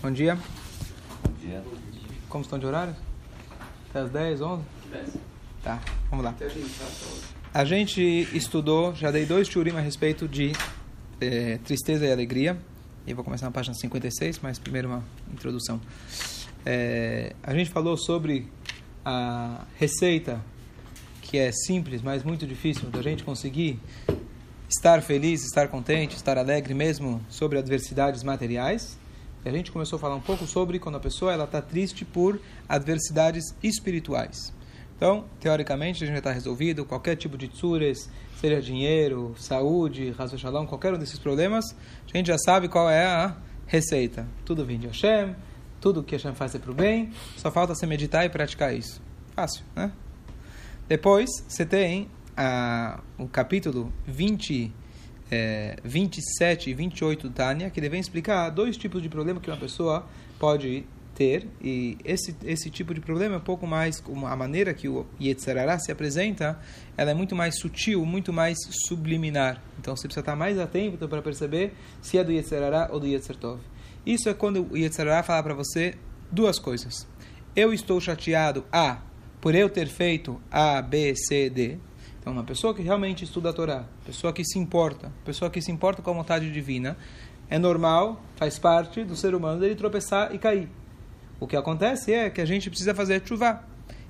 Bom 0.00 0.10
dia. 0.10 0.36
Bom 1.24 1.32
dia. 1.40 1.62
Como 2.28 2.42
estão 2.42 2.58
de 2.58 2.66
horário? 2.66 2.94
Até 3.90 4.00
as 4.00 4.10
10, 4.10 4.40
11? 4.40 4.62
10. 4.92 5.16
Tá, 5.62 5.80
vamos 6.08 6.24
lá. 6.24 6.30
Até 6.30 6.46
a 6.46 6.48
gente 6.48 6.70
tá 6.78 6.84
hoje. 6.84 7.22
A 7.52 7.64
gente 7.64 8.00
estudou, 8.32 8.94
já 8.94 9.10
dei 9.10 9.26
dois 9.26 9.48
shurim 9.48 9.76
a 9.76 9.80
respeito 9.80 10.26
de 10.26 10.52
eh, 11.20 11.58
tristeza 11.64 12.06
e 12.06 12.12
alegria. 12.12 12.58
E 13.06 13.12
vou 13.12 13.24
começar 13.24 13.46
na 13.46 13.52
página 13.52 13.74
56, 13.74 14.38
mas 14.40 14.58
primeiro 14.58 14.88
uma 14.88 15.04
introdução. 15.32 15.80
Eh, 16.64 17.34
a 17.42 17.52
gente 17.54 17.70
falou 17.70 17.96
sobre 17.96 18.48
a 19.04 19.64
receita 19.76 20.40
que 21.20 21.38
é 21.38 21.50
simples, 21.50 22.02
mas 22.02 22.22
muito 22.22 22.46
difícil 22.46 22.90
da 22.90 23.02
gente 23.02 23.24
conseguir 23.24 23.80
estar 24.68 25.02
feliz, 25.02 25.44
estar 25.44 25.68
contente, 25.68 26.16
estar 26.16 26.38
alegre 26.38 26.74
mesmo 26.74 27.20
sobre 27.28 27.58
adversidades 27.58 28.22
materiais. 28.22 28.98
E 29.44 29.48
a 29.48 29.52
gente 29.52 29.72
começou 29.72 29.96
a 29.96 30.00
falar 30.00 30.14
um 30.14 30.20
pouco 30.20 30.46
sobre 30.46 30.78
quando 30.78 30.96
a 30.96 31.00
pessoa 31.00 31.32
ela 31.32 31.44
está 31.44 31.60
triste 31.60 32.04
por 32.04 32.40
adversidades 32.68 33.54
espirituais. 33.62 34.52
Então, 34.96 35.24
teoricamente, 35.40 36.04
a 36.04 36.06
gente 36.06 36.14
já 36.14 36.18
está 36.18 36.30
resolvido. 36.30 36.84
Qualquer 36.84 37.16
tipo 37.16 37.36
de 37.36 37.48
tsures, 37.48 38.08
seja 38.40 38.62
dinheiro, 38.62 39.34
saúde, 39.36 40.10
razo 40.12 40.38
shalom, 40.38 40.64
qualquer 40.64 40.94
um 40.94 40.98
desses 40.98 41.18
problemas, 41.18 41.74
a 42.12 42.16
gente 42.16 42.28
já 42.28 42.38
sabe 42.38 42.68
qual 42.68 42.88
é 42.88 43.04
a 43.04 43.36
receita. 43.66 44.28
Tudo 44.44 44.64
vem 44.64 44.78
de 44.78 44.86
Hashem, 44.86 45.34
tudo 45.80 46.04
que 46.04 46.14
Hashem 46.14 46.34
faz 46.34 46.54
é 46.54 46.60
para 46.60 46.70
o 46.70 46.74
bem, 46.74 47.10
só 47.36 47.50
falta 47.50 47.74
você 47.74 47.84
meditar 47.84 48.24
e 48.24 48.28
praticar 48.28 48.72
isso. 48.72 49.02
Fácil, 49.34 49.64
né? 49.74 49.90
Depois, 50.86 51.28
você 51.48 51.66
tem 51.66 52.08
ah, 52.36 53.00
o 53.18 53.26
capítulo 53.26 53.92
20, 54.06 54.72
é, 55.32 55.76
27 55.82 56.68
e 56.68 56.74
28 56.74 57.28
do 57.28 57.32
Tânia, 57.32 57.70
que 57.70 57.80
ele 57.80 57.88
vem 57.88 57.98
explicar 57.98 58.50
dois 58.50 58.76
tipos 58.76 59.02
de 59.02 59.08
problema 59.08 59.40
que 59.40 59.50
uma 59.50 59.56
pessoa 59.56 60.06
pode 60.38 60.84
ter. 61.14 61.48
E 61.58 61.96
esse, 62.04 62.36
esse 62.44 62.68
tipo 62.68 62.92
de 62.92 63.00
problema 63.00 63.36
é 63.36 63.38
um 63.38 63.42
pouco 63.42 63.66
mais, 63.66 64.02
a 64.26 64.36
maneira 64.36 64.74
que 64.74 64.88
o 64.88 65.06
Yetzirará 65.18 65.78
se 65.78 65.90
apresenta, 65.90 66.60
ela 66.98 67.12
é 67.12 67.14
muito 67.14 67.34
mais 67.34 67.58
sutil, 67.58 68.04
muito 68.04 68.30
mais 68.30 68.58
subliminar. 68.86 69.62
Então 69.80 69.96
você 69.96 70.06
precisa 70.06 70.20
estar 70.20 70.36
mais 70.36 70.58
atento 70.58 71.08
para 71.08 71.22
perceber 71.22 71.72
se 72.02 72.18
é 72.18 72.24
do 72.24 72.30
Yetzirará 72.30 72.90
ou 72.92 73.00
do 73.00 73.06
Yetzirtov. 73.06 73.58
Isso 74.04 74.28
é 74.28 74.34
quando 74.34 74.70
o 74.70 74.76
Yetzirará 74.76 75.22
fala 75.22 75.42
para 75.42 75.54
você 75.54 75.94
duas 76.30 76.58
coisas. 76.58 77.06
Eu 77.56 77.72
estou 77.72 77.98
chateado, 78.00 78.66
A, 78.70 78.98
por 79.40 79.54
eu 79.54 79.70
ter 79.70 79.88
feito 79.88 80.38
A, 80.50 80.82
B, 80.82 81.14
C, 81.16 81.48
D. 81.48 81.78
Então, 82.22 82.32
uma 82.32 82.44
pessoa 82.44 82.72
que 82.72 82.82
realmente 82.82 83.24
estuda 83.24 83.50
a 83.50 83.52
Torá, 83.52 83.84
pessoa 84.06 84.32
que 84.32 84.44
se 84.44 84.56
importa, 84.56 85.10
pessoa 85.24 85.50
que 85.50 85.60
se 85.60 85.72
importa 85.72 86.00
com 86.00 86.10
a 86.12 86.14
vontade 86.14 86.52
divina, 86.52 86.96
é 87.50 87.58
normal, 87.58 88.22
faz 88.36 88.60
parte 88.60 89.02
do 89.02 89.16
ser 89.16 89.34
humano 89.34 89.58
dele 89.58 89.74
tropeçar 89.74 90.32
e 90.32 90.38
cair. 90.38 90.68
O 91.40 91.48
que 91.48 91.56
acontece 91.56 92.12
é 92.12 92.30
que 92.30 92.40
a 92.40 92.44
gente 92.44 92.70
precisa 92.70 92.94
fazer 92.94 93.20
chuva. 93.26 93.64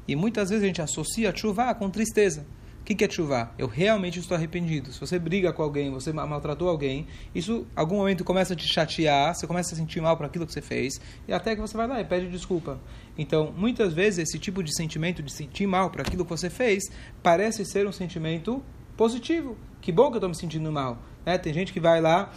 E 0.07 0.15
muitas 0.15 0.51
vezes 0.51 0.63
a 0.63 0.67
gente 0.67 0.83
associa 0.83 1.35
chuva 1.35 1.75
com 1.75 1.89
tristeza. 1.89 2.45
O 2.83 2.84
que 2.84 3.05
é 3.05 3.08
chuva? 3.08 3.52
Eu 3.56 3.69
realmente 3.69 4.19
estou 4.19 4.36
arrependido. 4.36 4.92
Se 4.92 4.98
você 4.98 5.16
briga 5.16 5.52
com 5.52 5.62
alguém, 5.62 5.88
você 5.92 6.12
maltratou 6.12 6.69
alguém, 6.69 7.06
isso 7.33 7.64
algum 7.77 7.97
momento 7.97 8.25
começa 8.25 8.55
a 8.55 8.56
te 8.56 8.66
chatear, 8.66 9.33
você 9.33 9.47
começa 9.47 9.72
a 9.72 9.78
sentir 9.78 10.00
mal 10.00 10.16
por 10.16 10.27
aquilo 10.27 10.44
que 10.44 10.52
você 10.52 10.61
fez, 10.61 11.00
e 11.28 11.33
até 11.33 11.55
que 11.55 11.60
você 11.60 11.77
vai 11.77 11.86
lá 11.86 12.00
e 12.00 12.05
pede 12.05 12.28
desculpa. 12.28 12.80
Então, 13.16 13.55
muitas 13.56 13.94
vezes, 13.94 14.28
esse 14.28 14.36
tipo 14.36 14.64
de 14.64 14.75
sentimento 14.75 15.22
de 15.22 15.33
sentir 15.33 15.64
mal 15.64 15.91
por 15.91 16.00
aquilo 16.00 16.25
que 16.25 16.30
você 16.30 16.50
fez 16.50 16.83
parece 17.22 17.64
ser 17.64 17.86
um 17.86 17.92
sentimento 17.92 18.60
positivo. 18.97 19.56
Que 19.80 19.92
bom 19.92 20.08
que 20.08 20.14
eu 20.14 20.19
estou 20.19 20.28
me 20.28 20.34
sentindo 20.34 20.70
mal. 20.72 20.98
Né? 21.25 21.38
Tem 21.38 21.55
gente 21.55 21.72
que 21.72 21.78
vai 21.80 22.00
lá, 22.00 22.33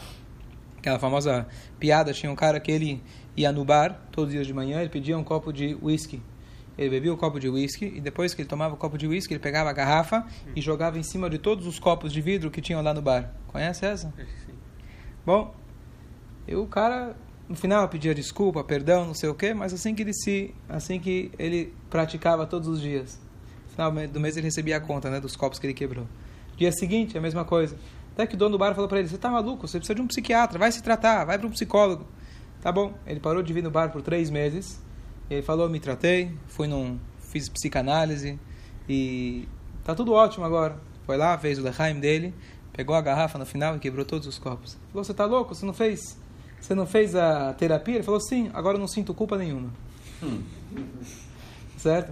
aquela 0.77 0.99
famosa 0.99 1.47
piada, 1.79 2.13
tinha 2.13 2.31
um 2.31 2.35
cara 2.35 2.59
que 2.59 2.71
ele 2.71 3.01
ia 3.35 3.51
no 3.51 3.65
bar 3.65 3.99
todos 4.11 4.27
os 4.27 4.33
dias 4.33 4.45
de 4.45 4.53
manhã, 4.53 4.79
ele 4.79 4.89
pedia 4.89 5.17
um 5.17 5.23
copo 5.23 5.51
de 5.51 5.75
whisky. 5.81 6.21
Ele 6.77 6.89
bebia 6.89 7.13
o 7.13 7.17
copo 7.17 7.39
de 7.39 7.47
whisky 7.47 7.85
e 7.85 8.01
depois 8.01 8.33
que 8.33 8.41
ele 8.41 8.49
tomava 8.49 8.73
o 8.73 8.77
copo 8.77 8.97
de 8.97 9.07
whisky, 9.07 9.33
ele 9.33 9.39
pegava 9.39 9.69
a 9.69 9.73
garrafa 9.73 10.25
e 10.55 10.61
jogava 10.61 10.99
em 10.99 11.03
cima 11.03 11.29
de 11.29 11.37
todos 11.37 11.65
os 11.65 11.79
copos 11.79 12.11
de 12.11 12.21
vidro 12.21 12.51
que 12.51 12.61
tinham 12.61 12.81
lá 12.81 12.93
no 12.93 13.01
bar. 13.01 13.33
Conhece 13.47 13.85
essa? 13.85 14.13
Sim. 14.17 14.53
Bom, 15.25 15.55
eu, 16.47 16.61
o 16.63 16.67
cara 16.67 17.15
no 17.47 17.55
final 17.55 17.87
pedia 17.87 18.13
desculpa, 18.13 18.63
perdão, 18.63 19.05
não 19.05 19.13
sei 19.13 19.29
o 19.29 19.35
quê, 19.35 19.53
mas 19.53 19.73
assim 19.73 19.95
que 19.95 20.01
ele 20.01 20.13
se, 20.13 20.53
assim 20.67 20.99
que 20.99 21.31
ele 21.39 21.73
praticava 21.89 22.45
todos 22.45 22.67
os 22.67 22.81
dias. 22.81 23.19
No 23.65 23.69
final 23.71 24.07
do 24.07 24.19
mês 24.19 24.35
ele 24.35 24.45
recebia 24.45 24.77
a 24.77 24.79
conta, 24.79 25.09
né, 25.09 25.19
dos 25.19 25.35
copos 25.35 25.59
que 25.59 25.65
ele 25.65 25.73
quebrou. 25.73 26.07
Dia 26.57 26.71
seguinte, 26.71 27.17
a 27.17 27.21
mesma 27.21 27.45
coisa. 27.45 27.77
Até 28.13 28.25
que 28.25 28.35
o 28.35 28.37
dono 28.37 28.51
do 28.51 28.57
bar 28.57 28.73
falou 28.73 28.87
para 28.87 28.99
ele: 28.99 29.07
"Você 29.07 29.17
tá 29.17 29.29
maluco? 29.29 29.67
Você 29.67 29.77
precisa 29.77 29.95
de 29.95 30.01
um 30.01 30.07
psiquiatra, 30.07 30.57
vai 30.57 30.71
se 30.71 30.81
tratar, 30.81 31.25
vai 31.25 31.37
para 31.37 31.47
um 31.47 31.51
psicólogo". 31.51 32.05
Tá 32.61 32.71
bom. 32.71 32.93
Ele 33.05 33.19
parou 33.19 33.43
de 33.43 33.53
vir 33.53 33.61
no 33.61 33.69
bar 33.69 33.91
por 33.91 34.01
três 34.01 34.29
meses. 34.29 34.81
Ele 35.29 35.41
falou: 35.41 35.69
"Me 35.69 35.79
tratei, 35.79 36.31
fui 36.47 36.67
num, 36.67 36.99
fiz 37.19 37.49
psicanálise 37.49 38.39
e 38.87 39.47
tá 39.83 39.95
tudo 39.95 40.13
ótimo 40.13 40.45
agora". 40.45 40.77
Foi 41.05 41.17
lá, 41.17 41.37
fez 41.37 41.59
o 41.59 41.63
lechaim 41.63 41.99
dele, 41.99 42.33
pegou 42.73 42.95
a 42.95 43.01
garrafa 43.01 43.37
no 43.37 43.45
final 43.45 43.75
e 43.75 43.79
quebrou 43.79 44.05
todos 44.05 44.27
os 44.27 44.37
copos. 44.37 44.77
Falou: 44.91 45.03
"Você 45.03 45.13
tá 45.13 45.25
louco? 45.25 45.53
Você 45.53 45.65
não 45.65 45.73
fez 45.73 46.17
você 46.65 46.73
não 46.73 46.87
fez 46.87 47.15
a 47.15 47.53
terapia? 47.53 47.93
Ele 47.93 48.03
falou, 48.03 48.19
sim, 48.19 48.49
agora 48.51 48.75
eu 48.75 48.79
não 48.79 48.87
sinto 48.87 49.13
culpa 49.13 49.37
nenhuma. 49.37 49.69
Hum. 50.23 50.41
Certo? 51.77 52.11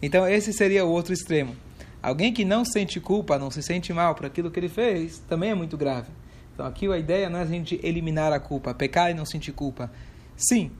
Então, 0.00 0.26
esse 0.26 0.50
seria 0.50 0.82
o 0.86 0.88
outro 0.88 1.12
extremo. 1.12 1.54
Alguém 2.02 2.32
que 2.32 2.42
não 2.42 2.64
sente 2.64 2.98
culpa, 2.98 3.38
não 3.38 3.50
se 3.50 3.62
sente 3.62 3.92
mal 3.92 4.14
por 4.14 4.24
aquilo 4.24 4.50
que 4.50 4.58
ele 4.58 4.70
fez, 4.70 5.18
também 5.28 5.50
é 5.50 5.54
muito 5.54 5.76
grave. 5.76 6.08
Então, 6.54 6.64
aqui 6.64 6.90
a 6.90 6.96
ideia 6.96 7.28
não 7.28 7.38
é 7.38 7.42
a 7.42 7.46
gente 7.46 7.78
eliminar 7.82 8.32
a 8.32 8.40
culpa, 8.40 8.72
pecar 8.72 9.10
e 9.10 9.14
não 9.14 9.26
sentir 9.26 9.52
culpa. 9.52 9.92
Sim, 10.36 10.70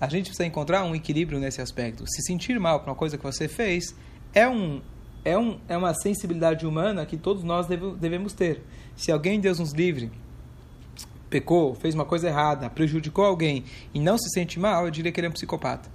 a 0.00 0.08
gente 0.08 0.26
precisa 0.26 0.46
encontrar 0.46 0.84
um 0.84 0.94
equilíbrio 0.94 1.38
nesse 1.38 1.60
aspecto. 1.60 2.04
Se 2.06 2.22
sentir 2.22 2.58
mal 2.58 2.80
por 2.80 2.88
uma 2.88 2.96
coisa 2.96 3.18
que 3.18 3.22
você 3.22 3.46
fez 3.46 3.94
é, 4.32 4.48
um, 4.48 4.80
é, 5.24 5.36
um, 5.36 5.58
é 5.68 5.76
uma 5.76 5.92
sensibilidade 5.92 6.66
humana 6.66 7.04
que 7.04 7.16
todos 7.16 7.44
nós 7.44 7.66
deve, 7.66 7.92
devemos 7.96 8.32
ter. 8.32 8.62
Se 8.96 9.12
alguém, 9.12 9.38
Deus 9.38 9.58
nos 9.58 9.72
livre, 9.72 10.10
pecou, 11.28 11.74
fez 11.74 11.94
uma 11.94 12.04
coisa 12.04 12.28
errada, 12.28 12.70
prejudicou 12.70 13.24
alguém 13.24 13.64
e 13.92 14.00
não 14.00 14.16
se 14.16 14.30
sente 14.30 14.58
mal, 14.58 14.86
eu 14.86 14.90
diria 14.90 15.12
que 15.12 15.20
ele 15.20 15.26
é 15.26 15.30
um 15.30 15.34
psicopata. 15.34 15.90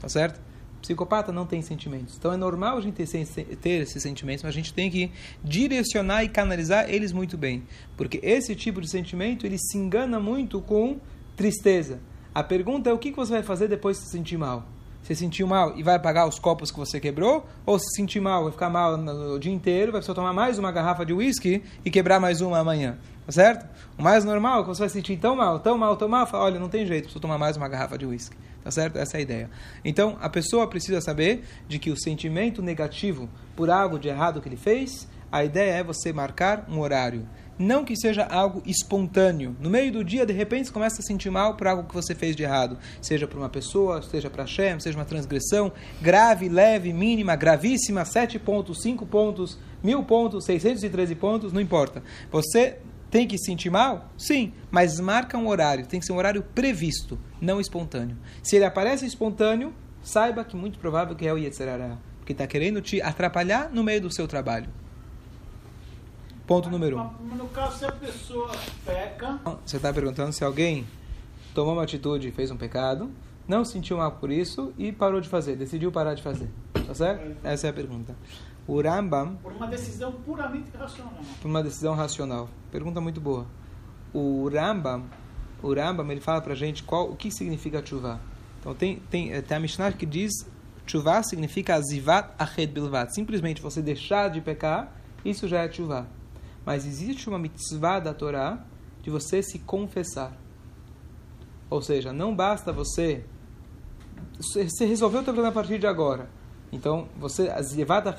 Tá 0.00 0.08
certo? 0.08 0.40
Psicopata 0.82 1.32
não 1.32 1.46
tem 1.46 1.60
sentimentos. 1.62 2.16
Então 2.16 2.32
é 2.32 2.36
normal 2.36 2.78
a 2.78 2.80
gente 2.80 2.94
ter, 2.94 3.26
ter 3.56 3.82
esses 3.82 4.02
sentimentos, 4.02 4.42
mas 4.42 4.50
a 4.50 4.56
gente 4.56 4.72
tem 4.72 4.90
que 4.90 5.10
direcionar 5.42 6.24
e 6.24 6.28
canalizar 6.28 6.88
eles 6.88 7.12
muito 7.12 7.36
bem. 7.36 7.64
Porque 7.96 8.20
esse 8.22 8.54
tipo 8.54 8.80
de 8.80 8.88
sentimento, 8.88 9.44
ele 9.44 9.58
se 9.58 9.76
engana 9.76 10.20
muito 10.20 10.60
com 10.60 10.98
tristeza. 11.36 12.00
A 12.38 12.44
pergunta 12.44 12.88
é 12.88 12.92
o 12.92 12.98
que 12.98 13.10
você 13.10 13.32
vai 13.32 13.42
fazer 13.42 13.66
depois 13.66 13.96
de 13.96 14.04
se 14.04 14.10
sentir 14.10 14.36
mal? 14.36 14.62
Você 15.02 15.12
sentiu 15.12 15.44
mal 15.44 15.76
e 15.76 15.82
vai 15.82 15.98
pagar 15.98 16.24
os 16.28 16.38
copos 16.38 16.70
que 16.70 16.78
você 16.78 17.00
quebrou? 17.00 17.44
Ou 17.66 17.80
se 17.80 17.96
sentir 17.96 18.20
mal, 18.20 18.44
vai 18.44 18.52
ficar 18.52 18.70
mal 18.70 18.94
o 18.94 19.40
dia 19.40 19.52
inteiro, 19.52 19.90
vai 19.90 19.98
precisar 19.98 20.14
tomar 20.14 20.32
mais 20.32 20.56
uma 20.56 20.70
garrafa 20.70 21.04
de 21.04 21.12
uísque 21.12 21.64
e 21.84 21.90
quebrar 21.90 22.20
mais 22.20 22.40
uma 22.40 22.60
amanhã? 22.60 22.96
Tá 23.26 23.32
certo? 23.32 23.66
O 23.98 24.04
mais 24.04 24.24
normal 24.24 24.60
é 24.60 24.62
que 24.62 24.68
você 24.68 24.82
vai 24.82 24.88
sentir 24.88 25.16
tão 25.16 25.34
mal, 25.34 25.58
tão 25.58 25.76
mal, 25.76 25.96
tão 25.96 26.08
mal, 26.08 26.28
fala, 26.28 26.44
olha, 26.44 26.60
não 26.60 26.68
tem 26.68 26.86
jeito, 26.86 27.06
preciso 27.06 27.18
tomar 27.18 27.38
mais 27.38 27.56
uma 27.56 27.66
garrafa 27.66 27.98
de 27.98 28.06
uísque. 28.06 28.36
Tá 28.62 28.70
certo? 28.70 28.98
Essa 28.98 29.16
é 29.16 29.18
a 29.18 29.20
ideia. 29.20 29.50
Então, 29.84 30.16
a 30.20 30.28
pessoa 30.28 30.68
precisa 30.68 31.00
saber 31.00 31.42
de 31.66 31.80
que 31.80 31.90
o 31.90 31.98
sentimento 31.98 32.62
negativo 32.62 33.28
por 33.56 33.68
algo 33.68 33.98
de 33.98 34.06
errado 34.06 34.40
que 34.40 34.48
ele 34.48 34.56
fez, 34.56 35.08
a 35.32 35.44
ideia 35.44 35.72
é 35.72 35.82
você 35.82 36.12
marcar 36.12 36.66
um 36.68 36.78
horário. 36.78 37.26
Não 37.58 37.84
que 37.84 37.96
seja 37.96 38.24
algo 38.24 38.62
espontâneo. 38.64 39.56
No 39.58 39.68
meio 39.68 39.90
do 39.90 40.04
dia, 40.04 40.24
de 40.24 40.32
repente, 40.32 40.68
você 40.68 40.72
começa 40.72 41.00
a 41.00 41.04
sentir 41.04 41.30
mal 41.30 41.56
por 41.56 41.66
algo 41.66 41.88
que 41.88 41.94
você 41.94 42.14
fez 42.14 42.36
de 42.36 42.44
errado. 42.44 42.78
Seja 43.02 43.26
por 43.26 43.36
uma 43.36 43.48
pessoa, 43.48 44.00
seja 44.00 44.30
para 44.30 44.44
Hashem, 44.44 44.78
seja 44.78 44.96
uma 44.96 45.04
transgressão 45.04 45.72
grave, 46.00 46.48
leve, 46.48 46.92
mínima, 46.92 47.34
gravíssima, 47.34 48.04
7 48.04 48.38
pontos, 48.38 48.80
5 48.82 49.04
pontos, 49.06 49.58
mil 49.82 50.04
pontos, 50.04 50.44
613 50.44 51.14
pontos, 51.16 51.52
não 51.52 51.60
importa. 51.60 52.02
Você 52.30 52.78
tem 53.10 53.26
que 53.26 53.38
sentir 53.38 53.70
mal? 53.70 54.12
Sim, 54.16 54.52
mas 54.70 55.00
marca 55.00 55.36
um 55.36 55.48
horário. 55.48 55.86
Tem 55.86 55.98
que 55.98 56.06
ser 56.06 56.12
um 56.12 56.18
horário 56.18 56.42
previsto, 56.54 57.18
não 57.40 57.60
espontâneo. 57.60 58.16
Se 58.42 58.56
ele 58.56 58.66
aparece 58.66 59.04
espontâneo, 59.04 59.72
saiba 60.02 60.44
que 60.44 60.56
muito 60.56 60.78
provável 60.78 61.16
que 61.16 61.26
é 61.26 61.32
o 61.32 61.38
Yetzirará. 61.38 61.98
Porque 62.18 62.32
está 62.32 62.46
querendo 62.46 62.80
te 62.80 63.00
atrapalhar 63.00 63.70
no 63.72 63.82
meio 63.82 64.00
do 64.02 64.12
seu 64.12 64.28
trabalho. 64.28 64.68
Ponto 66.48 66.70
número 66.70 66.98
um. 66.98 67.36
No 67.36 67.46
caso, 67.48 67.80
se 67.80 67.84
a 67.84 67.92
pessoa 67.92 68.50
peca. 68.82 69.38
Você 69.66 69.76
está 69.76 69.92
perguntando 69.92 70.32
se 70.32 70.42
alguém 70.42 70.86
tomou 71.54 71.74
uma 71.74 71.82
atitude 71.82 72.28
e 72.28 72.32
fez 72.32 72.50
um 72.50 72.56
pecado, 72.56 73.10
não 73.46 73.66
sentiu 73.66 73.98
mal 73.98 74.12
por 74.12 74.30
isso 74.30 74.72
e 74.78 74.90
parou 74.90 75.20
de 75.20 75.28
fazer, 75.28 75.56
decidiu 75.56 75.92
parar 75.92 76.14
de 76.14 76.22
fazer. 76.22 76.48
Tá 76.72 76.94
certo? 76.94 77.36
Essa 77.44 77.66
é 77.66 77.70
a 77.70 77.72
pergunta. 77.74 78.16
O 78.66 78.80
Rambam. 78.80 79.36
Por 79.42 79.52
uma 79.52 79.66
decisão 79.66 80.10
puramente 80.10 80.70
racional. 80.74 81.12
Por 81.42 81.48
uma 81.48 81.62
decisão 81.62 81.94
racional. 81.94 82.48
Pergunta 82.72 82.98
muito 82.98 83.20
boa. 83.20 83.44
O 84.14 84.48
Rambam, 84.48 85.04
o 85.62 85.74
Rambam 85.74 86.10
ele 86.10 86.22
fala 86.22 86.40
pra 86.40 86.54
gente 86.54 86.82
qual, 86.82 87.10
o 87.10 87.14
que 87.14 87.30
significa 87.30 87.84
chuva. 87.84 88.18
Então 88.58 88.74
tem, 88.74 89.00
tem, 89.10 89.42
tem 89.42 89.56
a 89.56 89.60
Mishnah 89.60 89.92
que 89.92 90.06
diz 90.06 90.32
chuva 90.86 91.22
significa 91.22 91.74
azivat 91.74 92.30
ached 92.38 92.72
bilvat. 92.72 93.14
Simplesmente 93.14 93.60
você 93.60 93.82
deixar 93.82 94.30
de 94.30 94.40
pecar, 94.40 94.90
isso 95.22 95.46
já 95.46 95.58
é 95.58 95.70
chuva. 95.70 96.16
Mas 96.68 96.84
existe 96.84 97.30
uma 97.30 97.38
mitzvah 97.38 97.98
da 97.98 98.12
Torá 98.12 98.62
de 99.00 99.08
você 99.08 99.42
se 99.42 99.58
confessar. 99.58 100.36
Ou 101.70 101.80
seja, 101.80 102.12
não 102.12 102.36
basta 102.36 102.70
você. 102.70 103.24
Você 104.38 104.84
resolveu 104.84 105.22
o 105.22 105.24
teu 105.24 105.32
problema 105.32 105.48
a 105.48 105.54
partir 105.54 105.78
de 105.78 105.86
agora. 105.86 106.28
Então, 106.70 107.08
você, 107.16 107.50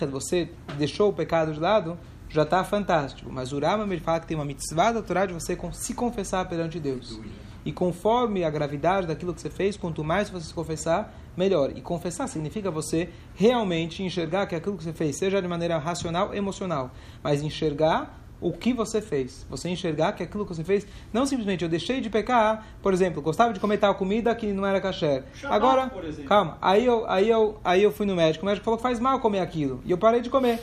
você 0.09 0.49
deixou 0.79 1.09
o 1.11 1.13
pecado 1.13 1.53
de 1.53 1.59
lado, 1.59 1.95
já 2.27 2.41
está 2.41 2.63
fantástico. 2.63 3.31
Mas 3.31 3.53
o 3.53 3.59
Rama 3.59 3.85
me 3.85 3.99
fala 3.99 4.19
que 4.19 4.25
tem 4.25 4.35
uma 4.35 4.45
mitzvah 4.45 4.93
da 4.93 5.03
Torá 5.03 5.27
de 5.27 5.33
você 5.33 5.55
se 5.73 5.93
confessar 5.93 6.49
perante 6.49 6.79
Deus. 6.79 7.19
E 7.63 7.71
conforme 7.71 8.43
a 8.43 8.49
gravidade 8.49 9.05
daquilo 9.05 9.31
que 9.35 9.41
você 9.41 9.51
fez, 9.51 9.77
quanto 9.77 10.03
mais 10.03 10.27
você 10.27 10.47
se 10.47 10.53
confessar, 10.55 11.13
melhor. 11.37 11.77
E 11.77 11.81
confessar 11.81 12.25
significa 12.27 12.71
você 12.71 13.09
realmente 13.35 14.01
enxergar 14.01 14.47
que 14.47 14.55
aquilo 14.55 14.75
que 14.75 14.85
você 14.85 14.93
fez, 14.93 15.19
seja 15.19 15.39
de 15.39 15.47
maneira 15.47 15.77
racional, 15.77 16.33
emocional, 16.33 16.89
mas 17.21 17.43
enxergar 17.43 18.18
o 18.41 18.51
que 18.51 18.73
você 18.73 19.01
fez. 19.01 19.45
Você 19.49 19.69
enxergar 19.69 20.13
que 20.13 20.23
aquilo 20.23 20.45
que 20.45 20.53
você 20.53 20.63
fez, 20.63 20.85
não 21.11 21.25
simplesmente 21.25 21.63
eu 21.63 21.69
deixei 21.69 22.01
de 22.01 22.09
pecar, 22.09 22.65
por 22.81 22.93
exemplo, 22.93 23.21
gostava 23.21 23.53
de 23.53 23.59
comer 23.59 23.77
tal 23.77 23.95
comida 23.95 24.33
que 24.35 24.51
não 24.53 24.65
era 24.65 24.79
kasher. 24.79 25.23
Agora, 25.43 25.91
calma, 26.27 26.57
aí 26.61 26.85
eu, 26.85 27.09
aí, 27.09 27.29
eu, 27.29 27.59
aí 27.63 27.83
eu 27.83 27.91
fui 27.91 28.05
no 28.05 28.15
médico, 28.15 28.45
o 28.45 28.47
médico 28.47 28.63
falou 28.63 28.77
que 28.77 28.83
faz 28.83 28.99
mal 28.99 29.19
comer 29.19 29.39
aquilo, 29.39 29.81
e 29.85 29.91
eu 29.91 29.97
parei 29.97 30.21
de 30.21 30.29
comer. 30.29 30.59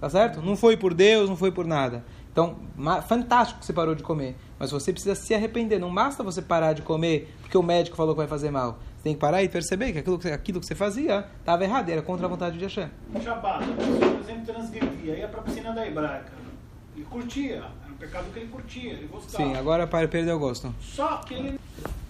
Tá 0.00 0.10
certo? 0.10 0.42
Não 0.42 0.56
foi 0.56 0.76
por 0.76 0.92
Deus, 0.92 1.28
não 1.28 1.36
foi 1.36 1.52
por 1.52 1.64
nada. 1.64 2.04
Então, 2.32 2.56
fantástico 3.06 3.60
que 3.60 3.66
você 3.66 3.72
parou 3.72 3.94
de 3.94 4.02
comer. 4.02 4.34
Mas 4.58 4.72
você 4.72 4.90
precisa 4.90 5.14
se 5.14 5.32
arrepender. 5.32 5.78
Não 5.78 5.94
basta 5.94 6.24
você 6.24 6.42
parar 6.42 6.72
de 6.72 6.82
comer 6.82 7.32
porque 7.40 7.56
o 7.56 7.62
médico 7.62 7.96
falou 7.96 8.14
que 8.14 8.18
vai 8.18 8.26
fazer 8.26 8.50
mal. 8.50 8.78
Você 8.96 9.04
tem 9.04 9.14
que 9.14 9.20
parar 9.20 9.44
e 9.44 9.48
perceber 9.48 9.92
que 9.92 9.98
aquilo, 9.98 10.18
aquilo 10.34 10.58
que 10.58 10.66
você 10.66 10.74
fazia 10.74 11.26
estava 11.38 11.62
errado, 11.62 11.90
era 11.90 12.00
contra 12.02 12.26
a 12.26 12.28
vontade 12.28 12.58
de 12.58 12.64
Hashem. 12.64 12.88
Shabbat, 13.22 13.64
por 13.64 14.20
exemplo, 14.20 14.46
transgredia, 14.46 15.18
ia 15.18 15.28
para 15.28 15.40
a 15.40 15.42
piscina 15.44 15.72
da 15.72 15.86
hebraica. 15.86 16.41
Ele 16.94 17.04
curtia, 17.06 17.54
era 17.54 17.92
um 17.92 17.96
pecado 17.96 18.32
que 18.32 18.38
ele 18.38 18.48
curtia, 18.48 18.92
ele 18.92 19.06
gostava. 19.06 19.44
Sim, 19.44 19.56
agora 19.56 19.86
para 19.86 20.06
perder 20.06 20.32
o 20.32 20.38
gosto. 20.38 20.74
Só 20.80 21.18
que 21.18 21.34
ele... 21.34 21.58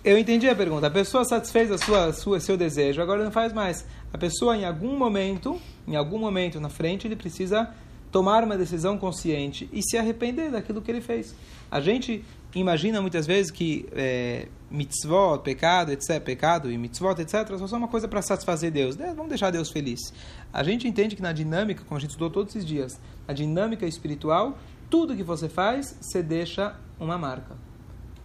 Eu 0.04 0.18
entendi 0.18 0.48
a 0.48 0.54
pergunta. 0.56 0.88
A 0.88 0.90
pessoa 0.90 1.24
satisfez 1.24 1.70
a 1.70 1.78
sua, 1.78 2.12
sua, 2.12 2.40
seu 2.40 2.56
desejo, 2.56 3.00
agora 3.00 3.22
não 3.22 3.30
faz 3.30 3.52
mais. 3.52 3.86
A 4.12 4.18
pessoa, 4.18 4.56
em 4.56 4.64
algum 4.64 4.96
momento, 4.96 5.60
em 5.86 5.94
algum 5.94 6.18
momento 6.18 6.60
na 6.60 6.68
frente, 6.68 7.06
ele 7.06 7.14
precisa 7.14 7.72
tomar 8.10 8.42
uma 8.44 8.58
decisão 8.58 8.98
consciente 8.98 9.68
e 9.72 9.82
se 9.82 9.96
arrepender 9.96 10.50
daquilo 10.50 10.82
que 10.82 10.90
ele 10.90 11.00
fez. 11.00 11.34
A 11.70 11.80
gente 11.80 12.24
imagina 12.54 13.00
muitas 13.00 13.26
vezes 13.26 13.50
que 13.50 13.86
é, 13.92 14.48
mitzvot, 14.70 15.38
pecado, 15.42 15.90
etc., 15.92 16.20
pecado 16.20 16.70
e 16.70 16.78
mitzvot, 16.78 17.20
etc., 17.20 17.56
só 17.66 17.76
uma 17.76 17.88
coisa 17.88 18.08
para 18.08 18.20
satisfazer 18.22 18.70
Deus. 18.70 18.96
Né? 18.96 19.12
Vamos 19.14 19.28
deixar 19.28 19.50
Deus 19.50 19.70
feliz. 19.70 20.12
A 20.52 20.62
gente 20.62 20.86
entende 20.86 21.16
que 21.16 21.22
na 21.22 21.32
dinâmica, 21.32 21.84
como 21.84 21.96
a 21.96 22.00
gente 22.00 22.10
estudou 22.10 22.30
todos 22.30 22.54
esses 22.54 22.66
dias, 22.66 23.00
a 23.26 23.32
dinâmica 23.32 23.86
espiritual, 23.86 24.58
tudo 24.90 25.16
que 25.16 25.22
você 25.22 25.48
faz, 25.48 25.96
você 26.00 26.22
deixa 26.22 26.76
uma 27.00 27.16
marca. 27.16 27.56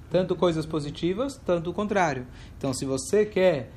Tanto 0.09 0.35
coisas 0.35 0.65
positivas, 0.65 1.39
tanto 1.45 1.69
o 1.69 1.73
contrário. 1.73 2.25
Então, 2.57 2.73
se 2.73 2.85
você 2.85 3.25
quer 3.25 3.69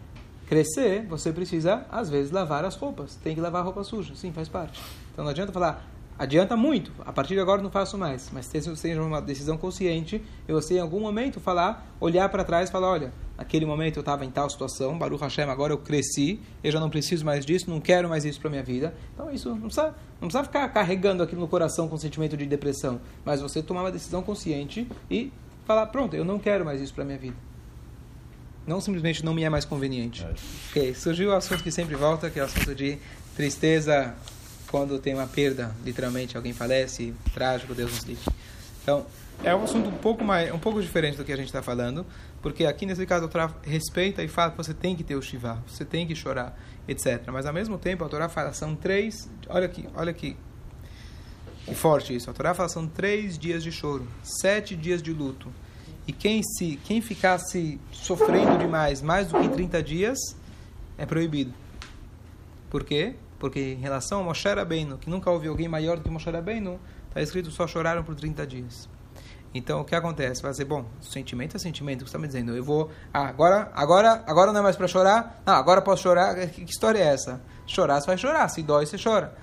crescer, 0.46 1.06
você 1.06 1.32
precisa, 1.32 1.86
às 1.90 2.10
vezes, 2.10 2.32
lavar 2.32 2.64
as 2.64 2.74
roupas. 2.74 3.14
Tem 3.16 3.34
que 3.34 3.40
lavar 3.40 3.64
roupa 3.64 3.84
suja. 3.84 4.14
Sim, 4.16 4.32
faz 4.32 4.48
parte. 4.48 4.80
Então, 5.12 5.24
não 5.24 5.30
adianta 5.30 5.52
falar, 5.52 5.88
adianta 6.20 6.54
muito. 6.54 6.92
A 7.00 7.12
partir 7.12 7.32
de 7.32 7.40
agora 7.40 7.62
não 7.62 7.70
faço 7.70 7.96
mais. 7.96 8.30
Mas 8.30 8.44
seja 8.44 9.02
uma 9.02 9.22
decisão 9.22 9.56
consciente 9.56 10.22
e 10.46 10.52
você 10.52 10.74
em 10.74 10.80
algum 10.80 11.00
momento 11.00 11.40
falar, 11.40 11.90
olhar 11.98 12.28
para 12.28 12.44
trás 12.44 12.68
e 12.68 12.72
falar, 12.72 12.90
olha, 12.90 13.12
naquele 13.38 13.64
momento 13.64 13.96
eu 13.96 14.00
estava 14.00 14.22
em 14.22 14.30
tal 14.30 14.48
situação, 14.50 14.98
Baruch 14.98 15.22
Hashem, 15.22 15.44
agora 15.44 15.72
eu 15.72 15.78
cresci, 15.78 16.38
eu 16.62 16.70
já 16.70 16.78
não 16.78 16.90
preciso 16.90 17.24
mais 17.24 17.46
disso, 17.46 17.70
não 17.70 17.80
quero 17.80 18.06
mais 18.06 18.26
isso 18.26 18.38
para 18.38 18.50
minha 18.50 18.62
vida. 18.62 18.94
Então 19.14 19.30
isso 19.30 19.48
não 19.48 19.62
precisa, 19.62 19.94
não 20.20 20.28
precisa 20.28 20.44
ficar 20.44 20.68
carregando 20.68 21.22
aquilo 21.22 21.40
no 21.40 21.48
coração 21.48 21.88
com 21.88 21.96
sentimento 21.96 22.36
de 22.36 22.44
depressão, 22.44 23.00
mas 23.24 23.40
você 23.40 23.62
tomar 23.62 23.80
uma 23.80 23.92
decisão 23.92 24.22
consciente 24.22 24.86
e 25.10 25.32
falar, 25.64 25.86
pronto, 25.86 26.14
eu 26.14 26.24
não 26.24 26.38
quero 26.38 26.66
mais 26.66 26.82
isso 26.82 26.92
para 26.92 27.02
minha 27.02 27.18
vida. 27.18 27.36
Não 28.66 28.78
simplesmente 28.78 29.24
não 29.24 29.32
me 29.32 29.42
é 29.42 29.48
mais 29.48 29.64
conveniente. 29.64 30.22
É. 30.22 30.34
Ok, 30.68 30.94
surgiu 30.94 31.30
o 31.30 31.32
assunto 31.32 31.62
que 31.62 31.70
sempre 31.70 31.96
volta, 31.96 32.28
que 32.28 32.38
é 32.38 32.42
o 32.42 32.44
assunto 32.44 32.74
de 32.74 32.98
tristeza 33.34 34.14
quando 34.70 34.98
tem 35.00 35.14
uma 35.14 35.26
perda, 35.26 35.74
literalmente 35.84 36.36
alguém 36.36 36.52
falece, 36.52 37.12
trágico, 37.34 37.74
Deus 37.74 37.90
nos 37.90 38.04
livre. 38.04 38.24
Então, 38.82 39.04
é 39.42 39.54
um 39.54 39.64
assunto 39.64 39.88
um 39.88 39.98
pouco 39.98 40.22
mais, 40.22 40.52
um 40.52 40.58
pouco 40.58 40.80
diferente 40.80 41.16
do 41.16 41.24
que 41.24 41.32
a 41.32 41.36
gente 41.36 41.46
está 41.46 41.60
falando, 41.60 42.06
porque 42.40 42.64
aqui 42.64 42.86
nesse 42.86 43.04
caso 43.04 43.26
a 43.26 43.28
Torá 43.28 43.52
respeita 43.62 44.22
e 44.22 44.28
fala 44.28 44.52
que 44.52 44.56
você 44.56 44.72
tem 44.72 44.94
que 44.94 45.02
ter 45.02 45.16
o 45.16 45.22
shiva, 45.22 45.62
você 45.66 45.84
tem 45.84 46.06
que 46.06 46.14
chorar, 46.14 46.56
etc. 46.86 47.20
Mas 47.32 47.46
ao 47.46 47.52
mesmo 47.52 47.78
tempo 47.78 48.04
a 48.04 48.08
Torá 48.08 48.28
fala 48.28 48.52
são 48.52 48.76
três, 48.76 49.28
olha 49.48 49.66
aqui, 49.66 49.88
olha 49.94 50.10
aqui, 50.10 50.36
que 51.64 51.74
forte 51.74 52.14
isso. 52.14 52.30
A 52.30 52.32
Torá 52.32 52.54
fala 52.54 52.68
são 52.68 52.86
três 52.86 53.38
dias 53.38 53.62
de 53.62 53.72
choro, 53.72 54.06
sete 54.22 54.76
dias 54.76 55.02
de 55.02 55.12
luto. 55.12 55.52
E 56.06 56.12
quem 56.12 56.42
se, 56.42 56.78
quem 56.84 57.00
ficasse 57.00 57.78
sofrendo 57.92 58.58
demais, 58.58 59.02
mais 59.02 59.28
do 59.28 59.38
que 59.40 59.48
30 59.48 59.82
dias, 59.82 60.18
é 60.96 61.04
proibido. 61.04 61.52
Por 62.68 62.84
quê? 62.84 63.14
Porque 63.40 63.72
em 63.72 63.80
relação 63.80 64.20
a 64.20 64.22
Moshe 64.22 64.46
Rabbeinu, 64.46 64.98
que 64.98 65.10
nunca 65.10 65.30
houve 65.30 65.48
alguém 65.48 65.66
maior 65.66 65.96
do 65.96 66.02
que 66.04 66.10
Moshe 66.10 66.30
Rabbeinu, 66.30 66.78
está 67.08 67.20
escrito 67.22 67.50
só 67.50 67.66
choraram 67.66 68.04
por 68.04 68.14
30 68.14 68.46
dias. 68.46 68.88
Então, 69.52 69.80
o 69.80 69.84
que 69.84 69.96
acontece? 69.96 70.40
Vai 70.42 70.52
dizer, 70.52 70.66
bom, 70.66 70.84
sentimento 71.00 71.56
é 71.56 71.58
sentimento, 71.58 72.02
o 72.02 72.04
que 72.04 72.10
você 72.10 72.16
está 72.16 72.18
me 72.18 72.28
dizendo? 72.28 72.54
Eu 72.54 72.62
vou, 72.62 72.90
ah, 73.12 73.26
agora, 73.26 73.72
agora, 73.74 74.22
agora 74.26 74.52
não 74.52 74.60
é 74.60 74.62
mais 74.62 74.76
para 74.76 74.86
chorar? 74.86 75.42
Não, 75.44 75.54
agora 75.54 75.82
posso 75.82 76.02
chorar? 76.04 76.36
Que, 76.36 76.64
que, 76.64 76.70
história 76.70 76.98
é 76.98 77.06
essa? 77.06 77.40
Chorar, 77.66 78.00
você 78.00 78.06
vai 78.06 78.18
chorar. 78.18 78.48
Se 78.48 78.62
dói, 78.62 78.86
você 78.86 78.96
chora. 78.96 79.34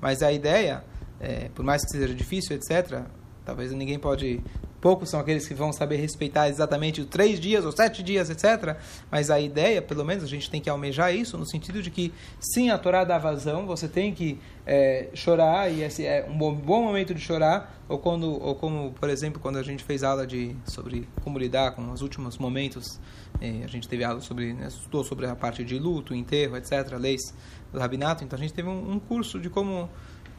Mas 0.00 0.22
a 0.22 0.30
ideia, 0.30 0.84
é, 1.18 1.48
por 1.48 1.64
mais 1.64 1.82
que 1.82 1.90
seja 1.90 2.14
difícil, 2.14 2.54
etc., 2.54 3.02
talvez 3.44 3.72
ninguém 3.72 3.98
pode 3.98 4.40
poucos 4.86 5.08
são 5.08 5.18
aqueles 5.18 5.48
que 5.48 5.52
vão 5.52 5.72
saber 5.72 5.96
respeitar 5.96 6.48
exatamente 6.48 7.00
os 7.00 7.08
três 7.08 7.40
dias 7.40 7.64
ou 7.64 7.72
sete 7.72 8.04
dias, 8.04 8.30
etc. 8.30 8.76
Mas 9.10 9.30
a 9.30 9.40
ideia, 9.40 9.82
pelo 9.82 10.04
menos, 10.04 10.22
a 10.22 10.28
gente 10.28 10.48
tem 10.48 10.60
que 10.60 10.70
almejar 10.70 11.12
isso 11.12 11.36
no 11.36 11.44
sentido 11.44 11.82
de 11.82 11.90
que, 11.90 12.14
sim, 12.38 12.70
a 12.70 12.78
Torá 12.78 13.02
dá 13.02 13.18
vazão, 13.18 13.66
você 13.66 13.88
tem 13.88 14.14
que 14.14 14.38
é, 14.64 15.08
chorar 15.12 15.68
e 15.72 15.82
esse 15.82 16.06
é 16.06 16.24
um 16.30 16.38
bom, 16.38 16.54
bom, 16.54 16.84
momento 16.84 17.12
de 17.12 17.20
chorar, 17.20 17.82
ou 17.88 17.98
quando, 17.98 18.40
ou 18.40 18.54
como, 18.54 18.92
por 18.92 19.08
exemplo, 19.08 19.42
quando 19.42 19.58
a 19.58 19.62
gente 19.64 19.82
fez 19.82 20.04
aula 20.04 20.24
de 20.24 20.54
sobre 20.64 21.08
como 21.24 21.36
lidar 21.36 21.72
com 21.72 21.90
os 21.90 22.00
últimos 22.00 22.38
momentos, 22.38 23.00
é, 23.40 23.64
a 23.64 23.66
gente 23.66 23.88
teve 23.88 24.04
aula 24.04 24.20
sobre, 24.20 24.52
né, 24.52 24.68
estudou 24.68 25.02
sobre 25.02 25.26
a 25.26 25.34
parte 25.34 25.64
de 25.64 25.80
luto, 25.80 26.14
enterro, 26.14 26.56
etc. 26.56 26.96
Leis 26.96 27.34
do 27.72 27.80
rabinato. 27.80 28.22
Então 28.22 28.38
a 28.38 28.40
gente 28.40 28.54
teve 28.54 28.68
um, 28.68 28.92
um 28.92 29.00
curso 29.00 29.40
de 29.40 29.50
como 29.50 29.90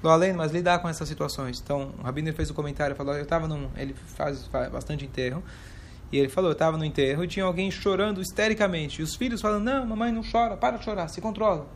do 0.01 0.09
além, 0.09 0.33
mas 0.33 0.51
lidar 0.51 0.79
com 0.79 0.87
essas 0.87 1.07
situações. 1.07 1.59
Então, 1.59 1.93
o 1.99 2.03
Rabino 2.03 2.31
fez 2.33 2.51
um 2.51 2.53
comentário, 2.53 2.95
falou, 2.95 3.15
eu 3.15 3.23
estava 3.23 3.47
num, 3.47 3.69
ele 3.75 3.93
faz, 3.93 4.45
faz 4.47 4.71
bastante 4.71 5.05
enterro, 5.05 5.43
e 6.11 6.17
ele 6.17 6.29
falou, 6.29 6.51
eu 6.51 6.53
estava 6.53 6.77
no 6.77 6.85
enterro 6.85 7.23
e 7.23 7.27
tinha 7.27 7.45
alguém 7.45 7.69
chorando 7.69 8.21
histericamente, 8.21 9.01
e 9.01 9.03
os 9.03 9.15
filhos 9.15 9.41
falam, 9.41 9.59
não, 9.59 9.85
mamãe 9.85 10.11
não 10.11 10.21
chora, 10.23 10.55
para 10.55 10.77
de 10.77 10.85
chorar, 10.85 11.07
se 11.07 11.19
controla. 11.19 11.67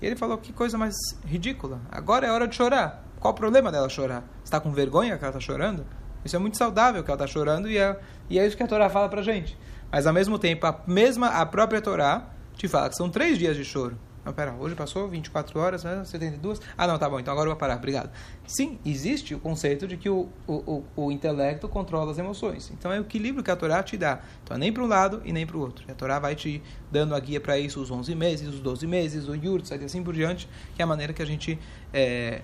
E 0.00 0.06
ele 0.06 0.16
falou, 0.16 0.38
que 0.38 0.52
coisa 0.52 0.76
mais 0.76 0.94
ridícula, 1.24 1.80
agora 1.90 2.26
é 2.26 2.30
hora 2.30 2.48
de 2.48 2.54
chorar. 2.54 3.04
Qual 3.20 3.32
o 3.32 3.36
problema 3.36 3.72
dela 3.72 3.88
chorar? 3.88 4.24
Está 4.44 4.60
com 4.60 4.70
vergonha 4.72 5.16
que 5.16 5.24
ela 5.24 5.36
está 5.36 5.40
chorando? 5.40 5.86
Isso 6.24 6.36
é 6.36 6.38
muito 6.38 6.58
saudável 6.58 7.02
que 7.02 7.10
ela 7.10 7.16
está 7.16 7.26
chorando 7.26 7.70
e 7.70 7.78
é, 7.78 7.98
e 8.28 8.38
é 8.38 8.46
isso 8.46 8.56
que 8.56 8.62
a 8.62 8.66
Torá 8.66 8.90
fala 8.90 9.08
para 9.08 9.22
gente. 9.22 9.56
Mas 9.90 10.06
ao 10.06 10.12
mesmo 10.12 10.38
tempo, 10.38 10.66
a 10.66 10.80
mesma 10.86 11.28
a 11.28 11.46
própria 11.46 11.80
Torá 11.80 12.28
te 12.54 12.66
fala 12.66 12.88
que 12.88 12.96
são 12.96 13.08
três 13.08 13.38
dias 13.38 13.56
de 13.56 13.64
choro. 13.64 13.96
Não, 14.26 14.32
pera, 14.32 14.56
hoje 14.58 14.74
passou 14.74 15.06
24 15.06 15.56
horas, 15.60 15.84
né? 15.84 16.04
72? 16.04 16.60
Ah, 16.76 16.84
não, 16.88 16.98
tá 16.98 17.08
bom, 17.08 17.20
então 17.20 17.32
agora 17.32 17.46
eu 17.46 17.52
vou 17.52 17.60
parar, 17.60 17.76
obrigado. 17.76 18.10
Sim, 18.44 18.76
existe 18.84 19.36
o 19.36 19.38
conceito 19.38 19.86
de 19.86 19.96
que 19.96 20.10
o, 20.10 20.28
o, 20.48 20.82
o, 20.96 21.04
o 21.04 21.12
intelecto 21.12 21.68
controla 21.68 22.10
as 22.10 22.18
emoções. 22.18 22.72
Então 22.72 22.92
é 22.92 22.98
o 22.98 23.02
equilíbrio 23.02 23.44
que 23.44 23.52
a 23.52 23.56
Torá 23.56 23.84
te 23.84 23.96
dá. 23.96 24.18
Então 24.42 24.56
é 24.56 24.58
nem 24.58 24.72
para 24.72 24.82
um 24.82 24.88
lado 24.88 25.22
e 25.24 25.32
nem 25.32 25.46
para 25.46 25.56
o 25.56 25.60
outro. 25.60 25.84
E 25.86 25.92
a 25.92 25.94
Torá 25.94 26.18
vai 26.18 26.34
te 26.34 26.60
dando 26.90 27.14
a 27.14 27.20
guia 27.20 27.40
para 27.40 27.56
isso, 27.56 27.80
os 27.80 27.88
11 27.88 28.16
meses, 28.16 28.48
os 28.48 28.58
12 28.58 28.84
meses, 28.84 29.28
o 29.28 29.34
Yurt, 29.36 29.70
e 29.70 29.74
assim 29.84 30.02
por 30.02 30.12
diante, 30.12 30.48
que 30.74 30.82
é 30.82 30.84
a 30.84 30.88
maneira 30.88 31.12
que 31.12 31.22
a 31.22 31.26
gente 31.26 31.56
é, 31.94 32.42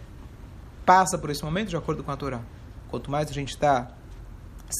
passa 0.86 1.18
por 1.18 1.30
esse 1.30 1.44
momento 1.44 1.70
de 1.70 1.76
acordo 1.76 2.04
com 2.04 2.12
a 2.12 2.16
Torá. 2.16 2.42
Quanto 2.90 3.10
mais 3.10 3.28
a 3.28 3.32
gente 3.34 3.48
está 3.48 3.90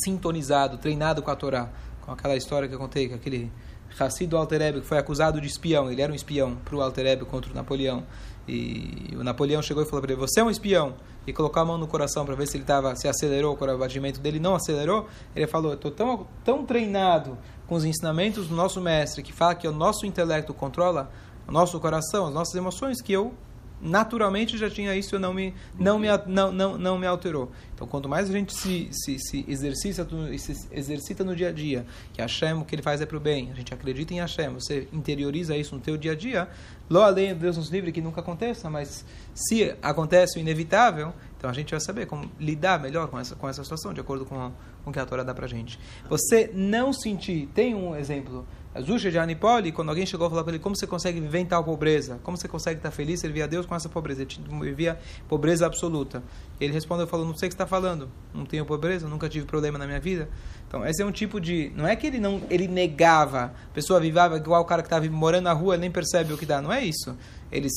sintonizado, 0.05 0.79
treinado 0.79 1.21
com 1.21 1.33
a 1.33 1.35
Torá, 1.35 1.69
com 2.01 2.13
aquela 2.13 2.37
história 2.37 2.69
que 2.69 2.75
eu 2.77 2.79
contei, 2.79 3.09
com 3.09 3.17
aquele 3.17 3.51
Hassid 3.99 4.29
do 4.29 4.37
Altereb, 4.37 4.81
que 4.81 4.87
foi 4.87 4.99
acusado 4.99 5.41
de 5.41 5.47
espião, 5.47 5.91
ele 5.91 6.01
era 6.01 6.13
um 6.13 6.15
espião 6.15 6.57
para 6.65 6.77
o 6.77 6.83
Altereb 6.83 7.25
contra 7.25 7.51
o 7.51 7.55
Napoleão. 7.55 8.05
E 8.47 9.15
o 9.17 9.23
Napoleão 9.23 9.63
chegou 9.63 9.83
e 9.83 9.87
falou 9.87 10.03
para 10.03 10.13
ele: 10.13 10.21
Você 10.21 10.41
é 10.41 10.45
um 10.45 10.51
espião? 10.51 10.95
E 11.27 11.33
colocou 11.33 11.63
a 11.63 11.65
mão 11.65 11.79
no 11.79 11.87
coração 11.87 12.27
para 12.27 12.35
ver 12.35 12.47
se 12.49 12.57
ele 12.57 12.65
tava, 12.65 12.95
se 12.97 13.07
acelerou 13.07 13.57
o 13.57 13.79
batimento 13.79 14.21
dele. 14.21 14.41
Não 14.41 14.57
acelerou. 14.57 15.07
Ele 15.35 15.47
falou: 15.47 15.75
Estou 15.75 15.91
tão, 15.91 16.27
tão 16.45 16.65
treinado 16.65 17.39
com 17.67 17.77
os 17.77 17.85
ensinamentos 17.85 18.49
do 18.49 18.57
nosso 18.57 18.81
mestre, 18.81 19.23
que 19.23 19.33
fala 19.33 19.55
que 19.55 19.69
o 19.69 19.73
nosso 19.73 20.05
intelecto 20.05 20.53
controla 20.53 21.11
o 21.47 21.53
nosso 21.53 21.79
coração, 21.79 22.27
as 22.27 22.35
nossas 22.35 22.55
emoções, 22.55 23.01
que 23.01 23.13
eu 23.13 23.33
naturalmente 23.83 24.57
já 24.57 24.71
tinha 24.71 24.95
isso 24.95 25.19
não 25.19 25.35
me, 25.35 25.53
não 25.79 25.99
me, 25.99 26.07
não, 26.27 26.53
não, 26.53 26.79
não 26.79 26.99
me 26.99 27.07
alterou. 27.07 27.51
Então, 27.75 27.87
quanto 27.87 28.09
mais 28.09 28.31
a 28.31 28.33
gente 28.33 28.55
se, 28.55 28.89
se, 28.93 29.19
se, 29.19 29.45
exercita, 29.49 30.07
se 30.39 30.69
exercita 30.71 31.25
no 31.25 31.35
dia 31.35 31.49
a 31.49 31.53
dia, 31.53 31.85
que 32.13 32.23
Hashem, 32.23 32.55
o 32.55 32.65
que 32.65 32.75
ele 32.75 32.83
faz 32.83 33.01
é 33.01 33.07
para 33.07 33.17
o 33.17 33.21
bem, 33.21 33.51
a 33.51 33.55
gente 33.55 33.75
acredita 33.75 34.15
em 34.15 34.21
Hashem, 34.21 34.51
você 34.51 34.87
interioriza 34.93 35.57
isso 35.57 35.75
no 35.75 35.81
teu 35.81 35.97
dia 35.97 36.13
a 36.13 36.15
dia, 36.15 36.49
lo 36.89 37.01
além, 37.01 37.35
Deus 37.35 37.57
nos 37.57 37.71
livre 37.71 37.91
que 37.91 38.01
nunca 38.01 38.21
aconteça, 38.21 38.71
mas 38.71 39.05
se 39.35 39.75
acontece 39.83 40.39
o 40.39 40.41
inevitável, 40.41 41.13
então 41.37 41.51
a 41.51 41.53
gente 41.53 41.73
vai 41.73 41.81
saber 41.81 42.07
como 42.07 42.31
lidar 42.39 42.81
melhor 42.81 43.09
com 43.09 43.19
essa, 43.19 43.35
com 43.35 43.49
essa 43.49 43.65
situação, 43.65 43.93
de 43.93 44.01
acordo 44.01 44.25
com, 44.25 44.53
com 44.85 44.91
o 44.91 44.93
que 44.93 44.99
a 45.01 45.05
Torá 45.05 45.25
dá 45.25 45.35
para 45.35 45.49
gente. 45.49 45.77
Você 46.09 46.51
não 46.55 46.93
sentir, 46.93 47.49
tem 47.53 47.75
um 47.75 47.97
exemplo, 47.97 48.47
Zusha 48.81 49.11
de 49.11 49.19
Anipoli, 49.19 49.71
quando 49.71 49.91
alguém 49.91 50.07
chegou 50.07 50.27
a 50.27 50.31
falar 50.31 50.45
para 50.45 50.55
ele 50.55 50.63
como 50.63 50.75
você 50.75 50.87
consegue 50.87 51.21
viver 51.21 51.41
em 51.41 51.45
tal 51.45 51.63
pobreza, 51.63 52.19
como 52.23 52.37
você 52.37 52.49
consegue 52.49 52.79
estar 52.79 52.91
feliz, 52.91 53.23
ele 53.23 53.35
via 53.35 53.47
Deus 53.47 53.67
com 53.67 53.75
essa 53.75 53.89
pobreza, 53.89 54.23
ele 54.23 54.73
via 54.73 54.99
pobreza 55.29 55.67
absoluta. 55.67 56.23
Ele 56.59 56.73
respondeu, 56.73 57.07
falou, 57.07 57.27
não 57.27 57.37
sei 57.37 57.49
o 57.49 57.51
que 57.51 57.55
está 57.55 57.67
falando, 57.67 58.11
não 58.33 58.47
tenho 58.47 58.65
pobreza, 58.65 59.07
nunca 59.09 59.29
tive 59.29 59.45
problema 59.45 59.77
na 59.77 59.87
minha 59.87 60.01
vida. 60.01 60.29
Então, 60.67 60.87
esse 60.87 61.03
é 61.03 61.05
um 61.05 61.13
tipo 61.13 61.39
de, 61.39 61.71
não 61.77 61.87
é 61.87 61.95
que 61.95 62.07
ele 62.07 62.19
não, 62.19 62.41
ele 62.49 62.67
negava, 62.67 63.53
a 63.71 63.75
pessoa 63.75 64.01
vivava 64.01 64.39
igual 64.39 64.63
o 64.63 64.65
cara 64.65 64.81
que 64.81 64.87
estava 64.87 65.07
morando 65.11 65.45
na 65.45 65.53
rua, 65.53 65.77
nem 65.77 65.91
percebe 65.91 66.33
o 66.33 66.39
que 66.39 66.47
dá, 66.47 66.63
não 66.63 66.73
é 66.73 66.83
isso. 66.83 67.15
Eles 67.51 67.73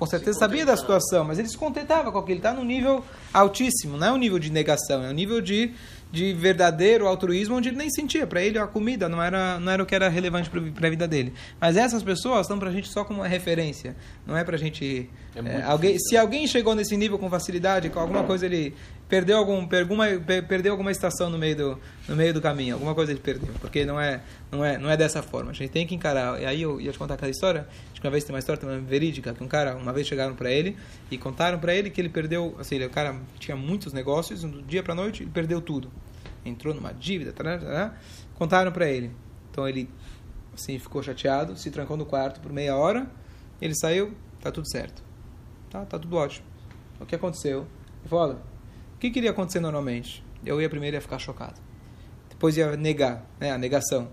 com 0.00 0.06
certeza 0.06 0.38
sabia 0.38 0.64
da 0.64 0.74
situação, 0.74 1.26
mas 1.26 1.38
ele 1.38 1.46
se 1.46 1.58
contentava 1.58 2.10
com 2.10 2.16
aquilo, 2.16 2.32
ele 2.32 2.38
está 2.38 2.54
num 2.54 2.64
nível 2.64 3.04
altíssimo, 3.34 3.98
não 3.98 4.06
é 4.06 4.12
um 4.12 4.16
nível 4.16 4.38
de 4.38 4.50
negação, 4.50 5.04
é 5.04 5.10
um 5.10 5.12
nível 5.12 5.42
de 5.42 5.74
de 6.12 6.32
verdadeiro 6.32 7.06
altruísmo 7.06 7.56
onde 7.56 7.68
ele 7.68 7.76
nem 7.76 7.90
sentia. 7.90 8.26
Para 8.26 8.42
ele 8.42 8.58
a 8.58 8.66
comida 8.66 9.08
não 9.08 9.22
era, 9.22 9.60
não 9.60 9.70
era 9.70 9.82
o 9.82 9.86
que 9.86 9.94
era 9.94 10.08
relevante 10.08 10.50
para 10.50 10.86
a 10.86 10.90
vida 10.90 11.06
dele. 11.06 11.32
Mas 11.60 11.76
essas 11.76 12.02
pessoas 12.02 12.42
estão 12.42 12.58
para 12.58 12.68
a 12.68 12.72
gente 12.72 12.88
só 12.88 13.04
como 13.04 13.20
uma 13.20 13.28
referência. 13.28 13.96
Não 14.26 14.36
é 14.36 14.44
para 14.44 14.56
a 14.56 14.58
gente... 14.58 15.08
É 15.34 15.58
é, 15.58 15.62
alguém, 15.62 15.98
se 15.98 16.16
alguém 16.16 16.46
chegou 16.46 16.74
nesse 16.74 16.96
nível 16.96 17.18
com 17.18 17.30
facilidade, 17.30 17.88
com 17.88 18.00
alguma 18.00 18.24
coisa 18.24 18.46
ele 18.46 18.74
perdeu, 19.08 19.38
algum, 19.38 19.68
alguma, 19.76 20.06
perdeu 20.48 20.72
alguma 20.72 20.90
estação 20.90 21.30
no 21.30 21.38
meio, 21.38 21.56
do, 21.56 21.80
no 22.08 22.16
meio 22.16 22.34
do 22.34 22.40
caminho. 22.40 22.74
Alguma 22.74 22.94
coisa 22.94 23.12
ele 23.12 23.20
perdeu. 23.20 23.52
Porque 23.60 23.84
não 23.84 24.00
é, 24.00 24.20
não, 24.50 24.64
é, 24.64 24.78
não 24.78 24.90
é 24.90 24.96
dessa 24.96 25.22
forma. 25.22 25.50
A 25.50 25.54
gente 25.54 25.70
tem 25.70 25.86
que 25.86 25.94
encarar. 25.94 26.40
E 26.40 26.46
aí 26.46 26.62
eu 26.62 26.80
ia 26.80 26.92
te 26.92 26.98
contar 26.98 27.14
aquela 27.14 27.30
história. 27.30 27.66
Acho 27.92 28.00
que 28.00 28.06
uma 28.06 28.10
vez 28.10 28.24
tem 28.24 28.34
uma 28.34 28.40
história 28.40 28.60
também 28.60 28.80
verídica. 28.80 29.32
Que 29.32 29.42
um 29.42 29.48
cara, 29.48 29.76
uma 29.76 29.92
vez 29.92 30.06
chegaram 30.06 30.34
para 30.34 30.50
ele 30.50 30.76
e 31.10 31.18
contaram 31.18 31.58
para 31.58 31.74
ele 31.74 31.90
que 31.90 32.00
ele 32.00 32.08
perdeu... 32.08 32.56
Assim, 32.58 32.76
ele, 32.76 32.86
o 32.86 32.90
cara 32.90 33.16
tinha 33.38 33.56
muitos 33.56 33.92
negócios. 33.92 34.42
Do 34.42 34.62
dia 34.62 34.82
para 34.82 34.94
noite 34.94 35.22
ele 35.22 35.30
perdeu 35.30 35.60
tudo 35.60 35.90
entrou 36.44 36.74
numa 36.74 36.92
dívida, 36.92 37.32
tará, 37.32 37.58
tará, 37.58 37.94
contaram 38.34 38.72
para 38.72 38.88
ele. 38.88 39.10
Então 39.50 39.68
ele 39.68 39.88
assim 40.54 40.78
ficou 40.78 41.02
chateado, 41.02 41.56
se 41.56 41.70
trancou 41.70 41.96
no 41.96 42.06
quarto 42.06 42.40
por 42.40 42.52
meia 42.52 42.76
hora, 42.76 43.10
ele 43.60 43.74
saiu, 43.74 44.14
tá 44.40 44.50
tudo 44.50 44.68
certo. 44.68 45.02
Tá, 45.70 45.84
tá 45.84 45.98
tudo 45.98 46.16
ótimo. 46.16 46.46
O 47.00 47.06
que 47.06 47.14
aconteceu? 47.14 47.60
Ele 48.00 48.08
falou, 48.08 48.24
olha, 48.30 48.38
o 48.96 48.98
que 48.98 49.10
queria 49.10 49.30
acontecer 49.30 49.60
normalmente? 49.60 50.22
Eu 50.44 50.60
ia 50.60 50.68
primeiro 50.68 50.96
ia 50.96 51.00
ficar 51.00 51.18
chocado. 51.18 51.60
Depois 52.28 52.56
ia 52.56 52.76
negar, 52.76 53.24
né, 53.38 53.52
a 53.52 53.58
negação. 53.58 54.08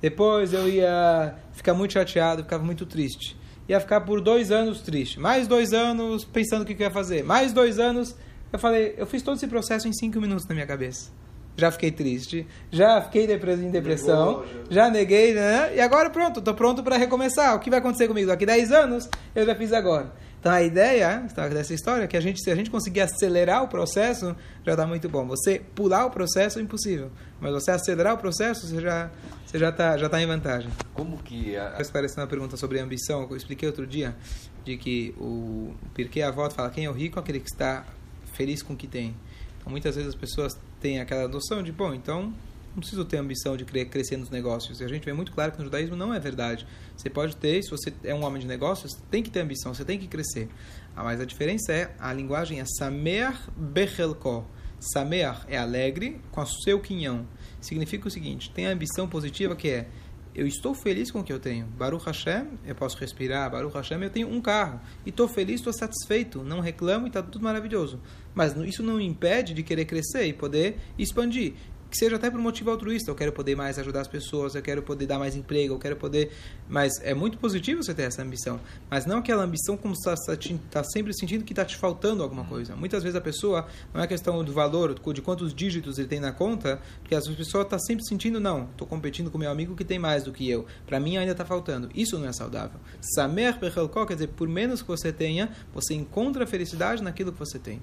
Depois 0.00 0.52
eu 0.52 0.68
ia 0.68 1.34
ficar 1.52 1.74
muito 1.74 1.92
chateado, 1.92 2.42
ficava 2.44 2.64
muito 2.64 2.86
triste. 2.86 3.36
Ia 3.68 3.80
ficar 3.80 4.00
por 4.02 4.20
dois 4.20 4.50
anos 4.50 4.80
triste. 4.80 5.18
Mais 5.20 5.46
dois 5.46 5.72
anos 5.72 6.24
pensando 6.24 6.62
o 6.62 6.64
que 6.64 6.72
eu 6.72 6.78
ia 6.78 6.90
fazer. 6.90 7.22
Mais 7.22 7.52
dois 7.52 7.78
anos. 7.78 8.16
Eu 8.52 8.58
falei, 8.58 8.94
eu 8.96 9.06
fiz 9.06 9.22
todo 9.22 9.36
esse 9.36 9.46
processo 9.46 9.88
em 9.88 9.92
cinco 9.92 10.20
minutos 10.20 10.46
na 10.46 10.54
minha 10.54 10.66
cabeça 10.66 11.10
já 11.56 11.70
fiquei 11.70 11.90
triste, 11.90 12.46
já 12.70 13.00
fiquei 13.02 13.24
em 13.24 13.70
depressão, 13.70 14.44
já. 14.70 14.86
já 14.86 14.90
neguei, 14.90 15.34
né? 15.34 15.76
E 15.76 15.80
agora 15.80 16.10
pronto, 16.10 16.38
estou 16.38 16.54
pronto 16.54 16.82
para 16.82 16.96
recomeçar. 16.96 17.54
O 17.54 17.60
que 17.60 17.70
vai 17.70 17.78
acontecer 17.78 18.08
comigo? 18.08 18.28
Daqui 18.28 18.46
10 18.46 18.72
anos, 18.72 19.08
eu 19.34 19.44
já 19.44 19.54
fiz 19.54 19.72
agora. 19.72 20.12
Então 20.40 20.50
a 20.50 20.62
ideia 20.62 21.26
dessa 21.52 21.74
história 21.74 22.04
é 22.04 22.06
que 22.06 22.16
a 22.16 22.20
gente, 22.20 22.42
se 22.42 22.50
a 22.50 22.54
gente 22.54 22.70
conseguir 22.70 23.02
acelerar 23.02 23.62
o 23.62 23.68
processo, 23.68 24.34
já 24.64 24.72
está 24.72 24.86
muito 24.86 25.06
bom. 25.06 25.26
Você 25.26 25.60
pular 25.74 26.06
o 26.06 26.10
processo 26.10 26.58
é 26.58 26.62
impossível, 26.62 27.10
mas 27.38 27.52
você 27.52 27.70
acelerar 27.70 28.14
o 28.14 28.18
processo, 28.18 28.66
você 28.66 28.80
já 28.80 29.10
você 29.44 29.58
já 29.58 29.68
está 29.68 29.98
já 29.98 30.08
tá 30.08 30.20
em 30.20 30.26
vantagem. 30.26 30.70
Como 30.94 31.18
que 31.18 31.56
a... 31.56 31.76
esclarecendo 31.80 32.22
uma 32.22 32.26
pergunta 32.26 32.56
sobre 32.56 32.80
ambição, 32.80 33.26
eu 33.30 33.36
expliquei 33.36 33.68
outro 33.68 33.86
dia 33.86 34.16
de 34.64 34.78
que 34.78 35.14
o 35.18 35.74
porque 35.92 36.22
a 36.22 36.30
volta 36.30 36.54
fala 36.54 36.70
quem 36.70 36.86
é 36.86 36.90
o 36.90 36.94
rico, 36.94 37.20
aquele 37.20 37.40
que 37.40 37.50
está 37.50 37.84
feliz 38.32 38.62
com 38.62 38.72
o 38.72 38.76
que 38.76 38.86
tem. 38.86 39.14
Então, 39.58 39.70
muitas 39.70 39.94
vezes 39.94 40.08
as 40.08 40.18
pessoas 40.18 40.58
têm 40.80 41.00
aquela 41.00 41.28
noção 41.28 41.62
de, 41.62 41.70
bom, 41.70 41.92
então 41.92 42.32
não 42.70 42.80
preciso 42.80 43.04
ter 43.04 43.16
ambição 43.16 43.56
de 43.56 43.64
crescer 43.64 44.16
nos 44.16 44.30
negócios. 44.30 44.80
E 44.80 44.84
a 44.84 44.88
gente 44.88 45.04
vê 45.04 45.12
muito 45.12 45.32
claro 45.32 45.52
que 45.52 45.58
no 45.58 45.64
judaísmo 45.64 45.96
não 45.96 46.14
é 46.14 46.20
verdade. 46.20 46.66
Você 46.96 47.10
pode 47.10 47.36
ter, 47.36 47.62
se 47.62 47.70
você 47.70 47.92
é 48.04 48.14
um 48.14 48.24
homem 48.24 48.40
de 48.40 48.46
negócios, 48.46 48.92
tem 49.10 49.22
que 49.22 49.30
ter 49.30 49.40
ambição, 49.40 49.74
você 49.74 49.84
tem 49.84 49.98
que 49.98 50.06
crescer. 50.06 50.48
Ah, 50.94 51.02
mas 51.02 51.20
a 51.20 51.24
diferença 51.24 51.72
é, 51.72 51.94
a 51.98 52.12
linguagem 52.12 52.60
é 52.60 52.64
samer 52.64 53.34
bechelko. 53.56 54.46
Samer 54.78 55.36
é 55.48 55.58
alegre 55.58 56.20
com 56.30 56.40
o 56.40 56.46
seu 56.46 56.80
quinhão. 56.80 57.26
Significa 57.60 58.08
o 58.08 58.10
seguinte, 58.10 58.50
tem 58.50 58.66
a 58.66 58.70
ambição 58.70 59.06
positiva 59.06 59.54
que 59.54 59.68
é 59.68 59.88
eu 60.34 60.46
estou 60.46 60.74
feliz 60.74 61.10
com 61.10 61.20
o 61.20 61.24
que 61.24 61.32
eu 61.32 61.40
tenho. 61.40 61.66
Baruch 61.66 62.06
Hashem, 62.06 62.46
eu 62.64 62.74
posso 62.74 62.96
respirar. 62.98 63.50
Baruch 63.50 63.74
Hashem, 63.74 64.00
eu 64.00 64.10
tenho 64.10 64.28
um 64.28 64.40
carro. 64.40 64.80
E 65.04 65.10
estou 65.10 65.26
feliz, 65.26 65.56
estou 65.56 65.72
satisfeito. 65.72 66.44
Não 66.44 66.60
reclamo 66.60 67.06
e 67.06 67.08
está 67.08 67.22
tudo 67.22 67.42
maravilhoso. 67.42 68.00
Mas 68.32 68.56
isso 68.56 68.82
não 68.82 69.00
impede 69.00 69.52
de 69.52 69.62
querer 69.62 69.86
crescer 69.86 70.26
e 70.26 70.32
poder 70.32 70.78
expandir 70.96 71.54
que 71.90 71.96
seja 71.96 72.16
até 72.16 72.30
por 72.30 72.38
motivo 72.38 72.70
altruísta. 72.70 73.10
Eu 73.10 73.14
quero 73.14 73.32
poder 73.32 73.56
mais 73.56 73.78
ajudar 73.78 74.02
as 74.02 74.08
pessoas, 74.08 74.54
eu 74.54 74.62
quero 74.62 74.82
poder 74.82 75.06
dar 75.06 75.18
mais 75.18 75.34
emprego, 75.34 75.74
eu 75.74 75.78
quero 75.78 75.96
poder. 75.96 76.30
Mas 76.68 76.92
é 77.02 77.12
muito 77.12 77.36
positivo 77.38 77.82
você 77.82 77.92
ter 77.92 78.02
essa 78.02 78.22
ambição. 78.22 78.60
Mas 78.88 79.06
não 79.06 79.18
aquela 79.18 79.42
ambição 79.42 79.76
como 79.76 79.94
você 79.96 80.12
está 80.12 80.36
tá 80.70 80.84
sempre 80.84 81.12
sentindo 81.12 81.44
que 81.44 81.52
está 81.52 81.64
te 81.64 81.76
faltando 81.76 82.22
alguma 82.22 82.44
coisa. 82.44 82.76
Muitas 82.76 83.02
vezes 83.02 83.16
a 83.16 83.20
pessoa, 83.20 83.66
não 83.92 84.00
é 84.00 84.06
questão 84.06 84.42
do 84.44 84.52
valor, 84.52 84.94
de 85.12 85.22
quantos 85.22 85.52
dígitos 85.52 85.98
ele 85.98 86.06
tem 86.06 86.20
na 86.20 86.32
conta, 86.32 86.80
porque 87.00 87.14
as 87.14 87.26
pessoas 87.26 87.64
está 87.64 87.78
sempre 87.78 88.04
sentindo, 88.04 88.38
não, 88.38 88.68
estou 88.70 88.86
competindo 88.86 89.30
com 89.30 89.38
meu 89.38 89.50
amigo 89.50 89.74
que 89.74 89.84
tem 89.84 89.98
mais 89.98 90.22
do 90.22 90.32
que 90.32 90.48
eu. 90.48 90.66
Para 90.86 91.00
mim 91.00 91.16
ainda 91.16 91.32
está 91.32 91.44
faltando. 91.44 91.90
Isso 91.94 92.18
não 92.18 92.28
é 92.28 92.32
saudável. 92.32 92.78
Samer 93.00 93.58
Bechelko 93.58 94.06
quer 94.06 94.14
dizer, 94.14 94.28
por 94.28 94.48
menos 94.48 94.80
que 94.82 94.88
você 94.88 95.12
tenha, 95.12 95.50
você 95.74 95.94
encontra 95.94 96.46
felicidade 96.46 97.02
naquilo 97.02 97.32
que 97.32 97.38
você 97.38 97.58
tem. 97.58 97.82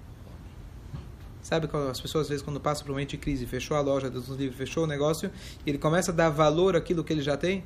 Sabe 1.48 1.70
as 1.90 2.02
pessoas 2.02 2.24
às 2.24 2.30
vezes 2.30 2.44
quando 2.44 2.60
passam 2.60 2.84
por 2.84 2.92
um 2.92 2.96
momento 2.96 3.12
de 3.12 3.18
crise, 3.18 3.46
fechou 3.46 3.78
a 3.78 3.80
loja, 3.80 4.10
Deus 4.10 4.28
nos 4.28 4.38
livre, 4.38 4.54
fechou 4.58 4.84
o 4.84 4.88
negócio, 4.88 5.32
e 5.66 5.70
ele 5.70 5.78
começa 5.78 6.12
a 6.12 6.14
dar 6.14 6.30
valor 6.30 6.76
àquilo 6.76 7.06
que 7.06 7.14
ele 7.14 7.22
já 7.22 7.38
tem? 7.38 7.64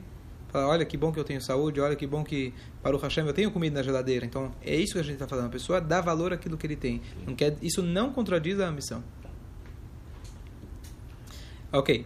Fala, 0.50 0.68
olha 0.68 0.86
que 0.86 0.96
bom 0.96 1.12
que 1.12 1.20
eu 1.20 1.24
tenho 1.24 1.42
saúde, 1.42 1.82
olha 1.82 1.96
que 1.96 2.06
bom 2.06 2.24
que 2.24 2.54
para 2.84 2.96
o 2.96 3.00
Hashem 3.00 3.26
eu 3.26 3.34
tenho 3.34 3.50
comida 3.50 3.80
na 3.80 3.82
geladeira. 3.82 4.24
Então 4.24 4.52
é 4.62 4.76
isso 4.76 4.94
que 4.94 5.00
a 5.00 5.04
gente 5.04 5.14
está 5.14 5.28
falando. 5.28 5.48
A 5.48 5.50
pessoa 5.50 5.82
dá 5.82 6.00
valor 6.00 6.32
àquilo 6.32 6.60
que 6.60 6.68
ele 6.68 6.76
tem. 6.76 7.02
Não 7.26 7.34
quer, 7.34 7.58
isso 7.60 7.82
não 7.82 8.14
contradiz 8.14 8.60
a 8.60 8.68
ambição. 8.68 9.04
Ok. 11.74 12.06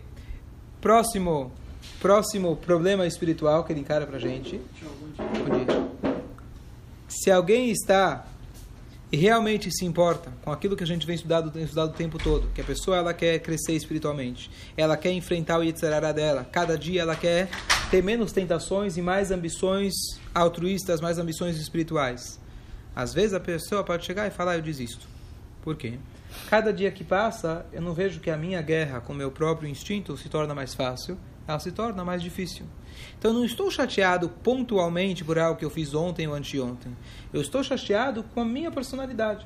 Próximo, 0.79 1.51
próximo 1.99 2.55
problema 2.55 3.05
espiritual 3.05 3.65
que 3.65 3.73
ele 3.73 3.81
encara 3.81 4.07
para 4.07 4.17
gente. 4.17 4.61
Se 7.09 7.29
alguém 7.29 7.69
está 7.69 8.25
e 9.15 9.17
realmente 9.17 9.71
se 9.71 9.85
importa 9.85 10.29
com 10.41 10.51
aquilo 10.51 10.75
que 10.75 10.83
a 10.83 10.85
gente 10.85 11.07
vem 11.07 11.15
estudado 11.15 11.47
o 11.47 11.93
tempo 11.93 12.17
todo, 12.17 12.49
que 12.53 12.59
a 12.59 12.63
pessoa 12.65 12.97
ela 12.97 13.13
quer 13.13 13.39
crescer 13.39 13.71
espiritualmente, 13.71 14.51
ela 14.75 14.97
quer 14.97 15.13
enfrentar 15.13 15.57
o 15.57 15.63
Yetzirará 15.63 16.11
dela, 16.11 16.43
cada 16.43 16.77
dia 16.77 17.03
ela 17.03 17.15
quer 17.15 17.47
ter 17.89 18.03
menos 18.03 18.33
tentações 18.33 18.97
e 18.97 19.01
mais 19.01 19.31
ambições 19.31 19.93
altruístas, 20.33 20.99
mais 20.99 21.17
ambições 21.17 21.57
espirituais. 21.57 22.41
Às 22.93 23.13
vezes 23.13 23.33
a 23.33 23.39
pessoa 23.39 23.85
pode 23.85 24.05
chegar 24.05 24.27
e 24.27 24.31
falar, 24.31 24.57
eu 24.57 24.61
desisto. 24.61 25.07
Por 25.61 25.77
quê? 25.77 25.97
Cada 26.49 26.73
dia 26.73 26.91
que 26.91 27.05
passa, 27.05 27.65
eu 27.71 27.81
não 27.81 27.93
vejo 27.93 28.19
que 28.19 28.29
a 28.29 28.35
minha 28.35 28.61
guerra 28.61 28.99
com 28.99 29.13
o 29.13 29.15
meu 29.15 29.31
próprio 29.31 29.69
instinto 29.69 30.17
se 30.17 30.27
torna 30.27 30.53
mais 30.53 30.73
fácil, 30.73 31.17
ela 31.47 31.59
se 31.59 31.71
torna 31.71 32.03
mais 32.03 32.21
difícil. 32.21 32.65
Então 33.17 33.31
eu 33.31 33.35
não 33.35 33.45
estou 33.45 33.69
chateado 33.69 34.29
pontualmente 34.29 35.23
por 35.23 35.37
algo 35.37 35.59
que 35.59 35.65
eu 35.65 35.69
fiz 35.69 35.93
ontem 35.93 36.27
ou 36.27 36.33
anteontem. 36.33 36.95
Eu 37.31 37.41
estou 37.41 37.63
chateado 37.63 38.23
com 38.23 38.41
a 38.41 38.45
minha 38.45 38.71
personalidade. 38.71 39.45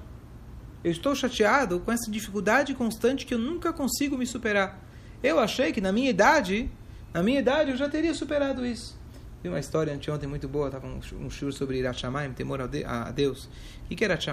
Eu 0.84 0.92
estou 0.92 1.14
chateado 1.14 1.80
com 1.82 1.92
essa 1.92 2.10
dificuldade 2.10 2.74
constante 2.74 3.26
que 3.26 3.34
eu 3.34 3.40
nunca 3.40 3.74
consigo 3.74 4.18
me 4.18 4.26
superar. 4.26 4.82
Eu 5.22 5.40
achei 5.40 5.74
que 5.74 5.82
na 5.82 5.92
minha 5.92 6.10
idade, 6.10 6.72
na 7.14 7.22
minha 7.22 7.40
idade 7.40 7.72
eu 7.72 7.78
já 7.78 7.90
teria 7.90 8.14
superado 8.14 8.66
isso. 8.66 8.98
Vi 9.44 9.50
uma 9.50 9.60
história 9.60 9.94
anteontem 9.94 10.28
muito 10.28 10.48
boa, 10.48 10.68
estava 10.68 10.88
um, 10.88 11.00
um 11.26 11.30
sobre 11.30 11.78
Irat 11.78 12.00
Shamayim, 12.00 12.34
temor 12.34 12.62
a 12.62 13.12
Deus. 13.12 13.50
O 13.90 13.96
que 13.96 14.04
é? 14.04 14.08
Irat 14.08 14.24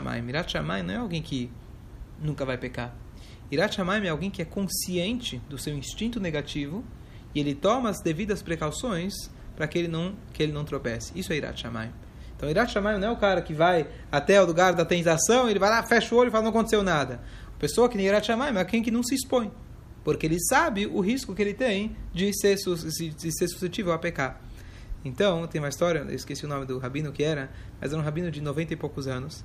Shamayim 0.52 0.82
não 0.82 0.94
é 0.94 0.96
alguém 0.96 1.22
que 1.22 1.50
nunca 2.20 2.44
vai 2.44 2.58
pecar. 2.58 2.94
Irat 3.50 3.74
Shamayim 3.74 4.06
é 4.06 4.10
alguém 4.10 4.30
que 4.30 4.42
é 4.42 4.44
consciente 4.44 5.40
do 5.48 5.58
seu 5.58 5.76
instinto 5.76 6.20
negativo 6.20 6.84
e 7.36 7.40
ele 7.40 7.54
toma 7.54 7.90
as 7.90 8.00
devidas 8.00 8.40
precauções 8.40 9.12
para 9.54 9.68
que 9.68 9.78
ele 9.78 9.88
não 9.88 10.14
que 10.32 10.42
ele 10.42 10.52
não 10.52 10.64
tropece. 10.64 11.12
Isso 11.14 11.34
é 11.34 11.36
Irat 11.36 11.60
Shamayim. 11.60 11.92
Então, 12.34 12.48
Irat 12.48 12.72
Shamayim 12.72 12.98
não 12.98 13.08
é 13.08 13.10
o 13.12 13.16
cara 13.16 13.42
que 13.42 13.52
vai 13.52 13.86
até 14.10 14.40
o 14.42 14.46
lugar 14.46 14.72
da 14.72 14.86
tentação, 14.86 15.48
ele 15.48 15.58
vai 15.58 15.68
lá, 15.68 15.82
fecha 15.82 16.14
o 16.14 16.18
olho 16.18 16.28
e 16.28 16.30
fala, 16.30 16.44
não 16.44 16.50
aconteceu 16.50 16.82
nada. 16.82 17.20
A 17.54 17.58
pessoa 17.58 17.90
que 17.90 17.96
nem 17.98 18.06
Irat 18.06 18.26
Shamayim 18.26 18.56
é 18.56 18.64
quem 18.64 18.82
que 18.82 18.90
não 18.90 19.02
se 19.02 19.14
expõe, 19.14 19.52
porque 20.02 20.24
ele 20.24 20.38
sabe 20.48 20.86
o 20.86 21.00
risco 21.00 21.34
que 21.34 21.42
ele 21.42 21.52
tem 21.52 21.94
de 22.12 22.32
ser, 22.38 22.56
de 22.56 23.38
ser 23.38 23.48
suscetível 23.48 23.92
a 23.92 23.98
pecar. 23.98 24.40
Então, 25.04 25.46
tem 25.46 25.60
uma 25.60 25.68
história, 25.68 25.98
eu 26.00 26.14
esqueci 26.14 26.46
o 26.46 26.48
nome 26.48 26.64
do 26.64 26.78
rabino 26.78 27.12
que 27.12 27.22
era, 27.22 27.50
mas 27.78 27.92
era 27.92 28.00
um 28.00 28.04
rabino 28.04 28.30
de 28.30 28.40
90 28.40 28.72
e 28.72 28.76
poucos 28.76 29.06
anos 29.06 29.44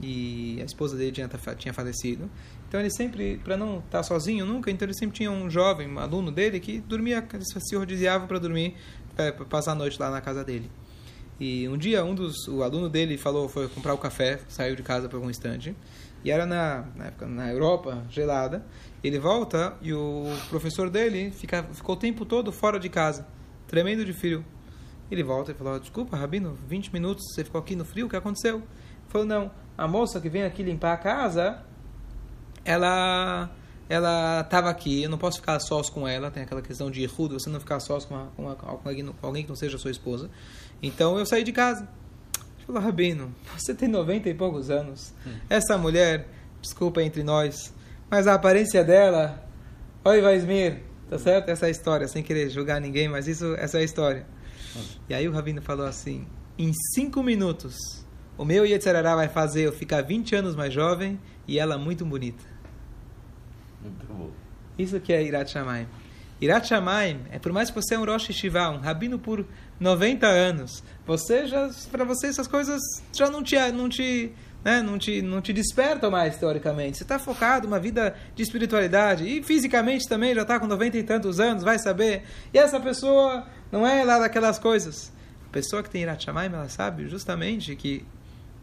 e 0.00 0.58
a 0.60 0.64
esposa 0.64 0.96
dele 0.96 1.12
tinha, 1.12 1.28
tinha 1.56 1.74
falecido. 1.74 2.30
Então 2.68 2.78
ele 2.80 2.90
sempre, 2.90 3.38
para 3.42 3.56
não 3.56 3.78
estar 3.78 3.98
tá 3.98 4.02
sozinho 4.02 4.44
nunca, 4.44 4.70
então 4.70 4.86
ele 4.86 4.94
sempre 4.94 5.16
tinha 5.16 5.30
um 5.30 5.48
jovem, 5.50 5.88
um 5.88 5.98
aluno 5.98 6.30
dele, 6.30 6.60
que 6.60 6.80
dormia, 6.80 7.26
se 7.40 7.76
rodiziava 7.76 8.26
para 8.26 8.38
dormir, 8.38 8.76
para 9.16 9.32
passar 9.32 9.72
a 9.72 9.74
noite 9.74 9.98
lá 9.98 10.10
na 10.10 10.20
casa 10.20 10.44
dele. 10.44 10.70
E 11.40 11.68
um 11.68 11.78
dia, 11.78 12.04
um 12.04 12.14
dos, 12.14 12.48
o 12.48 12.62
aluno 12.62 12.88
dele 12.88 13.16
falou, 13.16 13.48
foi 13.48 13.68
comprar 13.68 13.94
o 13.94 13.98
café, 13.98 14.40
saiu 14.48 14.74
de 14.74 14.82
casa 14.82 15.08
por 15.08 15.16
algum 15.16 15.30
instante, 15.30 15.74
e 16.24 16.30
era 16.30 16.44
na, 16.44 16.84
na, 16.96 17.06
época, 17.06 17.26
na 17.26 17.50
Europa, 17.50 18.04
gelada. 18.10 18.64
Ele 19.02 19.18
volta 19.18 19.76
e 19.80 19.92
o 19.92 20.24
professor 20.48 20.90
dele 20.90 21.30
fica, 21.30 21.62
ficou 21.72 21.94
o 21.94 21.98
tempo 21.98 22.24
todo 22.24 22.50
fora 22.50 22.78
de 22.78 22.88
casa, 22.88 23.26
tremendo 23.68 24.04
de 24.04 24.12
frio. 24.12 24.44
Ele 25.10 25.22
volta 25.22 25.52
e 25.52 25.54
falou: 25.54 25.78
Desculpa, 25.78 26.16
Rabino, 26.16 26.58
20 26.66 26.92
minutos 26.92 27.24
você 27.32 27.44
ficou 27.44 27.60
aqui 27.60 27.76
no 27.76 27.84
frio, 27.84 28.06
o 28.06 28.08
que 28.10 28.16
aconteceu? 28.16 28.56
Ele 28.56 28.64
falou: 29.08 29.26
Não, 29.26 29.50
a 29.78 29.86
moça 29.86 30.20
que 30.20 30.28
vem 30.28 30.42
aqui 30.42 30.64
limpar 30.64 30.92
a 30.92 30.96
casa, 30.96 31.62
ela 32.64 33.48
ela 33.88 34.42
estava 34.42 34.68
aqui, 34.68 35.04
eu 35.04 35.08
não 35.08 35.16
posso 35.16 35.38
ficar 35.38 35.58
sós 35.60 35.88
com 35.88 36.06
ela, 36.06 36.30
tem 36.30 36.42
aquela 36.42 36.60
questão 36.60 36.90
de 36.90 37.06
rudo, 37.06 37.40
você 37.40 37.48
não 37.48 37.58
ficar 37.58 37.80
sós 37.80 38.04
com, 38.04 38.14
uma, 38.14 38.26
com, 38.36 38.42
uma, 38.42 38.54
com, 38.54 38.66
alguém, 38.86 39.06
com 39.06 39.26
alguém 39.26 39.42
que 39.44 39.48
não 39.48 39.56
seja 39.56 39.78
sua 39.78 39.90
esposa. 39.90 40.28
Então 40.82 41.18
eu 41.18 41.24
saí 41.24 41.42
de 41.42 41.52
casa. 41.52 41.88
Ele 42.58 42.66
falou, 42.66 42.82
Rabino, 42.82 43.34
você 43.56 43.74
tem 43.74 43.88
90 43.88 44.28
e 44.28 44.34
poucos 44.34 44.68
anos. 44.68 45.14
Hum. 45.26 45.32
Essa 45.48 45.78
mulher, 45.78 46.28
desculpa 46.60 47.02
entre 47.02 47.22
nós, 47.22 47.72
mas 48.10 48.26
a 48.26 48.34
aparência 48.34 48.84
dela, 48.84 49.42
oi 50.04 50.20
Vaismir, 50.20 50.82
tá 51.08 51.18
certo? 51.18 51.48
Essa 51.48 51.64
é 51.64 51.68
a 51.68 51.70
história, 51.70 52.06
sem 52.08 52.22
querer 52.22 52.50
julgar 52.50 52.82
ninguém, 52.82 53.08
mas 53.08 53.26
isso, 53.26 53.54
essa 53.54 53.78
é 53.78 53.80
a 53.80 53.84
história. 53.84 54.26
Hum. 54.76 54.82
E 55.08 55.14
aí 55.14 55.26
o 55.26 55.32
Rabino 55.32 55.62
falou 55.62 55.86
assim, 55.86 56.26
em 56.58 56.74
cinco 56.94 57.22
minutos, 57.22 58.04
o 58.38 58.44
meu 58.44 58.64
Yetzirará 58.64 59.16
vai 59.16 59.28
fazer 59.28 59.62
eu 59.62 59.72
ficar 59.72 60.00
20 60.02 60.36
anos 60.36 60.54
mais 60.54 60.72
jovem 60.72 61.18
e 61.46 61.58
ela 61.58 61.76
muito 61.76 62.06
bonita. 62.06 62.44
Muito 63.82 64.06
bom. 64.06 64.30
Isso 64.78 65.00
que 65.00 65.12
é 65.12 65.22
Irat 65.22 65.50
Shamayim. 65.50 65.88
Irat 66.40 66.68
Shamayim 66.68 67.22
é 67.32 67.38
por 67.40 67.52
mais 67.52 67.68
que 67.68 67.74
você 67.74 67.96
é 67.96 67.98
um 67.98 68.04
Rosh 68.04 68.28
Shiva, 68.32 68.70
um 68.70 68.78
rabino 68.78 69.18
por 69.18 69.44
90 69.80 70.26
anos, 70.26 70.84
você 71.04 71.46
já 71.46 71.68
para 71.90 72.04
você 72.04 72.28
essas 72.28 72.46
coisas 72.46 72.80
já 73.12 73.28
não 73.28 73.42
te 73.42 73.56
não 73.72 73.88
te 73.88 74.32
né, 74.64 74.82
não 74.82 74.98
te 74.98 75.20
não 75.20 75.40
te 75.40 75.52
despertam 75.52 76.08
mais 76.08 76.36
teoricamente. 76.36 76.96
Você 76.96 77.02
está 77.02 77.18
focado 77.18 77.66
uma 77.66 77.80
vida 77.80 78.14
de 78.36 78.42
espiritualidade 78.44 79.24
e 79.26 79.42
fisicamente 79.42 80.08
também 80.08 80.32
já 80.32 80.42
está 80.42 80.60
com 80.60 80.66
90 80.68 80.96
e 80.96 81.02
tantos 81.02 81.40
anos, 81.40 81.64
vai 81.64 81.78
saber. 81.78 82.22
E 82.54 82.58
essa 82.58 82.78
pessoa 82.78 83.44
não 83.72 83.84
é 83.84 84.04
lá 84.04 84.20
daquelas 84.20 84.60
coisas. 84.60 85.12
A 85.48 85.50
pessoa 85.50 85.82
que 85.82 85.90
tem 85.90 86.02
Irat 86.02 86.24
Shamayim, 86.24 86.52
ela 86.52 86.68
sabe 86.68 87.08
justamente 87.08 87.74
que 87.74 88.04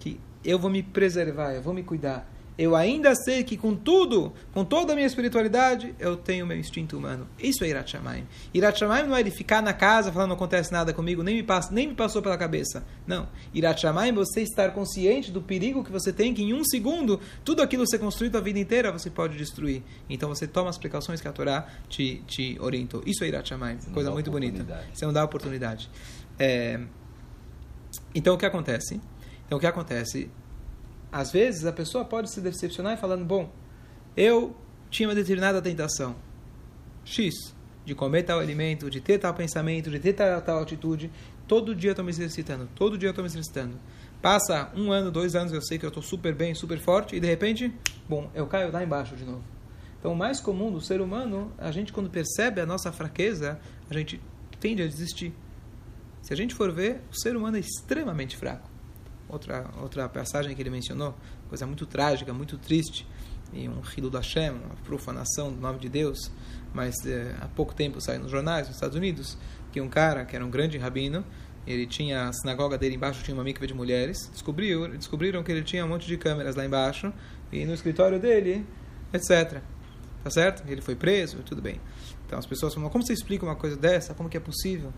que 0.05 0.19
eu 0.43 0.59
vou 0.59 0.69
me 0.69 0.83
preservar, 0.83 1.53
eu 1.53 1.61
vou 1.61 1.73
me 1.73 1.81
cuidar. 1.81 2.31
Eu 2.57 2.73
ainda 2.73 3.13
sei 3.15 3.43
que 3.43 3.57
com 3.57 3.75
tudo, 3.75 4.31
com 4.53 4.63
toda 4.63 4.93
a 4.93 4.95
minha 4.95 5.05
espiritualidade, 5.05 5.93
eu 5.99 6.15
tenho 6.15 6.47
meu 6.47 6.57
instinto 6.57 6.97
humano. 6.97 7.27
Isso 7.37 7.65
é 7.65 7.67
Irat 7.67 7.91
Shamayim. 7.91 8.25
Irat 8.53 8.79
Shamayim 8.79 9.07
não 9.07 9.15
é 9.15 9.19
ele 9.19 9.31
ficar 9.31 9.61
na 9.61 9.73
casa 9.73 10.09
falando 10.09 10.29
não 10.29 10.35
acontece 10.37 10.71
nada 10.71 10.93
comigo, 10.93 11.21
nem 11.21 11.35
me, 11.35 11.43
passa, 11.43 11.73
nem 11.73 11.89
me 11.89 11.93
passou 11.93 12.21
pela 12.21 12.37
cabeça. 12.37 12.85
Não. 13.05 13.27
Irat 13.53 13.81
Shamayim 13.81 14.11
é 14.11 14.13
você 14.13 14.41
estar 14.41 14.71
consciente 14.71 15.31
do 15.31 15.41
perigo 15.41 15.83
que 15.83 15.91
você 15.91 16.13
tem, 16.13 16.33
que 16.33 16.43
em 16.43 16.53
um 16.53 16.63
segundo, 16.63 17.19
tudo 17.43 17.61
aquilo 17.61 17.83
que 17.83 17.89
você 17.89 17.99
construiu 17.99 18.31
a 18.37 18.39
vida 18.39 18.57
inteira, 18.57 18.89
você 18.89 19.09
pode 19.09 19.37
destruir. 19.37 19.83
Então 20.09 20.29
você 20.29 20.47
toma 20.47 20.69
as 20.69 20.77
precauções 20.77 21.19
que 21.19 21.27
a 21.27 21.33
Torá 21.33 21.67
te, 21.89 22.23
te 22.25 22.57
orientou. 22.61 23.03
Isso 23.05 23.21
é 23.25 23.27
Irat 23.27 23.49
Shamayim. 23.49 23.79
Coisa 23.93 24.11
muito 24.11 24.31
bonita. 24.31 24.85
Você 24.93 25.05
não 25.05 25.11
dá 25.11 25.25
oportunidade. 25.25 25.89
É... 26.39 26.79
Então 28.13 28.35
o 28.35 28.37
que 28.37 28.45
acontece? 28.45 29.01
Então 29.45 29.57
o 29.57 29.61
que 29.61 29.67
acontece? 29.67 30.29
Às 31.11 31.31
vezes 31.31 31.65
a 31.65 31.71
pessoa 31.71 32.03
pode 32.03 32.29
se 32.29 32.41
decepcionar 32.41 32.97
falando: 32.97 33.23
bom, 33.23 33.51
eu 34.17 34.55
tinha 34.89 35.07
uma 35.07 35.15
determinada 35.15 35.61
tentação 35.61 36.15
X 37.03 37.55
de 37.85 37.93
comer 37.93 38.23
tal 38.23 38.39
alimento, 38.39 38.89
de 38.89 38.99
ter 38.99 39.19
tal 39.19 39.33
pensamento, 39.33 39.89
de 39.89 39.99
ter 39.99 40.13
tal, 40.13 40.41
tal 40.41 40.61
atitude. 40.61 41.11
Todo 41.47 41.75
dia 41.75 41.89
eu 41.89 41.93
estou 41.93 42.03
me 42.03 42.11
exercitando, 42.11 42.67
todo 42.73 42.97
dia 42.97 43.07
eu 43.07 43.11
estou 43.11 43.23
me 43.23 43.29
exercitando. 43.29 43.79
Passa 44.21 44.71
um 44.75 44.91
ano, 44.91 45.11
dois 45.11 45.35
anos, 45.35 45.53
eu 45.53 45.61
sei 45.61 45.77
que 45.77 45.85
eu 45.85 45.89
estou 45.89 46.01
super 46.01 46.33
bem, 46.33 46.55
super 46.55 46.79
forte, 46.79 47.15
e 47.15 47.19
de 47.19 47.27
repente, 47.27 47.71
bom, 48.09 48.31
eu 48.33 48.47
caio 48.47 48.71
lá 48.71 48.83
embaixo 48.83 49.15
de 49.15 49.23
novo. 49.23 49.43
Então, 49.99 50.11
o 50.11 50.15
mais 50.15 50.39
comum 50.39 50.71
do 50.71 50.81
ser 50.81 51.01
humano, 51.01 51.53
a 51.59 51.71
gente, 51.71 51.93
quando 51.93 52.09
percebe 52.09 52.59
a 52.59 52.65
nossa 52.65 52.91
fraqueza, 52.91 53.59
a 53.87 53.93
gente 53.93 54.19
tende 54.59 54.81
a 54.81 54.87
desistir. 54.87 55.31
Se 56.23 56.33
a 56.33 56.35
gente 56.35 56.55
for 56.55 56.71
ver, 56.71 57.01
o 57.11 57.15
ser 57.15 57.35
humano 57.35 57.57
é 57.57 57.59
extremamente 57.59 58.35
fraco 58.35 58.74
outra, 59.29 59.69
outra 59.81 60.07
passagem 60.09 60.55
que 60.55 60.61
ele 60.61 60.69
mencionou, 60.69 61.15
coisa 61.49 61.65
muito 61.65 61.85
trágica, 61.85 62.33
muito 62.33 62.57
triste, 62.57 63.07
e 63.53 63.69
um 63.69 63.81
Hilu 63.95 64.09
da 64.09 64.19
Hashem, 64.19 64.51
uma 64.51 64.75
profanação 64.83 65.51
do 65.51 65.59
nome 65.59 65.79
de 65.79 65.89
Deus, 65.89 66.31
mas 66.73 67.05
é, 67.05 67.35
há 67.39 67.47
pouco 67.47 67.73
tempo 67.73 68.01
saiu 68.01 68.19
nos 68.19 68.31
jornais 68.31 68.67
nos 68.67 68.75
Estados 68.75 68.95
Unidos 68.95 69.37
que 69.71 69.79
um 69.79 69.89
cara, 69.89 70.25
que 70.25 70.35
era 70.35 70.45
um 70.45 70.49
grande 70.49 70.77
rabino, 70.77 71.23
ele 71.65 71.87
tinha 71.87 72.29
a 72.29 72.33
sinagoga 72.33 72.77
dele 72.77 72.95
embaixo 72.95 73.23
tinha 73.23 73.35
uma 73.35 73.43
mikva 73.43 73.65
de 73.65 73.73
mulheres, 73.73 74.29
descobriu, 74.31 74.87
descobriram 74.89 75.43
que 75.43 75.51
ele 75.51 75.63
tinha 75.63 75.83
um 75.83 75.87
monte 75.87 76.05
de 76.05 76.17
câmeras 76.17 76.55
lá 76.55 76.65
embaixo 76.65 77.11
e 77.51 77.65
no 77.65 77.73
escritório 77.73 78.19
dele, 78.19 78.65
etc. 79.11 79.61
Tá 80.23 80.29
certo? 80.29 80.63
Ele 80.67 80.81
foi 80.81 80.95
preso, 80.95 81.37
tudo 81.43 81.61
bem. 81.61 81.79
Então 82.25 82.37
as 82.37 82.45
pessoas 82.45 82.73
falam, 82.73 82.89
como 82.89 83.05
você 83.05 83.13
explica 83.13 83.45
uma 83.45 83.55
coisa 83.55 83.75
dessa? 83.75 84.13
Como 84.13 84.29
que 84.29 84.37
é 84.37 84.39
possível? 84.39 84.93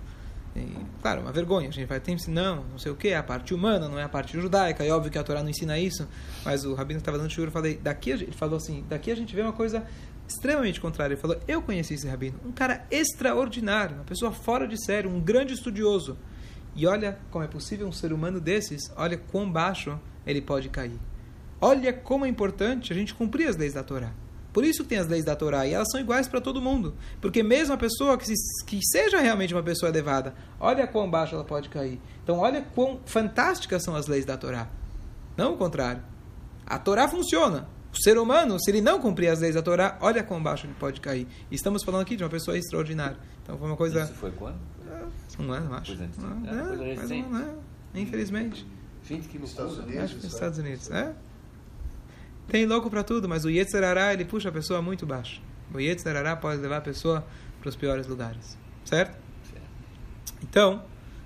Claro, 1.02 1.22
uma 1.22 1.32
vergonha. 1.32 1.70
A 1.70 1.72
gente 1.72 1.88
vai 1.88 2.00
ter 2.00 2.16
não, 2.28 2.64
não 2.64 2.80
sei 2.80 2.92
o 2.92 2.96
que, 2.96 3.10
é 3.10 3.18
a 3.18 3.24
parte 3.24 3.54
humana, 3.54 3.88
não 3.88 4.00
é 4.00 4.04
a 4.04 4.10
parte 4.10 4.40
judaica. 4.40 4.84
É 4.84 4.92
óbvio 4.92 5.12
que 5.12 5.18
a 5.18 5.24
Torá 5.24 5.42
não 5.42 5.50
ensina 5.50 5.78
isso, 5.78 6.08
mas 6.44 6.66
o 6.66 6.74
rabino 6.74 7.00
estava 7.00 7.18
dando 7.18 7.32
churro, 7.32 7.48
eu 7.48 7.52
falei, 7.52 7.78
daqui 7.78 8.12
ele 8.12 8.32
falou 8.32 8.58
assim, 8.58 8.84
daqui 8.90 9.12
a 9.12 9.16
gente 9.16 9.36
vê 9.36 9.42
uma 9.42 9.54
coisa 9.54 9.86
extremamente 10.28 10.82
contrária. 10.82 11.14
Ele 11.14 11.22
falou, 11.22 11.40
eu 11.48 11.62
conheci 11.62 11.94
esse 11.94 12.08
rabino, 12.08 12.40
um 12.46 12.52
cara 12.52 12.86
extraordinário, 12.92 13.96
uma 13.96 14.04
pessoa 14.04 14.32
fora 14.32 14.68
de 14.68 14.84
sério, 14.84 15.10
um 15.10 15.20
grande 15.20 15.54
estudioso. 15.54 16.18
E 16.76 16.86
olha 16.86 17.18
como 17.32 17.44
é 17.44 17.48
possível 17.48 17.88
um 17.88 17.92
ser 17.92 18.14
humano 18.14 18.40
desses, 18.40 18.92
olha 18.96 19.18
quão 19.18 19.50
baixo 19.52 20.00
ele 20.26 20.42
pode 20.42 20.70
cair. 20.70 21.00
Olha 21.60 21.92
como 21.92 22.26
é 22.26 22.30
importante 22.30 22.94
a 22.94 22.96
gente 22.96 23.16
cumprir 23.16 23.48
as 23.48 23.56
leis 23.56 23.74
da 23.74 23.84
Torá. 23.84 24.12
Por 24.58 24.66
isso 24.66 24.82
que 24.82 24.90
tem 24.90 24.98
as 24.98 25.06
leis 25.06 25.24
da 25.24 25.36
Torá 25.36 25.68
e 25.68 25.74
elas 25.76 25.88
são 25.92 26.02
iguais 26.02 26.28
para 26.28 26.42
todo 26.42 26.60
mundo. 26.60 26.96
Porque 27.22 27.44
mesmo 27.44 27.76
a 27.76 27.78
pessoa 27.78 28.18
que, 28.18 28.26
se, 28.26 28.66
que 28.66 28.80
seja 28.84 29.20
realmente 29.20 29.54
uma 29.54 29.62
pessoa 29.62 29.88
elevada, 29.88 30.34
olha 30.60 30.88
quão 30.88 31.08
baixo 31.08 31.36
ela 31.36 31.44
pode 31.44 31.70
cair. 31.70 32.02
Então 32.24 32.40
olha 32.40 32.66
quão 32.74 33.00
fantásticas 33.06 33.84
são 33.84 33.96
as 33.96 34.08
leis 34.08 34.26
da 34.26 34.36
Torá. 34.36 34.68
Não 35.38 35.54
o 35.54 35.58
contrário. 35.58 36.02
A 36.66 36.80
Torá 36.80 37.08
funciona. 37.08 37.70
O 37.94 37.98
ser 38.02 38.18
humano, 38.18 38.60
se 38.60 38.72
ele 38.72 38.82
não 38.82 39.00
cumprir 39.00 39.28
as 39.28 39.42
leis 39.42 39.54
da 39.54 39.62
Torá, 39.62 39.96
olha 40.02 40.24
quão 40.24 40.42
baixo 40.42 40.66
ele 40.66 40.74
pode 40.80 41.02
cair. 41.02 41.28
E 41.52 41.56
estamos 41.56 41.84
falando 41.84 42.02
aqui 42.02 42.16
de 42.16 42.24
uma 42.24 42.30
pessoa 42.32 42.58
extraordinária. 42.58 43.18
Então 43.44 43.60
foi 43.60 43.68
uma 43.68 43.78
coisa. 43.78 44.06
Isso 44.06 44.14
foi 44.16 44.32
quando? 44.32 44.58
Um 45.38 45.52
ano, 45.52 45.76
acho. 45.76 45.96
Ah, 46.02 46.50
é. 46.50 47.14
Um, 47.14 47.38
é, 47.38 48.02
infelizmente. 48.02 48.66
Gente, 49.08 49.28
que 49.28 49.38
Estados. 49.38 49.78
Unidos, 49.78 50.04
Acho 50.04 50.16
que 50.16 50.24
nos 50.24 50.24
né? 50.24 50.30
Estados 50.34 50.58
Unidos. 50.58 50.90
É? 50.90 51.14
Tem 52.48 52.66
louco 52.66 52.90
para 52.90 53.04
tudo, 53.04 53.28
mas 53.28 53.44
o 53.44 53.50
Yetzirará, 53.50 54.14
ele 54.14 54.24
puxa 54.24 54.50
a 54.50 54.52
pessoa 54.52 54.82
muito 54.82 55.06
baixo. 55.06 55.42
O 55.74 55.80
Yetzirará 55.80 56.36
pode 56.36 56.62
levar 56.62 56.78
a 56.78 56.82
pessoa 56.82 57.26
para 57.60 57.70
os 57.70 57.76
piores 57.76 58.08
lugares. 58.08 58.58
Certo? 58.86 59.18
Então, 60.42 60.84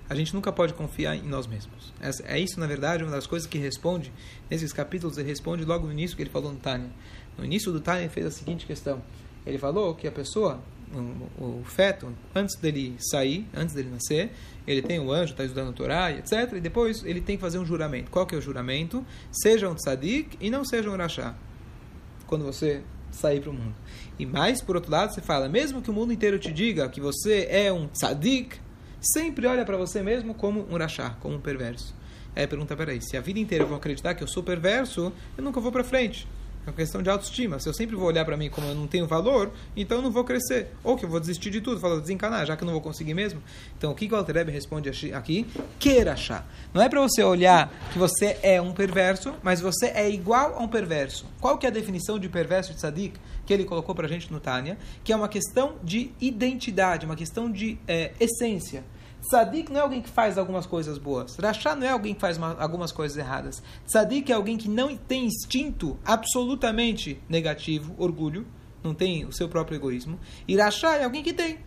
a 0.08 0.14
gente 0.14 0.34
nunca 0.34 0.52
pode 0.52 0.74
confiar 0.74 1.14
em 1.14 1.22
nós 1.22 1.46
mesmos. 1.46 1.92
É 2.24 2.38
isso, 2.38 2.58
na 2.58 2.66
verdade, 2.66 3.04
uma 3.04 3.12
das 3.12 3.26
coisas 3.26 3.48
que 3.48 3.56
responde, 3.56 4.12
nesses 4.50 4.72
capítulos, 4.72 5.16
ele 5.16 5.28
responde 5.28 5.64
logo 5.64 5.86
no 5.86 5.92
início 5.92 6.16
que 6.16 6.22
ele 6.22 6.30
falou 6.30 6.52
no 6.52 6.58
Tânia. 6.58 6.90
No 7.38 7.44
início 7.44 7.72
do 7.72 7.80
Tânia, 7.80 8.02
ele 8.02 8.08
fez 8.08 8.26
a 8.26 8.30
seguinte 8.30 8.66
questão. 8.66 9.00
Ele 9.46 9.58
falou 9.58 9.94
que 9.94 10.06
a 10.06 10.12
pessoa, 10.12 10.60
o, 10.92 11.60
o 11.60 11.64
feto, 11.64 12.12
antes 12.34 12.56
dele 12.56 12.96
sair, 12.98 13.46
antes 13.54 13.74
dele 13.74 13.90
nascer, 13.90 14.30
ele 14.66 14.82
tem 14.82 15.00
o 15.00 15.10
anjo, 15.10 15.32
está 15.32 15.44
estudando 15.44 15.70
a 15.70 15.72
Torá, 15.72 16.12
etc. 16.12 16.52
E 16.54 16.60
depois 16.60 17.02
ele 17.04 17.20
tem 17.20 17.36
que 17.36 17.40
fazer 17.40 17.58
um 17.58 17.64
juramento. 17.64 18.10
Qual 18.10 18.26
que 18.26 18.34
é 18.34 18.38
o 18.38 18.40
juramento? 18.40 19.04
Seja 19.30 19.68
um 19.68 19.74
tzadik 19.74 20.36
e 20.40 20.50
não 20.50 20.64
seja 20.64 20.90
um 20.90 20.96
rachá. 20.96 21.34
Quando 22.26 22.44
você 22.44 22.82
sair 23.10 23.40
para 23.40 23.50
o 23.50 23.52
mundo. 23.52 23.74
E 24.18 24.24
mais, 24.24 24.62
por 24.62 24.76
outro 24.76 24.90
lado, 24.90 25.12
você 25.12 25.20
fala, 25.20 25.48
mesmo 25.48 25.82
que 25.82 25.90
o 25.90 25.92
mundo 25.92 26.12
inteiro 26.12 26.38
te 26.38 26.52
diga 26.52 26.88
que 26.88 27.00
você 27.00 27.46
é 27.50 27.72
um 27.72 27.86
tzadik, 27.88 28.58
sempre 29.00 29.46
olha 29.46 29.64
para 29.64 29.76
você 29.76 30.02
mesmo 30.02 30.34
como 30.34 30.66
um 30.70 30.76
rachá, 30.76 31.10
como 31.20 31.36
um 31.36 31.40
perverso. 31.40 31.94
Aí 32.34 32.46
pergunta, 32.46 32.74
peraí, 32.74 33.00
se 33.02 33.16
a 33.16 33.20
vida 33.20 33.38
inteira 33.38 33.64
eu 33.64 33.68
vou 33.68 33.76
acreditar 33.76 34.14
que 34.14 34.22
eu 34.22 34.28
sou 34.28 34.42
perverso, 34.42 35.12
eu 35.36 35.44
nunca 35.44 35.60
vou 35.60 35.70
para 35.70 35.84
frente. 35.84 36.26
É 36.64 36.70
uma 36.70 36.76
questão 36.76 37.02
de 37.02 37.10
autoestima. 37.10 37.58
Se 37.58 37.68
eu 37.68 37.74
sempre 37.74 37.96
vou 37.96 38.06
olhar 38.06 38.24
para 38.24 38.36
mim 38.36 38.48
como 38.48 38.68
eu 38.68 38.74
não 38.74 38.86
tenho 38.86 39.06
valor, 39.06 39.50
então 39.76 39.98
eu 39.98 40.02
não 40.02 40.12
vou 40.12 40.22
crescer. 40.22 40.68
Ou 40.84 40.96
que 40.96 41.04
eu 41.04 41.08
vou 41.08 41.18
desistir 41.18 41.50
de 41.50 41.60
tudo, 41.60 41.80
falar 41.80 41.98
desencanar, 41.98 42.46
já 42.46 42.56
que 42.56 42.62
eu 42.62 42.66
não 42.66 42.72
vou 42.72 42.80
conseguir 42.80 43.14
mesmo. 43.14 43.42
Então, 43.76 43.90
o 43.90 43.94
que 43.94 44.06
o 44.06 44.14
Alter 44.14 44.36
Rebbe 44.36 44.52
responde 44.52 44.88
aqui? 45.12 45.46
Queira 45.80 46.12
achar. 46.12 46.46
Não 46.72 46.80
é 46.80 46.88
para 46.88 47.00
você 47.00 47.22
olhar 47.24 47.72
que 47.92 47.98
você 47.98 48.38
é 48.42 48.60
um 48.60 48.72
perverso, 48.72 49.34
mas 49.42 49.60
você 49.60 49.86
é 49.86 50.08
igual 50.08 50.54
a 50.54 50.62
um 50.62 50.68
perverso. 50.68 51.26
Qual 51.40 51.58
que 51.58 51.66
é 51.66 51.68
a 51.68 51.72
definição 51.72 52.16
de 52.16 52.28
perverso 52.28 52.72
de 52.72 52.78
tzadik 52.78 53.18
que 53.44 53.52
ele 53.52 53.64
colocou 53.64 53.92
para 53.92 54.06
a 54.06 54.08
gente 54.08 54.32
no 54.32 54.38
Tânia? 54.38 54.78
Que 55.02 55.12
é 55.12 55.16
uma 55.16 55.28
questão 55.28 55.74
de 55.82 56.12
identidade, 56.20 57.04
uma 57.04 57.16
questão 57.16 57.50
de 57.50 57.76
é, 57.88 58.12
essência. 58.20 58.84
Tzadik 59.22 59.70
não 59.72 59.80
é 59.80 59.82
alguém 59.82 60.02
que 60.02 60.10
faz 60.10 60.36
algumas 60.36 60.66
coisas 60.66 60.98
boas. 60.98 61.36
Rachá 61.36 61.74
não 61.74 61.86
é 61.86 61.90
alguém 61.90 62.14
que 62.14 62.20
faz 62.20 62.36
uma, 62.36 62.54
algumas 62.58 62.92
coisas 62.92 63.16
erradas. 63.16 63.62
Tzadik 63.86 64.30
é 64.30 64.34
alguém 64.34 64.56
que 64.56 64.68
não 64.68 64.96
tem 64.96 65.26
instinto 65.26 65.98
absolutamente 66.04 67.20
negativo, 67.28 67.94
orgulho, 67.98 68.46
não 68.82 68.94
tem 68.94 69.24
o 69.24 69.32
seu 69.32 69.48
próprio 69.48 69.76
egoísmo. 69.76 70.18
E 70.46 70.56
Rachá 70.56 70.96
é 70.96 71.04
alguém 71.04 71.22
que 71.22 71.32
tem. 71.32 71.58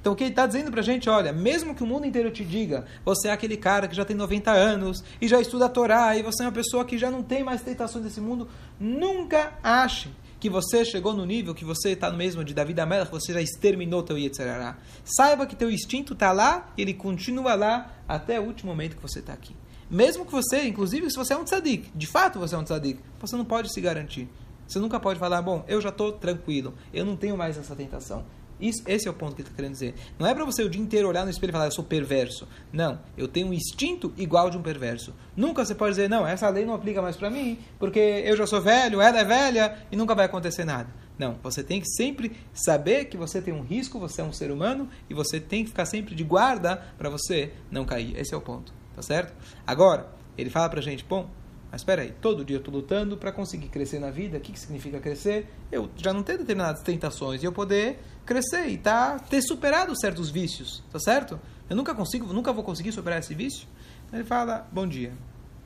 Então 0.00 0.12
o 0.12 0.16
que 0.16 0.24
ele 0.24 0.30
está 0.30 0.46
dizendo 0.46 0.70
para 0.70 0.80
a 0.80 0.84
gente, 0.84 1.08
olha, 1.08 1.32
mesmo 1.32 1.74
que 1.74 1.82
o 1.82 1.86
mundo 1.86 2.06
inteiro 2.06 2.30
te 2.30 2.44
diga, 2.44 2.84
você 3.04 3.28
é 3.28 3.32
aquele 3.32 3.56
cara 3.56 3.88
que 3.88 3.96
já 3.96 4.04
tem 4.04 4.16
90 4.16 4.50
anos 4.50 5.02
e 5.20 5.26
já 5.26 5.40
estuda 5.40 5.66
a 5.66 5.68
Torá 5.68 6.16
e 6.16 6.22
você 6.22 6.42
é 6.42 6.46
uma 6.46 6.52
pessoa 6.52 6.84
que 6.84 6.98
já 6.98 7.10
não 7.10 7.22
tem 7.22 7.42
mais 7.42 7.62
tentações 7.62 8.04
desse 8.04 8.20
mundo, 8.20 8.48
nunca 8.78 9.54
ache 9.62 10.10
que 10.40 10.48
você 10.48 10.84
chegou 10.84 11.12
no 11.12 11.26
nível 11.26 11.54
que 11.54 11.64
você 11.64 11.90
está 11.90 12.10
no 12.10 12.16
mesmo 12.16 12.44
de 12.44 12.54
Davi 12.54 12.78
Amela, 12.80 13.06
que 13.06 13.12
você 13.12 13.32
já 13.32 13.42
exterminou 13.42 14.02
teu 14.02 14.16
Yetzirará. 14.16 14.76
Saiba 15.04 15.46
que 15.46 15.56
teu 15.56 15.70
instinto 15.70 16.12
está 16.12 16.32
lá 16.32 16.72
e 16.76 16.82
ele 16.82 16.94
continua 16.94 17.54
lá 17.54 17.92
até 18.06 18.38
o 18.38 18.44
último 18.44 18.70
momento 18.70 18.96
que 18.96 19.02
você 19.02 19.18
está 19.18 19.32
aqui. 19.32 19.54
Mesmo 19.90 20.24
que 20.24 20.32
você, 20.32 20.68
inclusive 20.68 21.10
se 21.10 21.16
você 21.16 21.32
é 21.32 21.36
um 21.36 21.44
tzadik, 21.44 21.90
de 21.94 22.06
fato 22.06 22.38
você 22.38 22.54
é 22.54 22.58
um 22.58 22.64
tzadik, 22.64 23.00
você 23.18 23.36
não 23.36 23.44
pode 23.44 23.72
se 23.72 23.80
garantir. 23.80 24.28
Você 24.66 24.78
nunca 24.78 25.00
pode 25.00 25.18
falar, 25.18 25.40
bom, 25.40 25.64
eu 25.66 25.80
já 25.80 25.88
estou 25.88 26.12
tranquilo, 26.12 26.74
eu 26.92 27.04
não 27.04 27.16
tenho 27.16 27.38
mais 27.38 27.56
essa 27.56 27.74
tentação. 27.74 28.24
Isso, 28.60 28.82
esse 28.86 29.06
é 29.06 29.10
o 29.10 29.14
ponto 29.14 29.34
que 29.34 29.42
ele 29.42 29.48
está 29.48 29.56
querendo 29.56 29.72
dizer. 29.72 29.94
Não 30.18 30.26
é 30.26 30.34
para 30.34 30.44
você 30.44 30.62
o 30.62 30.68
dia 30.68 30.80
inteiro 30.80 31.08
olhar 31.08 31.24
no 31.24 31.30
espelho 31.30 31.50
e 31.50 31.52
falar, 31.52 31.66
eu 31.66 31.72
sou 31.72 31.84
perverso. 31.84 32.48
Não, 32.72 32.98
eu 33.16 33.28
tenho 33.28 33.48
um 33.48 33.52
instinto 33.52 34.12
igual 34.16 34.50
de 34.50 34.56
um 34.56 34.62
perverso. 34.62 35.14
Nunca 35.36 35.64
você 35.64 35.74
pode 35.74 35.92
dizer, 35.92 36.08
não, 36.08 36.26
essa 36.26 36.48
lei 36.48 36.64
não 36.64 36.74
aplica 36.74 37.00
mais 37.00 37.16
para 37.16 37.30
mim, 37.30 37.58
porque 37.78 37.98
eu 37.98 38.36
já 38.36 38.46
sou 38.46 38.60
velho, 38.60 39.00
ela 39.00 39.20
é 39.20 39.24
velha 39.24 39.78
e 39.90 39.96
nunca 39.96 40.14
vai 40.14 40.26
acontecer 40.26 40.64
nada. 40.64 40.88
Não, 41.18 41.36
você 41.42 41.64
tem 41.64 41.80
que 41.80 41.88
sempre 41.88 42.32
saber 42.52 43.06
que 43.06 43.16
você 43.16 43.42
tem 43.42 43.52
um 43.52 43.62
risco, 43.62 43.98
você 43.98 44.20
é 44.20 44.24
um 44.24 44.32
ser 44.32 44.50
humano 44.50 44.88
e 45.10 45.14
você 45.14 45.40
tem 45.40 45.64
que 45.64 45.70
ficar 45.70 45.84
sempre 45.84 46.14
de 46.14 46.22
guarda 46.22 46.76
para 46.96 47.10
você 47.10 47.52
não 47.70 47.84
cair. 47.84 48.16
Esse 48.16 48.34
é 48.34 48.36
o 48.36 48.40
ponto, 48.40 48.72
tá 48.94 49.02
certo? 49.02 49.34
Agora, 49.66 50.08
ele 50.36 50.48
fala 50.48 50.68
para 50.68 50.78
a 50.78 50.82
gente, 50.82 51.04
bom, 51.04 51.28
mas 51.70 51.82
espera 51.82 52.02
aí, 52.02 52.12
todo 52.20 52.44
dia 52.44 52.56
eu 52.56 52.60
estou 52.60 52.72
lutando 52.72 53.16
para 53.16 53.30
conseguir 53.30 53.68
crescer 53.68 53.98
na 53.98 54.10
vida. 54.10 54.38
O 54.38 54.40
que, 54.40 54.52
que 54.52 54.58
significa 54.58 54.98
crescer? 55.00 55.46
Eu 55.70 55.90
já 55.96 56.12
não 56.12 56.22
ter 56.22 56.38
determinadas 56.38 56.82
tentações 56.82 57.42
e 57.42 57.46
eu 57.46 57.52
poder 57.52 57.98
crescer 58.24 58.68
e 58.68 58.78
tá, 58.78 59.18
ter 59.18 59.42
superado 59.42 59.98
certos 59.98 60.30
vícios, 60.30 60.82
tá 60.90 60.98
certo? 60.98 61.38
Eu 61.68 61.76
nunca 61.76 61.94
consigo, 61.94 62.32
nunca 62.32 62.52
vou 62.52 62.64
conseguir 62.64 62.92
superar 62.92 63.18
esse 63.18 63.34
vício. 63.34 63.68
Ele 64.12 64.24
fala, 64.24 64.66
bom 64.72 64.86
dia. 64.86 65.12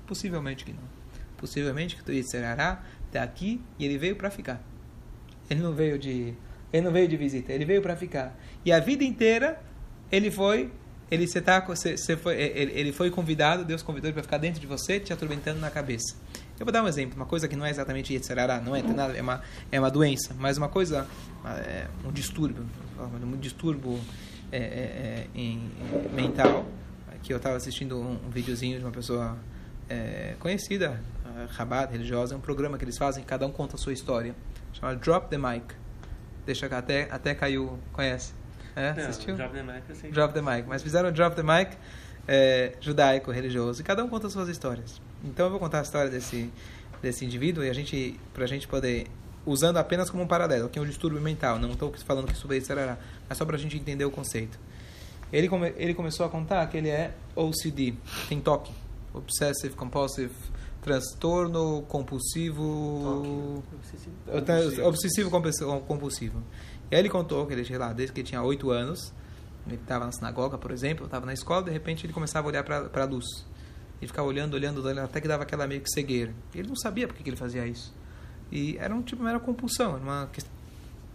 Possivelmente 0.07 0.65
que 0.65 0.73
não. 0.73 0.83
Possivelmente 1.37 1.97
que 1.97 2.11
o 2.11 2.15
Yitzhará 2.15 2.83
está 3.07 3.23
aqui 3.23 3.61
e 3.79 3.85
ele 3.85 3.97
veio 3.97 4.17
para 4.17 4.31
ficar. 4.31 4.61
Ele 5.49 5.61
não 5.61 5.73
veio 5.73 5.99
de, 5.99 6.35
ele 6.73 6.85
não 6.85 6.93
veio 6.93 7.07
de 7.07 7.17
visita, 7.17 7.53
ele 7.53 7.65
veio 7.65 7.81
para 7.81 7.97
ficar. 7.97 8.37
E 8.65 8.73
a 8.73 8.81
vida 8.81 9.05
inteira 9.05 9.63
ele 10.11 10.31
foi 10.31 10.73
ele, 11.13 11.27
você 11.27 11.43
tá, 11.43 11.61
você, 11.61 11.95
você 11.95 12.17
foi, 12.17 12.41
ele, 12.41 12.73
ele 12.73 12.91
foi 12.91 13.11
convidado, 13.11 13.67
Deus 13.67 13.83
convidou 13.83 14.09
ele 14.09 14.15
para 14.15 14.23
ficar 14.23 14.39
dentro 14.39 14.59
de 14.59 14.67
você, 14.67 14.99
te 14.99 15.13
atormentando 15.13 15.61
na 15.61 15.71
cabeça. 15.71 16.17
Eu 16.59 16.65
vou 16.65 16.73
dar 16.73 16.83
um 16.83 16.89
exemplo, 16.89 17.17
uma 17.17 17.27
coisa 17.27 17.47
que 17.47 17.55
não 17.55 17.67
é 17.67 17.71
exatamente 17.71 18.15
Yetzirará, 18.15 18.63
não 18.63 18.75
é, 18.75 18.81
é, 18.81 19.21
uma, 19.21 19.43
é 19.71 19.79
uma 19.79 19.91
doença, 19.91 20.35
mas 20.39 20.57
uma 20.57 20.71
coisa, 20.71 21.07
é, 21.67 21.87
um 22.03 22.11
distúrbio, 22.11 22.65
um 22.99 23.37
distúrbio 23.37 24.01
é, 24.51 24.57
é, 24.57 24.61
é 24.63 25.27
em, 25.35 25.71
mental, 26.15 26.65
que 27.23 27.31
eu 27.31 27.37
estava 27.37 27.57
assistindo 27.57 28.01
um, 28.01 28.19
um 28.27 28.31
videozinho 28.31 28.79
de 28.79 28.85
uma 28.85 28.91
pessoa 28.91 29.37
é, 29.91 30.35
conhecida, 30.41 30.99
Rabat, 31.51 31.93
religiosa, 31.93 32.35
é 32.35 32.39
um 32.39 32.41
programa 32.41 32.79
que 32.79 32.85
eles 32.87 32.97
fazem, 32.97 33.23
cada 33.23 33.47
um 33.47 33.53
conta 33.53 33.77
a 33.77 33.79
sua 33.79 33.93
história, 33.93 34.35
chama 34.73 34.97
Drop 34.97 35.29
the 35.29 35.37
Mic. 35.37 35.75
Deixa 36.47 36.67
até, 36.67 37.07
até 37.11 37.35
caiu, 37.35 37.79
conhece? 37.93 38.33
É, 38.75 38.93
Não, 38.95 39.09
assistiu? 39.09 39.37
Drop 39.37 39.53
the 39.55 39.63
Mic, 39.63 39.83
eu 39.89 39.95
sei. 39.95 40.11
Drop 40.11 40.35
the 40.35 40.43
Mic. 40.43 40.69
Mas 40.69 40.83
fizeram 40.83 41.13
Drop 41.13 41.37
the 41.37 41.43
Mic 41.43 41.77
é, 42.27 42.73
judaico, 42.81 43.31
religioso. 43.31 43.81
E 43.81 43.85
cada 43.85 44.05
um 44.05 44.09
conta 44.09 44.29
suas 44.29 44.49
histórias. 44.49 45.01
Então 45.25 45.47
eu 45.47 45.51
vou 45.51 45.61
contar 45.61 45.81
a 45.81 45.83
história 45.83 46.11
desse, 46.11 46.51
desse 47.01 47.25
indivíduo 47.25 47.65
e 47.65 47.71
a 47.71 47.73
gente, 47.73 48.19
pra 48.33 48.47
gente 48.47 48.67
poder, 48.67 49.07
usando 49.45 49.77
apenas 49.77 50.11
como 50.11 50.23
um 50.23 50.27
paralelo, 50.27 50.69
que 50.69 50.79
é 50.79 50.83
um 50.83 50.87
distúrbio 50.87 51.21
mental. 51.21 51.59
Não 51.59 51.73
estou 51.73 51.93
falando 52.05 52.27
que 52.27 52.35
isso 52.35 52.49
vai 52.49 52.61
ser, 52.61 52.77
mas 53.29 53.39
só 53.39 53.45
pra 53.45 53.57
gente 53.57 53.77
entender 53.77 54.05
o 54.05 54.11
conceito. 54.11 54.59
Ele, 55.33 55.49
come, 55.49 55.73
ele 55.77 55.95
começou 55.95 56.27
a 56.27 56.29
contar 56.29 56.67
que 56.67 56.77
ele 56.77 56.91
é 56.91 57.13
OCD, 57.35 57.95
tem 58.29 58.41
toque. 58.41 58.73
Obsessive 59.15 59.75
Compulsive 59.75 60.33
transtorno 60.83 61.83
compulsivo 61.83 63.63
obsessivo, 64.27 65.31
obsessivo 65.37 65.81
compulsivo 65.87 66.43
ele 67.01 67.09
contou 67.09 67.47
que 67.47 67.55
ele, 67.55 67.79
lá, 67.79 67.93
desde 67.93 68.13
que 68.13 68.21
ele 68.21 68.29
tinha 68.29 68.43
8 68.43 68.71
anos, 68.71 69.13
ele 69.67 69.77
estava 69.77 70.05
na 70.05 70.13
sinagoga, 70.13 70.59
por 70.59 70.71
exemplo, 70.71 71.07
estava 71.07 71.25
na 71.25 71.33
escola, 71.33 71.63
de 71.63 71.71
repente 71.71 72.05
ele 72.05 72.13
começava 72.13 72.47
a 72.47 72.51
olhar 72.51 72.65
para 72.65 73.03
a 73.03 73.07
luz. 73.07 73.25
Ele 74.01 74.09
ficava 74.09 74.27
olhando, 74.27 74.55
olhando, 74.55 74.85
olhando, 74.85 75.05
até 75.05 75.21
que 75.21 75.29
dava 75.29 75.45
aquela 75.45 75.67
meio 75.67 75.81
que 75.81 75.91
cegueira. 75.91 76.35
Ele 76.55 76.69
não 76.69 76.77
sabia 76.77 77.07
por 77.07 77.17
que, 77.17 77.29
ele 77.29 77.37
fazia 77.37 77.67
isso. 77.67 77.95
E 78.51 78.77
era 78.79 78.95
um 78.95 79.01
tipo, 79.01 79.27
era 79.27 79.39
compulsão, 79.39 79.95
era 79.95 80.03
uma 80.03 80.31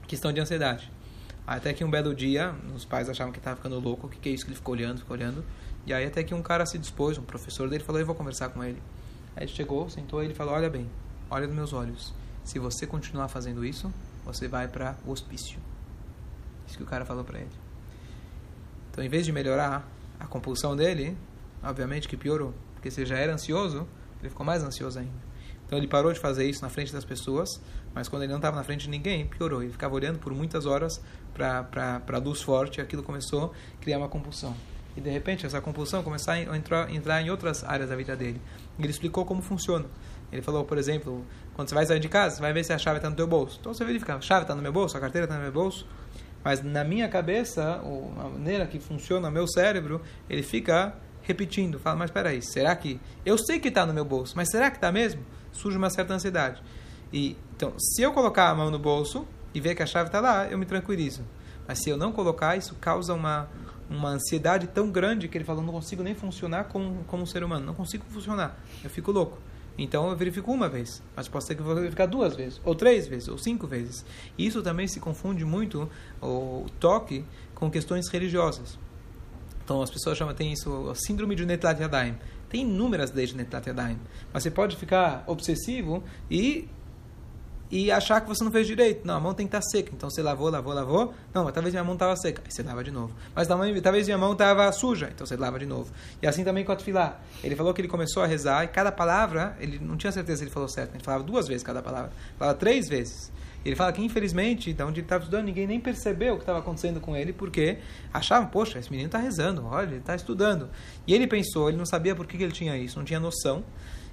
questão 0.07 0.31
de 0.31 0.39
ansiedade. 0.39 0.91
Até 1.45 1.73
que 1.73 1.83
um 1.83 1.91
belo 1.91 2.15
dia, 2.15 2.55
os 2.75 2.85
pais 2.85 3.09
achavam 3.09 3.31
que 3.31 3.39
estava 3.39 3.57
ficando 3.57 3.79
louco, 3.79 4.07
o 4.07 4.09
que, 4.09 4.17
que 4.17 4.29
é 4.29 4.31
isso 4.31 4.45
que 4.45 4.51
ele 4.51 4.57
ficou 4.57 4.73
olhando, 4.73 4.99
ficou 4.99 5.15
olhando. 5.15 5.43
E 5.85 5.93
aí 5.93 6.05
até 6.05 6.23
que 6.23 6.33
um 6.33 6.41
cara 6.41 6.65
se 6.65 6.77
dispôs, 6.77 7.17
um 7.17 7.23
professor 7.23 7.69
dele, 7.69 7.83
falou, 7.83 7.99
eu 7.99 8.05
vou 8.05 8.15
conversar 8.15 8.49
com 8.49 8.63
ele. 8.63 8.81
Aí 9.35 9.43
ele 9.43 9.51
chegou, 9.51 9.89
sentou 9.89 10.23
e 10.23 10.25
ele 10.25 10.33
falou, 10.33 10.53
olha 10.53 10.69
bem, 10.69 10.89
olha 11.29 11.45
nos 11.45 11.55
meus 11.55 11.73
olhos. 11.73 12.13
Se 12.43 12.57
você 12.57 12.87
continuar 12.87 13.27
fazendo 13.27 13.63
isso, 13.63 13.93
você 14.27 14.47
vai 14.47 14.67
para 14.67 14.97
o 15.05 15.11
hospício. 15.11 15.59
Isso 16.67 16.77
que 16.77 16.83
o 16.83 16.85
cara 16.85 17.05
falou 17.05 17.23
para 17.23 17.39
ele. 17.39 17.51
Então, 18.91 19.03
em 19.03 19.09
vez 19.09 19.25
de 19.25 19.31
melhorar 19.31 19.87
a 20.19 20.25
compulsão 20.25 20.75
dele, 20.75 21.17
obviamente 21.63 22.07
que 22.07 22.17
piorou, 22.17 22.53
porque 22.73 22.91
se 22.91 23.05
já 23.05 23.17
era 23.17 23.33
ansioso, 23.33 23.87
ele 24.19 24.29
ficou 24.29 24.45
mais 24.45 24.63
ansioso 24.63 24.99
ainda. 24.99 25.27
Então, 25.65 25.77
ele 25.77 25.87
parou 25.87 26.13
de 26.13 26.19
fazer 26.19 26.49
isso 26.49 26.61
na 26.61 26.69
frente 26.69 26.93
das 26.93 27.03
pessoas, 27.03 27.61
mas 27.93 28.07
quando 28.07 28.23
ele 28.23 28.31
não 28.31 28.37
estava 28.37 28.55
na 28.55 28.63
frente 28.63 28.81
de 28.81 28.89
ninguém, 28.89 29.27
piorou. 29.27 29.61
Ele 29.61 29.71
ficava 29.71 29.93
olhando 29.95 30.19
por 30.19 30.33
muitas 30.33 30.65
horas 30.65 31.01
para 31.33 32.01
a 32.07 32.17
luz 32.17 32.41
forte 32.41 32.77
e 32.77 32.81
aquilo 32.81 33.03
começou 33.03 33.53
a 33.77 33.81
criar 33.81 33.97
uma 33.97 34.07
compulsão. 34.07 34.55
E 34.95 35.01
de 35.01 35.09
repente 35.09 35.45
essa 35.45 35.61
compulsão 35.61 36.01
começou 36.01 36.33
a 36.33 36.57
entrar, 36.57 36.91
entrar 36.91 37.21
em 37.21 37.29
outras 37.29 37.63
áreas 37.63 37.89
da 37.89 37.95
vida 37.95 38.15
dele. 38.15 38.41
Ele 38.79 38.89
explicou 38.89 39.25
como 39.25 39.41
funciona. 39.41 39.85
Ele 40.31 40.41
falou, 40.41 40.65
por 40.65 40.77
exemplo, 40.77 41.25
quando 41.53 41.69
você 41.69 41.75
vai 41.75 41.85
sair 41.85 41.99
de 41.99 42.09
casa, 42.09 42.35
você 42.35 42.41
vai 42.41 42.53
ver 42.53 42.63
se 42.63 42.73
a 42.73 42.77
chave 42.77 42.97
está 42.97 43.09
no 43.09 43.15
teu 43.15 43.27
bolso. 43.27 43.57
Então 43.59 43.73
você 43.73 43.85
verifica, 43.85 44.15
a 44.15 44.21
chave 44.21 44.43
está 44.43 44.55
no 44.55 44.61
meu 44.61 44.71
bolso, 44.73 44.97
a 44.97 44.99
carteira 44.99 45.25
está 45.25 45.35
no 45.35 45.41
meu 45.41 45.51
bolso. 45.51 45.87
Mas 46.43 46.63
na 46.63 46.83
minha 46.83 47.07
cabeça, 47.09 47.81
a 47.81 48.29
maneira 48.29 48.65
que 48.67 48.79
funciona 48.79 49.27
o 49.27 49.31
meu 49.31 49.47
cérebro, 49.47 50.01
ele 50.29 50.43
fica 50.43 50.95
repetindo. 51.23 51.79
Fala, 51.79 51.97
mas 51.97 52.09
espera 52.09 52.29
aí, 52.29 52.41
será 52.41 52.75
que... 52.75 52.99
Eu 53.25 53.37
sei 53.37 53.59
que 53.59 53.67
está 53.67 53.85
no 53.85 53.93
meu 53.93 54.05
bolso, 54.05 54.33
mas 54.35 54.49
será 54.49 54.69
que 54.69 54.77
está 54.77 54.91
mesmo? 54.91 55.21
Surge 55.51 55.77
uma 55.77 55.89
certa 55.89 56.13
ansiedade. 56.13 56.61
E, 57.11 57.35
então, 57.55 57.73
se 57.77 58.01
eu 58.01 58.13
colocar 58.13 58.49
a 58.49 58.55
mão 58.55 58.69
no 58.69 58.79
bolso 58.79 59.27
e 59.53 59.59
ver 59.59 59.75
que 59.75 59.83
a 59.83 59.85
chave 59.85 60.07
está 60.07 60.19
lá, 60.19 60.47
eu 60.47 60.57
me 60.57 60.65
tranquilizo. 60.65 61.23
Mas 61.67 61.79
se 61.83 61.89
eu 61.89 61.97
não 61.97 62.11
colocar, 62.11 62.55
isso 62.55 62.75
causa 62.75 63.13
uma, 63.13 63.49
uma 63.89 64.09
ansiedade 64.09 64.67
tão 64.67 64.89
grande 64.89 65.27
que 65.27 65.37
ele 65.37 65.45
falou, 65.45 65.61
não 65.61 65.73
consigo 65.73 66.01
nem 66.01 66.15
funcionar 66.15 66.65
como, 66.65 67.03
como 67.05 67.23
um 67.23 67.25
ser 67.25 67.43
humano. 67.43 67.65
Não 67.65 67.73
consigo 67.73 68.05
funcionar. 68.09 68.57
Eu 68.83 68.89
fico 68.89 69.11
louco. 69.11 69.37
Então 69.77 70.09
eu 70.09 70.15
verifico 70.15 70.51
uma 70.51 70.67
vez, 70.67 71.03
mas 71.15 71.27
pode 71.27 71.45
ser 71.45 71.53
que 71.53 71.61
eu 71.61 71.65
vou 71.65 71.75
verificar 71.75 72.07
duas 72.07 72.35
vezes, 72.35 72.59
ou 72.65 72.73
três 72.73 73.07
vezes, 73.07 73.27
ou 73.27 73.37
cinco 73.37 73.67
vezes. 73.67 74.03
E 74.37 74.45
isso 74.45 74.63
também 74.63 74.87
se 74.87 74.99
confunde 74.99 75.45
muito, 75.45 75.89
o 76.21 76.65
toque, 76.79 77.23
com 77.53 77.69
questões 77.69 78.09
religiosas. 78.09 78.79
Então 79.63 79.81
as 79.81 79.91
pessoas 79.91 80.17
chamam, 80.17 80.33
tem 80.33 80.51
isso, 80.51 80.89
a 80.89 80.95
síndrome 80.95 81.35
de 81.35 81.45
Netlat 81.45 81.79
Yadayim. 81.79 82.15
Tem 82.49 82.61
inúmeras 82.61 83.11
leis 83.11 83.29
de 83.29 83.35
Netlat 83.35 83.67
Yadayim. 83.67 83.99
Mas 84.33 84.43
você 84.43 84.49
pode 84.49 84.77
ficar 84.77 85.23
obsessivo 85.27 86.03
e 86.31 86.67
e 87.69 87.91
achar 87.91 88.21
que 88.21 88.27
você 88.27 88.43
não 88.43 88.51
fez 88.51 88.65
direito. 88.65 89.05
Não, 89.05 89.15
a 89.15 89.19
mão 89.19 89.33
tem 89.33 89.45
que 89.45 89.55
estar 89.55 89.59
tá 89.59 89.69
seca. 89.69 89.91
Então 89.93 90.09
você 90.09 90.21
lavou, 90.21 90.49
lavou, 90.49 90.73
lavou. 90.73 91.13
Não, 91.33 91.43
mas 91.43 91.53
talvez 91.53 91.73
minha 91.73 91.83
mão 91.83 91.93
estava 91.93 92.15
seca. 92.15 92.41
Aí 92.43 92.51
você 92.51 92.63
lava 92.63 92.83
de 92.83 92.91
novo. 92.91 93.13
Mas 93.35 93.47
talvez 93.47 94.05
minha 94.07 94.17
mão 94.17 94.33
estava 94.33 94.71
suja. 94.71 95.09
Então 95.13 95.25
você 95.27 95.35
lava 95.35 95.59
de 95.59 95.65
novo. 95.65 95.91
E 96.21 96.27
assim 96.27 96.43
também 96.43 96.63
com 96.63 96.71
a 96.71 96.75
tefilá. 96.75 97.19
Ele 97.43 97.55
falou 97.55 97.73
que 97.73 97.81
ele 97.81 97.87
começou 97.87 98.23
a 98.23 98.25
rezar 98.25 98.63
e 98.63 98.67
cada 98.67 98.91
palavra, 98.91 99.57
ele 99.59 99.79
não 99.79 99.97
tinha 99.97 100.11
certeza 100.11 100.39
se 100.39 100.43
ele 100.45 100.51
falou 100.51 100.69
certo. 100.69 100.95
Ele 100.95 101.03
falava 101.03 101.23
duas 101.23 101.47
vezes 101.47 101.63
cada 101.63 101.81
palavra. 101.81 102.11
Falava 102.37 102.57
três 102.57 102.87
vezes. 102.87 103.31
Ele 103.65 103.75
fala 103.75 103.91
que, 103.91 104.01
infelizmente, 104.01 104.71
de 104.71 104.81
onde 104.81 105.01
ele 105.01 105.05
estava 105.05 105.23
estudando, 105.23 105.45
ninguém 105.45 105.67
nem 105.67 105.79
percebeu 105.79 106.35
o 106.35 106.37
que 106.37 106.43
estava 106.43 106.59
acontecendo 106.59 107.01
com 107.01 107.17
ele, 107.17 107.33
porque 107.33 107.79
achavam, 108.13 108.47
poxa, 108.47 108.79
esse 108.79 108.89
menino 108.89 109.07
está 109.07 109.17
rezando, 109.17 109.65
olha, 109.65 109.87
ele 109.87 109.97
está 109.97 110.15
estudando. 110.15 110.69
E 111.05 111.13
ele 111.13 111.27
pensou, 111.27 111.67
ele 111.67 111.77
não 111.77 111.85
sabia 111.85 112.15
por 112.15 112.25
que, 112.25 112.37
que 112.37 112.43
ele 112.43 112.53
tinha 112.53 112.77
isso, 112.77 112.97
não 112.97 113.03
tinha 113.03 113.19
noção. 113.19 113.65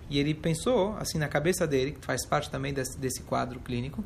E 0.09 0.19
ele 0.19 0.35
pensou, 0.35 0.97
assim, 0.99 1.19
na 1.19 1.29
cabeça 1.29 1.67
dele, 1.67 1.93
que 1.93 2.05
faz 2.05 2.27
parte 2.27 2.51
também 2.51 2.73
desse, 2.73 2.99
desse 2.99 3.23
quadro 3.23 3.61
clínico, 3.61 4.05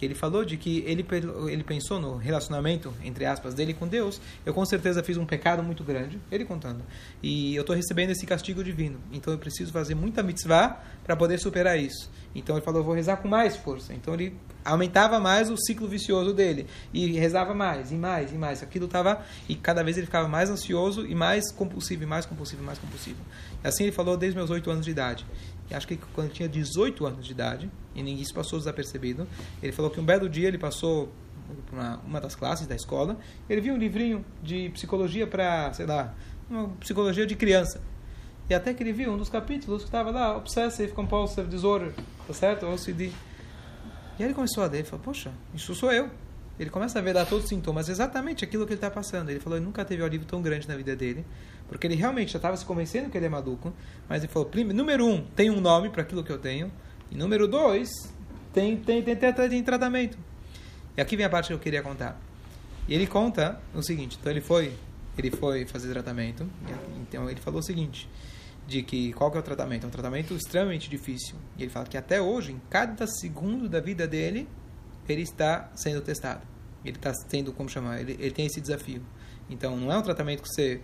que 0.00 0.06
ele 0.06 0.14
falou 0.14 0.46
de 0.46 0.56
que 0.56 0.82
ele, 0.86 1.06
ele 1.50 1.62
pensou 1.62 2.00
no 2.00 2.16
relacionamento, 2.16 2.90
entre 3.04 3.26
aspas, 3.26 3.52
dele 3.52 3.74
com 3.74 3.86
Deus. 3.86 4.18
Eu 4.46 4.54
com 4.54 4.64
certeza 4.64 5.02
fiz 5.02 5.18
um 5.18 5.26
pecado 5.26 5.62
muito 5.62 5.84
grande, 5.84 6.18
ele 6.32 6.46
contando. 6.46 6.82
E 7.22 7.54
eu 7.54 7.60
estou 7.60 7.76
recebendo 7.76 8.08
esse 8.08 8.24
castigo 8.24 8.64
divino. 8.64 8.98
Então 9.12 9.30
eu 9.30 9.38
preciso 9.38 9.70
fazer 9.70 9.94
muita 9.94 10.22
mitzvah 10.22 10.82
para 11.04 11.14
poder 11.14 11.36
superar 11.38 11.78
isso. 11.78 12.10
Então 12.34 12.56
ele 12.56 12.64
falou, 12.64 12.80
eu 12.80 12.84
vou 12.84 12.94
rezar 12.94 13.18
com 13.18 13.28
mais 13.28 13.58
força. 13.58 13.92
Então 13.92 14.14
ele 14.14 14.34
aumentava 14.64 15.20
mais 15.20 15.50
o 15.50 15.56
ciclo 15.58 15.86
vicioso 15.86 16.32
dele. 16.32 16.66
E 16.94 17.12
rezava 17.18 17.52
mais, 17.52 17.92
e 17.92 17.96
mais, 17.96 18.32
e 18.32 18.36
mais. 18.36 18.62
Aquilo 18.62 18.86
estava... 18.86 19.22
E 19.50 19.54
cada 19.54 19.84
vez 19.84 19.98
ele 19.98 20.06
ficava 20.06 20.26
mais 20.26 20.48
ansioso 20.48 21.06
e 21.06 21.14
mais 21.14 21.52
compulsivo, 21.52 22.04
e 22.04 22.06
mais 22.06 22.24
compulsivo, 22.24 22.62
e 22.62 22.64
mais 22.64 22.78
compulsivo. 22.78 23.20
E 23.62 23.68
assim 23.68 23.82
ele 23.82 23.92
falou 23.92 24.16
desde 24.16 24.34
meus 24.34 24.48
oito 24.48 24.70
anos 24.70 24.86
de 24.86 24.92
idade 24.92 25.26
acho 25.74 25.86
que 25.86 25.96
quando 26.14 26.30
tinha 26.32 26.48
18 26.48 27.06
anos 27.06 27.26
de 27.26 27.32
idade, 27.32 27.70
e 27.94 28.02
ninguém 28.02 28.24
se 28.24 28.32
passou 28.32 28.58
desapercebido, 28.58 29.26
ele 29.62 29.72
falou 29.72 29.90
que 29.90 30.00
um 30.00 30.04
belo 30.04 30.28
dia 30.28 30.48
ele 30.48 30.58
passou 30.58 31.12
uma, 31.72 31.98
uma 32.06 32.20
das 32.20 32.34
classes 32.34 32.66
da 32.66 32.74
escola, 32.74 33.18
ele 33.48 33.60
viu 33.60 33.74
um 33.74 33.78
livrinho 33.78 34.24
de 34.42 34.68
psicologia 34.70 35.26
para, 35.26 35.72
sei 35.72 35.86
lá, 35.86 36.14
uma 36.48 36.68
psicologia 36.80 37.26
de 37.26 37.34
criança. 37.34 37.80
E 38.48 38.54
até 38.54 38.74
que 38.74 38.82
ele 38.82 38.92
viu 38.92 39.12
um 39.12 39.16
dos 39.16 39.28
capítulos 39.28 39.82
que 39.82 39.88
estava 39.88 40.10
lá, 40.10 40.36
Obsessive 40.36 40.92
Compulsive 40.92 41.48
Disorder, 41.48 41.92
tá 42.26 42.34
certo? 42.34 42.66
OCD. 42.66 43.06
E 43.06 43.12
aí 44.18 44.24
ele 44.24 44.34
começou 44.34 44.64
a 44.64 44.66
ler, 44.66 44.78
ele 44.78 44.88
falou, 44.88 45.04
poxa, 45.04 45.32
isso 45.54 45.74
sou 45.74 45.92
eu. 45.92 46.10
Ele 46.58 46.68
começa 46.68 46.98
a 46.98 47.02
ver 47.02 47.14
lá 47.14 47.24
todos 47.24 47.44
os 47.44 47.48
sintomas, 47.48 47.88
exatamente 47.88 48.44
aquilo 48.44 48.66
que 48.66 48.72
ele 48.72 48.78
está 48.78 48.90
passando. 48.90 49.30
Ele 49.30 49.40
falou, 49.40 49.56
ele 49.56 49.64
nunca 49.64 49.84
teve 49.84 50.02
um 50.02 50.04
alívio 50.04 50.26
tão 50.26 50.42
grande 50.42 50.68
na 50.68 50.76
vida 50.76 50.94
dele, 50.94 51.24
porque 51.70 51.86
ele 51.86 51.94
realmente 51.94 52.32
já 52.32 52.36
estava 52.38 52.56
se 52.56 52.64
convencendo 52.64 53.08
que 53.08 53.16
ele 53.16 53.26
é 53.26 53.28
maluco, 53.28 53.72
mas 54.08 54.22
ele 54.22 54.32
falou: 54.32 54.50
número 54.74 55.06
um, 55.06 55.22
tem 55.24 55.50
um 55.50 55.60
nome 55.60 55.88
para 55.88 56.02
aquilo 56.02 56.24
que 56.24 56.32
eu 56.32 56.38
tenho, 56.38 56.70
e 57.10 57.14
número 57.16 57.46
dois, 57.46 57.88
tem, 58.52 58.76
tem, 58.76 59.02
tem, 59.02 59.16
tem, 59.16 59.32
tem 59.32 59.62
tratamento. 59.62 60.18
E 60.96 61.00
aqui 61.00 61.16
vem 61.16 61.24
a 61.24 61.30
parte 61.30 61.46
que 61.46 61.52
eu 61.52 61.58
queria 61.60 61.80
contar. 61.80 62.20
E 62.88 62.94
ele 62.94 63.06
conta 63.06 63.60
o 63.72 63.82
seguinte: 63.82 64.18
então 64.20 64.32
ele 64.32 64.40
foi, 64.40 64.72
ele 65.16 65.30
foi 65.30 65.64
fazer 65.64 65.88
tratamento, 65.90 66.44
então 67.00 67.30
ele 67.30 67.40
falou 67.40 67.60
o 67.60 67.62
seguinte 67.62 68.08
de 68.66 68.82
que 68.82 69.12
qual 69.12 69.30
que 69.30 69.36
é 69.36 69.40
o 69.40 69.42
tratamento? 69.42 69.84
É 69.84 69.86
um 69.86 69.90
tratamento 69.90 70.34
extremamente 70.34 70.90
difícil. 70.90 71.36
E 71.56 71.62
ele 71.62 71.70
fala 71.70 71.86
que 71.86 71.96
até 71.96 72.20
hoje, 72.20 72.52
em 72.52 72.60
cada 72.68 73.06
segundo 73.06 73.68
da 73.68 73.80
vida 73.80 74.06
dele, 74.06 74.48
ele 75.08 75.22
está 75.22 75.70
sendo 75.74 76.00
testado. 76.00 76.42
Ele 76.84 76.96
está 76.96 77.12
tendo, 77.28 77.52
como 77.52 77.68
chamar, 77.68 78.00
ele, 78.00 78.16
ele 78.18 78.30
tem 78.30 78.46
esse 78.46 78.60
desafio. 78.60 79.02
Então, 79.48 79.76
não 79.76 79.92
é 79.92 79.98
um 79.98 80.02
tratamento 80.02 80.42
que 80.42 80.48
você 80.48 80.80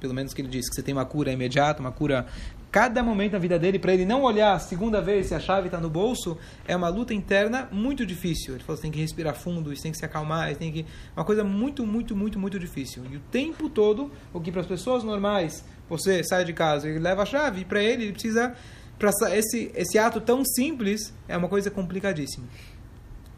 pelo 0.00 0.14
menos 0.14 0.32
que 0.32 0.40
ele 0.40 0.48
disse, 0.48 0.68
que 0.68 0.74
você 0.74 0.82
tem 0.82 0.94
uma 0.94 1.04
cura 1.04 1.30
imediata, 1.30 1.80
uma 1.80 1.92
cura 1.92 2.26
cada 2.70 3.02
momento 3.02 3.32
da 3.32 3.38
vida 3.38 3.58
dele, 3.58 3.78
para 3.78 3.92
ele 3.92 4.04
não 4.04 4.22
olhar 4.22 4.52
a 4.52 4.58
segunda 4.58 5.00
vez 5.00 5.26
se 5.26 5.34
a 5.34 5.40
chave 5.40 5.66
está 5.66 5.80
no 5.80 5.90
bolso, 5.90 6.38
é 6.66 6.74
uma 6.76 6.88
luta 6.88 7.12
interna 7.12 7.68
muito 7.72 8.06
difícil. 8.06 8.54
Ele 8.54 8.62
falou, 8.62 8.76
você 8.76 8.82
tem 8.82 8.92
que 8.92 9.00
respirar 9.00 9.34
fundo, 9.34 9.74
tem 9.74 9.90
que 9.90 9.98
se 9.98 10.04
acalmar, 10.04 10.54
tem 10.56 10.72
que... 10.72 10.86
Uma 11.16 11.24
coisa 11.24 11.42
muito, 11.42 11.84
muito, 11.84 12.14
muito, 12.16 12.38
muito 12.38 12.58
difícil. 12.58 13.02
E 13.10 13.16
o 13.16 13.20
tempo 13.20 13.68
todo, 13.68 14.10
o 14.32 14.40
que 14.40 14.52
para 14.52 14.60
as 14.60 14.66
pessoas 14.66 15.02
normais, 15.02 15.64
você 15.88 16.22
sai 16.22 16.44
de 16.44 16.52
casa 16.52 16.88
e 16.88 16.98
leva 16.98 17.22
a 17.22 17.26
chave, 17.26 17.64
para 17.64 17.82
ele, 17.82 18.04
ele 18.04 18.12
precisa... 18.12 18.54
Pra 18.98 19.10
esse, 19.34 19.72
esse 19.74 19.98
ato 19.98 20.20
tão 20.20 20.44
simples 20.44 21.12
é 21.26 21.36
uma 21.36 21.48
coisa 21.48 21.70
complicadíssima. 21.70 22.46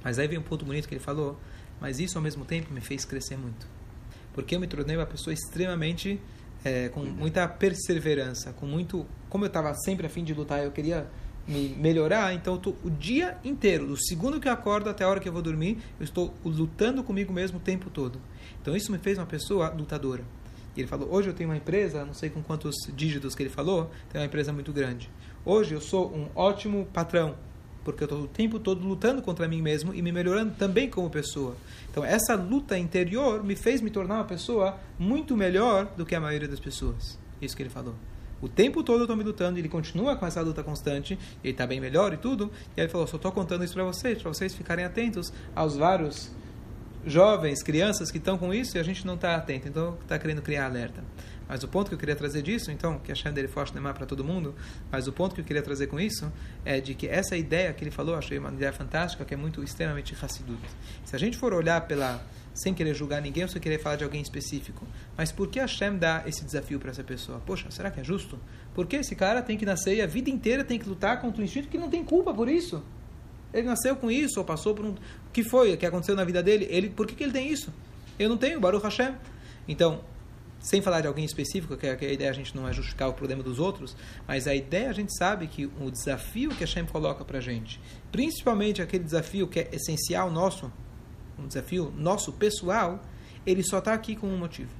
Mas 0.02 0.18
aí 0.18 0.26
vem 0.26 0.38
um 0.38 0.42
ponto 0.42 0.64
bonito 0.64 0.88
que 0.88 0.94
ele 0.94 1.02
falou, 1.02 1.38
mas 1.80 2.00
isso 2.00 2.18
ao 2.18 2.22
mesmo 2.22 2.44
tempo 2.44 2.72
me 2.72 2.80
fez 2.80 3.04
crescer 3.04 3.38
muito. 3.38 3.66
Porque 4.34 4.56
eu 4.56 4.60
me 4.60 4.66
tornei 4.66 4.96
uma 4.96 5.06
pessoa 5.06 5.32
extremamente 5.32 6.20
é, 6.64 6.88
com 6.88 7.00
muita 7.00 7.46
perseverança, 7.48 8.52
com 8.52 8.66
muito. 8.66 9.06
Como 9.28 9.44
eu 9.44 9.48
estava 9.48 9.74
sempre 9.74 10.06
a 10.06 10.10
fim 10.10 10.24
de 10.24 10.34
lutar, 10.34 10.64
eu 10.64 10.70
queria 10.70 11.06
me 11.46 11.70
melhorar, 11.70 12.32
então 12.34 12.54
eu 12.54 12.60
tô 12.60 12.74
o 12.84 12.90
dia 12.90 13.36
inteiro, 13.42 13.86
do 13.86 13.96
segundo 14.00 14.38
que 14.38 14.48
eu 14.48 14.52
acordo 14.52 14.88
até 14.88 15.04
a 15.04 15.08
hora 15.08 15.18
que 15.18 15.28
eu 15.28 15.32
vou 15.32 15.42
dormir, 15.42 15.78
eu 15.98 16.04
estou 16.04 16.32
lutando 16.44 17.02
comigo 17.02 17.32
mesmo 17.32 17.58
o 17.58 17.60
tempo 17.60 17.90
todo. 17.90 18.20
Então 18.60 18.76
isso 18.76 18.92
me 18.92 18.98
fez 18.98 19.18
uma 19.18 19.26
pessoa 19.26 19.70
lutadora. 19.70 20.24
E 20.76 20.80
ele 20.80 20.88
falou: 20.88 21.12
hoje 21.12 21.28
eu 21.28 21.34
tenho 21.34 21.50
uma 21.50 21.56
empresa, 21.56 22.04
não 22.04 22.14
sei 22.14 22.30
com 22.30 22.42
quantos 22.42 22.74
dígitos 22.94 23.34
que 23.34 23.42
ele 23.42 23.50
falou, 23.50 23.90
tem 24.10 24.20
uma 24.20 24.26
empresa 24.26 24.52
muito 24.52 24.72
grande. 24.72 25.10
Hoje 25.44 25.74
eu 25.74 25.80
sou 25.80 26.14
um 26.14 26.28
ótimo 26.34 26.86
patrão, 26.92 27.34
porque 27.84 28.04
eu 28.04 28.06
estou 28.06 28.22
o 28.22 28.28
tempo 28.28 28.58
todo 28.58 28.86
lutando 28.86 29.22
contra 29.22 29.48
mim 29.48 29.60
mesmo 29.60 29.94
e 29.94 30.02
me 30.02 30.12
melhorando 30.12 30.54
também 30.54 30.88
como 30.88 31.10
pessoa. 31.10 31.56
Então, 31.90 32.04
essa 32.04 32.34
luta 32.34 32.78
interior 32.78 33.42
me 33.42 33.56
fez 33.56 33.80
me 33.80 33.90
tornar 33.90 34.16
uma 34.16 34.24
pessoa 34.24 34.78
muito 34.98 35.36
melhor 35.36 35.86
do 35.96 36.06
que 36.06 36.14
a 36.14 36.20
maioria 36.20 36.48
das 36.48 36.60
pessoas. 36.60 37.18
Isso 37.40 37.56
que 37.56 37.62
ele 37.62 37.70
falou. 37.70 37.94
O 38.40 38.48
tempo 38.48 38.82
todo 38.82 38.98
eu 38.98 39.04
estou 39.04 39.16
me 39.16 39.22
lutando, 39.22 39.58
ele 39.58 39.68
continua 39.68 40.16
com 40.16 40.26
essa 40.26 40.40
luta 40.40 40.64
constante, 40.64 41.16
ele 41.44 41.52
está 41.52 41.64
bem 41.64 41.80
melhor 41.80 42.12
e 42.12 42.16
tudo. 42.16 42.50
E 42.76 42.80
aí 42.80 42.86
ele 42.86 42.88
falou: 42.88 43.06
só 43.06 43.16
estou 43.16 43.30
contando 43.30 43.64
isso 43.64 43.74
para 43.74 43.84
vocês, 43.84 44.20
para 44.20 44.32
vocês 44.32 44.52
ficarem 44.52 44.84
atentos 44.84 45.32
aos 45.54 45.76
vários 45.76 46.30
jovens, 47.06 47.62
crianças 47.62 48.10
que 48.10 48.18
estão 48.18 48.38
com 48.38 48.52
isso 48.52 48.76
e 48.76 48.80
a 48.80 48.82
gente 48.82 49.06
não 49.06 49.14
está 49.14 49.36
atento. 49.36 49.68
Então, 49.68 49.96
está 50.02 50.18
querendo 50.18 50.42
criar 50.42 50.66
alerta. 50.66 51.04
Mas 51.52 51.62
o 51.62 51.68
ponto 51.68 51.90
que 51.90 51.94
eu 51.94 51.98
queria 51.98 52.16
trazer 52.16 52.40
disso, 52.40 52.70
então, 52.70 52.98
que 52.98 53.12
a 53.12 53.14
Shem 53.14 53.30
dele 53.30 53.46
forte 53.46 53.74
demais 53.74 53.94
para 53.94 54.06
todo 54.06 54.24
mundo, 54.24 54.54
mas 54.90 55.06
o 55.06 55.12
ponto 55.12 55.34
que 55.34 55.42
eu 55.42 55.44
queria 55.44 55.60
trazer 55.60 55.86
com 55.86 56.00
isso 56.00 56.32
é 56.64 56.80
de 56.80 56.94
que 56.94 57.06
essa 57.06 57.36
ideia 57.36 57.70
que 57.74 57.84
ele 57.84 57.90
falou, 57.90 58.14
achei 58.14 58.38
uma 58.38 58.48
ideia 58.48 58.72
fantástica, 58.72 59.22
que 59.22 59.34
é 59.34 59.36
muito 59.36 59.62
extremamente 59.62 60.16
Hassidut. 60.18 60.62
Se 61.04 61.14
a 61.14 61.18
gente 61.18 61.36
for 61.36 61.52
olhar 61.52 61.82
pela 61.82 62.24
sem 62.54 62.72
querer 62.72 62.94
julgar 62.94 63.20
ninguém 63.20 63.42
ou 63.42 63.50
sem 63.50 63.60
querer 63.60 63.78
falar 63.78 63.96
de 63.96 64.04
alguém 64.04 64.22
específico. 64.22 64.86
Mas 65.14 65.30
por 65.30 65.48
que 65.48 65.60
a 65.60 65.66
Shem 65.66 65.98
dá 65.98 66.22
esse 66.24 66.42
desafio 66.42 66.80
para 66.80 66.90
essa 66.90 67.04
pessoa? 67.04 67.38
Poxa, 67.44 67.70
será 67.70 67.90
que 67.90 68.00
é 68.00 68.04
justo? 68.04 68.40
Por 68.74 68.86
que 68.86 68.96
esse 68.96 69.14
cara 69.14 69.42
tem 69.42 69.58
que 69.58 69.66
nascer 69.66 69.96
e 69.96 70.00
a 70.00 70.06
vida 70.06 70.30
inteira 70.30 70.64
tem 70.64 70.78
que 70.78 70.88
lutar 70.88 71.20
contra 71.20 71.42
um 71.42 71.44
instinto 71.44 71.68
que 71.68 71.76
não 71.76 71.90
tem 71.90 72.02
culpa 72.02 72.32
por 72.32 72.48
isso? 72.48 72.82
Ele 73.52 73.66
nasceu 73.66 73.94
com 73.94 74.10
isso, 74.10 74.38
ou 74.38 74.44
passou 74.46 74.74
por 74.74 74.86
um. 74.86 74.92
O 74.92 75.30
que 75.34 75.44
foi? 75.44 75.74
O 75.74 75.76
que 75.76 75.84
aconteceu 75.84 76.16
na 76.16 76.24
vida 76.24 76.42
dele? 76.42 76.66
Ele, 76.70 76.88
por 76.88 77.06
que, 77.06 77.14
que 77.14 77.22
ele 77.22 77.32
tem 77.32 77.52
isso? 77.52 77.70
Eu 78.18 78.30
não 78.30 78.38
tenho, 78.38 78.58
Baruch 78.58 78.82
Hashem. 78.82 79.14
Então, 79.68 80.00
sem 80.62 80.80
falar 80.80 81.00
de 81.00 81.08
alguém 81.08 81.24
específico, 81.24 81.76
que 81.76 81.86
a 81.86 82.12
ideia 82.12 82.30
a 82.30 82.32
gente 82.32 82.54
não 82.56 82.68
é 82.68 82.72
justificar 82.72 83.08
o 83.08 83.12
problema 83.12 83.42
dos 83.42 83.58
outros, 83.58 83.96
mas 84.26 84.46
a 84.46 84.54
ideia 84.54 84.88
a 84.88 84.92
gente 84.92 85.14
sabe 85.16 85.48
que 85.48 85.66
o 85.66 85.90
desafio 85.90 86.50
que 86.50 86.62
a 86.62 86.66
Shem 86.66 86.86
coloca 86.86 87.24
para 87.24 87.38
a 87.38 87.40
gente, 87.40 87.80
principalmente 88.12 88.80
aquele 88.80 89.02
desafio 89.02 89.48
que 89.48 89.58
é 89.58 89.68
essencial 89.72 90.30
nosso, 90.30 90.72
um 91.36 91.48
desafio 91.48 91.92
nosso 91.96 92.32
pessoal, 92.32 93.02
ele 93.44 93.62
só 93.64 93.78
está 93.78 93.92
aqui 93.92 94.14
com 94.14 94.28
um 94.28 94.38
motivo. 94.38 94.70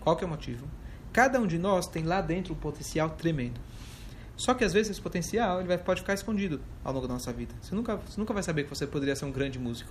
Qual 0.00 0.14
que 0.14 0.22
é 0.22 0.26
o 0.26 0.30
motivo? 0.30 0.68
Cada 1.12 1.40
um 1.40 1.46
de 1.46 1.58
nós 1.58 1.86
tem 1.86 2.04
lá 2.04 2.20
dentro 2.20 2.52
um 2.52 2.56
potencial 2.56 3.10
tremendo. 3.10 3.60
Só 4.36 4.54
que 4.54 4.64
às 4.64 4.72
vezes 4.72 4.92
esse 4.92 5.00
potencial 5.00 5.58
ele 5.58 5.68
vai, 5.68 5.76
pode 5.76 6.00
ficar 6.00 6.14
escondido 6.14 6.60
ao 6.84 6.92
longo 6.92 7.06
da 7.06 7.14
nossa 7.14 7.32
vida. 7.32 7.54
Você 7.60 7.74
nunca, 7.74 7.96
você 7.96 8.18
nunca 8.18 8.32
vai 8.32 8.42
saber 8.42 8.64
que 8.64 8.70
você 8.70 8.86
poderia 8.86 9.16
ser 9.16 9.24
um 9.24 9.32
grande 9.32 9.58
músico. 9.58 9.90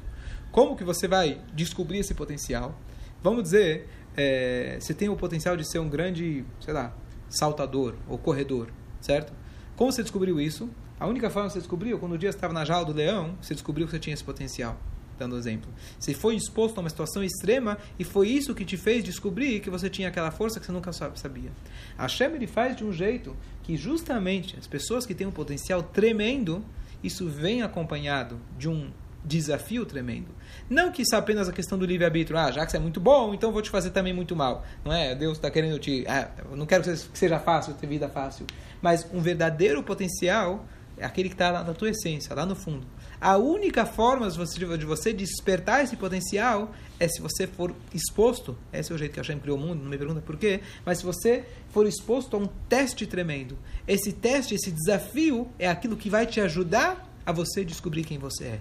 Como 0.52 0.76
que 0.76 0.84
você 0.84 1.08
vai 1.08 1.42
descobrir 1.54 2.00
esse 2.00 2.14
potencial? 2.16 2.76
Vamos 3.22 3.44
dizer, 3.44 3.88
é, 4.16 4.78
você 4.80 4.94
tem 4.94 5.10
o 5.10 5.16
potencial 5.16 5.56
de 5.56 5.70
ser 5.70 5.80
um 5.80 5.90
grande, 5.90 6.46
sei 6.60 6.74
lá, 6.74 6.94
saltador 7.30 7.96
ou 8.08 8.18
corredor, 8.18 8.70
certo? 9.00 9.34
Como 9.76 9.92
você 9.92 10.02
descobriu 10.02 10.40
isso? 10.42 10.70
A 11.00 11.08
única 11.08 11.30
forma 11.30 11.48
que 11.48 11.54
você 11.54 11.60
descobriu, 11.60 11.98
quando 11.98 12.14
o 12.14 12.18
dia 12.18 12.30
estava 12.30 12.54
na 12.54 12.66
jaula 12.66 12.86
do 12.86 12.94
leão, 12.94 13.38
você 13.42 13.54
descobriu 13.54 13.86
que 13.88 13.92
você 13.92 14.00
tinha 14.00 14.14
esse 14.14 14.24
potencial. 14.24 14.78
Dando 15.18 15.38
exemplo. 15.38 15.70
Você 16.00 16.14
foi 16.14 16.36
exposto 16.36 16.78
a 16.78 16.82
uma 16.82 16.90
situação 16.90 17.22
extrema 17.22 17.78
e 17.98 18.06
foi 18.06 18.30
isso 18.30 18.56
que 18.56 18.64
te 18.64 18.78
fez 18.78 19.04
descobrir 19.04 19.60
que 19.60 19.70
você 19.70 19.90
tinha 19.90 20.08
aquela 20.08 20.32
força 20.32 20.62
que 20.62 20.66
você 20.66 20.72
nunca 20.72 20.94
sabia. 20.94 21.52
A 21.98 22.08
Shem 22.08 22.28
ele 22.36 22.48
faz 22.48 22.76
de 22.78 22.86
um 22.86 22.94
jeito 22.94 23.36
que 23.64 23.76
justamente 23.76 24.58
as 24.58 24.66
pessoas 24.66 25.06
que 25.06 25.14
têm 25.14 25.28
um 25.28 25.32
potencial 25.32 25.84
tremendo, 25.84 26.64
isso 27.04 27.28
vem 27.28 27.62
acompanhado 27.62 28.40
de 28.58 28.70
um 28.70 28.92
desafio 29.24 29.86
tremendo. 29.86 30.28
Não 30.70 30.92
que 30.92 31.02
isso 31.02 31.16
é 31.16 31.18
apenas 31.18 31.50
a 31.50 31.52
questão 31.52 31.78
do 31.78 31.86
livre-arbítrio. 31.86 32.38
Ah, 32.38 32.52
já 32.52 32.66
que 32.66 32.72
você 32.72 32.78
é 32.78 32.80
muito 32.80 33.00
bom, 33.00 33.34
então 33.34 33.52
vou 33.52 33.62
te 33.62 33.70
fazer 33.70 33.92
também 33.92 34.14
muito 34.14 34.36
mal. 34.36 34.66
Não 34.84 34.94
é? 34.94 35.16
Deus 35.16 35.38
está 35.38 35.50
querendo 35.50 35.80
te. 35.80 36.06
Ah, 36.08 36.30
não 36.52 36.66
quero 36.66 36.84
que 36.84 36.96
seja 36.96 37.40
fácil, 37.40 37.74
ter 37.74 37.88
vida 37.88 38.08
fácil. 38.10 38.46
Mas 38.82 39.06
um 39.14 39.20
verdadeiro 39.20 39.84
potencial 39.84 40.66
é 40.98 41.06
aquele 41.06 41.30
que 41.30 41.36
está 41.36 41.64
na 41.64 41.74
tua 41.74 41.90
essência, 41.90 42.36
lá 42.36 42.46
no 42.46 42.56
fundo. 42.56 42.86
A 43.22 43.38
única 43.38 43.86
forma 43.86 44.30
de 44.30 44.86
você 44.86 45.12
despertar 45.12 45.84
esse 45.84 45.98
potencial 45.98 46.74
é 46.98 47.08
se 47.08 47.22
você 47.22 47.48
for 47.48 47.74
exposto. 47.94 48.58
Esse 48.72 48.92
é 48.92 48.96
o 48.96 48.98
jeito 48.98 49.14
que 49.14 49.20
a 49.20 49.24
Hashem 49.24 49.40
criou 49.40 49.58
o 49.58 49.62
mundo, 49.62 49.82
não 49.82 49.90
me 49.90 49.98
pergunta 49.98 50.22
por 50.22 50.38
quê. 50.38 50.62
Mas 50.86 51.00
se 51.00 51.06
você 51.06 51.46
for 51.70 51.86
exposto 51.86 52.36
a 52.36 52.40
um 52.40 52.48
teste 52.68 53.06
tremendo. 53.06 53.58
Esse 53.88 54.14
teste, 54.14 54.56
esse 54.56 54.72
desafio 54.72 55.50
é 55.58 55.68
aquilo 55.68 55.98
que 55.98 56.10
vai 56.10 56.26
te 56.26 56.40
ajudar 56.40 57.10
a 57.26 57.32
você 57.32 57.64
descobrir 57.64 58.04
quem 58.04 58.18
você 58.18 58.46
é. 58.46 58.60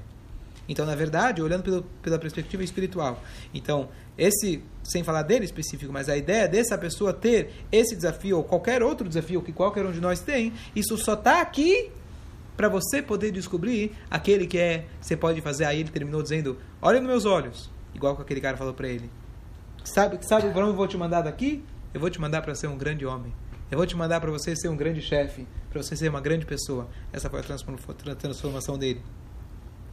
Então, 0.69 0.85
na 0.85 0.95
verdade, 0.95 1.41
olhando 1.41 1.63
pelo, 1.63 1.83
pela 2.03 2.19
perspectiva 2.19 2.63
espiritual. 2.63 3.23
Então, 3.55 3.89
esse, 4.19 4.63
sem 4.85 5.03
falar 5.03 5.23
dele 5.23 5.45
específico, 5.45 5.93
mas 5.93 6.09
a 6.09 6.17
ideia 6.17 6.47
dessa 6.47 6.77
pessoa 6.77 7.13
ter 7.13 7.51
esse 7.73 7.97
desafio 7.97 8.37
ou 8.37 8.45
qualquer 8.45 8.83
outro 8.83 9.09
desafio 9.09 9.41
que 9.41 9.53
qualquer 9.53 9.87
um 9.87 9.93
de 9.93 10.01
nós 10.01 10.21
tem, 10.21 10.53
isso 10.77 10.97
só 10.99 11.15
está 11.15 11.41
aqui 11.41 11.91
para 12.57 12.69
você 12.69 13.01
poder 13.01 13.31
descobrir 13.31 13.93
aquele 14.11 14.47
que 14.47 14.59
é, 14.59 14.85
você 15.01 15.17
pode 15.17 15.41
fazer. 15.41 15.65
Aí 15.65 15.81
ele 15.81 15.91
terminou 15.91 16.23
dizendo: 16.23 16.59
Olha 16.83 17.01
nos 17.01 17.09
meus 17.09 17.25
olhos, 17.25 17.71
igual 17.95 18.15
que 18.15 18.23
aquele 18.23 18.41
cara 18.41 18.57
falou 18.57 18.75
para 18.75 18.89
ele. 18.89 19.09
Sabe, 19.85 20.19
sabe 20.27 20.51
para 20.51 20.63
onde 20.63 20.73
eu 20.73 20.77
vou 20.77 20.87
te 20.87 20.99
mandar 20.99 21.23
daqui? 21.23 21.65
Eu 21.95 22.01
vou 22.01 22.11
te 22.11 22.21
mandar 22.21 22.43
para 22.43 22.55
ser 22.55 22.67
um 22.67 22.77
grande 22.77 23.07
homem. 23.07 23.33
Eu 23.71 23.79
vou 23.79 23.87
te 23.87 23.97
mandar 23.97 24.21
para 24.21 24.31
você 24.31 24.57
ser 24.57 24.69
um 24.69 24.77
grande 24.77 25.01
chefe, 25.01 25.47
para 25.71 25.83
você 25.83 25.95
ser 25.95 26.09
uma 26.09 26.21
grande 26.21 26.45
pessoa. 26.45 26.89
Essa 27.13 27.31
foi 27.31 27.41
a 27.41 28.15
transformação 28.15 28.77
dele. 28.77 29.03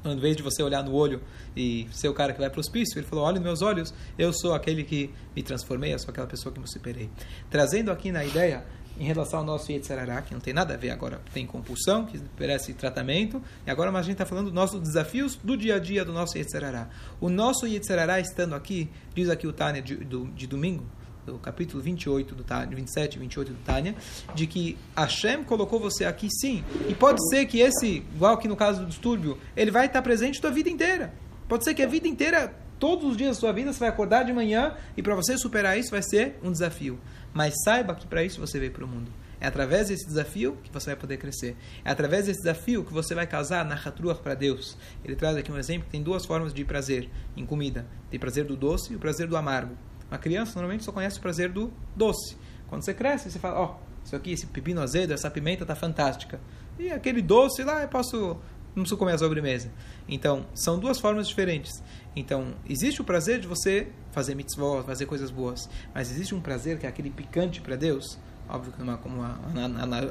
Em 0.06 0.20
vez 0.20 0.38
de 0.38 0.44
você 0.44 0.62
olhar 0.62 0.84
no 0.84 0.94
olho 0.94 1.22
e 1.56 1.88
ser 1.92 2.08
o 2.08 2.14
cara 2.14 2.32
que 2.34 2.40
vai 2.40 2.50
para 2.50 2.58
o 2.58 2.60
hospício, 2.60 3.00
ele 3.00 3.08
falou: 3.08 3.26
olha 3.26 3.36
nos 3.36 3.44
meus 3.44 3.62
olhos, 3.62 3.94
eu 4.18 4.32
sou 4.32 4.54
aquele 4.54 4.84
que 4.84 5.12
me 5.36 5.42
transformei, 5.42 5.94
eu 5.94 6.00
sou 6.00 6.12
aquela 6.12 6.28
pessoa 6.28 6.54
que 6.54 6.60
me 6.60 6.68
superei. 6.68 7.10
Trazendo 7.50 7.92
aqui 7.92 8.12
na 8.12 8.24
ideia, 8.24 8.64
em 9.00 9.06
relação 9.06 9.40
ao 9.40 9.46
nosso 9.46 9.72
Yetzirará, 9.72 10.22
que 10.22 10.34
não 10.34 10.40
tem 10.40 10.54
nada 10.54 10.74
a 10.74 10.78
ver 10.78 10.90
agora, 10.90 11.22
tem 11.34 11.46
compulsão, 11.46 12.06
que 12.06 12.20
merece 12.40 12.74
tratamento, 12.74 13.42
e 13.66 13.70
agora 13.70 13.92
a 13.92 14.02
gente 14.02 14.14
está 14.14 14.26
falando 14.26 14.46
dos 14.46 14.54
nossos 14.54 14.80
desafios 14.82 15.36
do 15.44 15.58
dia 15.58 15.76
a 15.76 15.80
dia 15.80 16.06
do 16.06 16.14
nosso 16.14 16.38
Yetzirará. 16.38 16.88
O 17.20 17.30
nosso 17.30 17.68
Yetzirará 17.68 18.20
estando 18.20 18.56
aqui, 18.56 18.90
diz 19.14 19.30
aqui 19.30 19.48
o 19.48 19.54
Tânia 19.54 19.82
de, 19.82 19.98
de 19.98 20.48
domingo, 20.48 20.86
do 21.26 21.38
capítulo 21.40 21.82
28 21.82 22.36
do 22.36 22.44
Tânia, 22.44 22.76
27 22.76 23.16
e 23.16 23.20
28 23.20 23.52
do 23.54 23.64
Tânia, 23.64 23.96
de 24.34 24.46
que 24.46 24.78
Hashem 24.96 25.44
colocou 25.44 25.80
você 25.80 26.06
aqui 26.06 26.30
sim. 26.30 26.64
E 26.88 26.94
pode 26.94 27.20
ser 27.30 27.46
que 27.46 27.60
esse, 27.60 28.04
igual 28.16 28.38
que 28.38 28.48
no 28.48 28.56
caso 28.56 28.82
do 28.82 28.88
distúrbio, 28.88 29.38
ele 29.56 29.72
vai 29.72 29.88
estar 29.88 30.02
presente 30.02 30.38
a 30.38 30.42
tua 30.42 30.52
vida 30.52 30.70
inteira. 30.70 31.14
Pode 31.48 31.64
ser 31.64 31.74
que 31.74 31.82
a 31.82 31.88
vida 31.88 32.08
inteira, 32.08 32.54
todos 32.80 33.12
os 33.12 33.18
dias 33.18 33.36
da 33.36 33.40
sua 33.40 33.52
vida, 33.52 33.74
você 33.74 33.80
vai 33.80 33.90
acordar 33.90 34.24
de 34.24 34.34
manhã 34.34 34.76
e 34.96 35.02
para 35.02 35.16
você 35.16 35.38
superar 35.38 35.78
isso 35.78 35.92
vai 35.92 36.02
ser 36.02 36.40
um 36.44 36.52
desafio. 36.52 37.00
Mas 37.34 37.54
saiba 37.64 37.96
que 37.96 38.08
para 38.08 38.24
isso 38.24 38.40
você 38.40 38.60
veio 38.60 38.72
para 38.72 38.86
o 38.86 38.88
mundo. 38.88 39.12
É 39.40 39.48
através 39.48 39.90
desse 39.90 40.06
desafio 40.08 40.58
que 40.64 40.72
você 40.72 40.88
vai 40.88 40.96
poder 40.96 41.18
crescer. 41.18 41.56
É 41.84 41.92
através 41.92 42.26
desse 42.26 42.40
desafio 42.40 42.84
que 42.84 42.94
você 42.94 43.14
vai 43.14 43.28
casar 43.28 43.66
na 43.66 43.76
Hatruach 43.76 44.22
para 44.22 44.34
Deus. 44.34 44.78
Ele 45.04 45.16
traz 45.16 45.36
aqui 45.36 45.52
um 45.52 45.58
exemplo 45.58 45.86
que 45.86 45.92
tem 45.92 46.02
duas 46.02 46.26
formas 46.26 46.54
de 46.54 46.64
prazer 46.64 47.10
em 47.36 47.46
comida: 47.46 47.86
tem 48.10 48.20
prazer 48.20 48.46
do 48.46 48.56
doce 48.56 48.94
e 48.94 48.96
o 48.96 49.00
prazer 49.00 49.28
do 49.28 49.36
amargo. 49.36 49.76
Uma 50.10 50.18
criança 50.18 50.54
normalmente 50.56 50.84
só 50.84 50.92
conhece 50.92 51.18
o 51.18 51.22
prazer 51.22 51.50
do 51.52 51.72
doce. 51.96 52.38
Quando 52.68 52.84
você 52.84 52.94
cresce, 52.94 53.32
você 53.32 53.40
fala: 53.40 53.60
Ó, 53.60 53.66
oh, 53.66 54.06
isso 54.06 54.16
aqui, 54.16 54.32
esse 54.32 54.46
pepino 54.46 54.82
azedo, 54.82 55.14
essa 55.14 55.30
pimenta 55.30 55.64
está 55.64 55.76
fantástica. 55.76 56.40
E 56.78 56.92
aquele 56.92 57.22
doce 57.22 57.64
lá, 57.64 57.82
eu 57.82 57.88
posso. 57.88 58.38
Não 58.76 58.84
preciso 58.84 58.98
comer 58.98 59.14
a 59.14 59.18
sobremesa. 59.18 59.72
Então, 60.06 60.46
são 60.54 60.78
duas 60.78 61.00
formas 61.00 61.30
diferentes. 61.30 61.82
Então, 62.14 62.54
existe 62.68 63.02
o 63.02 63.06
prazer 63.06 63.40
de 63.40 63.48
você 63.48 63.88
fazer 64.12 64.36
mitzvot, 64.36 64.84
fazer 64.84 65.06
coisas 65.06 65.32
boas. 65.32 65.70
Mas 65.94 66.12
existe 66.12 66.36
um 66.36 66.42
prazer 66.42 66.78
que 66.78 66.86
é 66.86 66.90
aquele 66.90 67.10
picante 67.10 67.62
para 67.62 67.78
Deus. 67.78 68.20
Óbvio 68.50 68.74
que 68.74 68.82
é 68.82 68.98
como 68.98 69.16
uma 69.22 69.40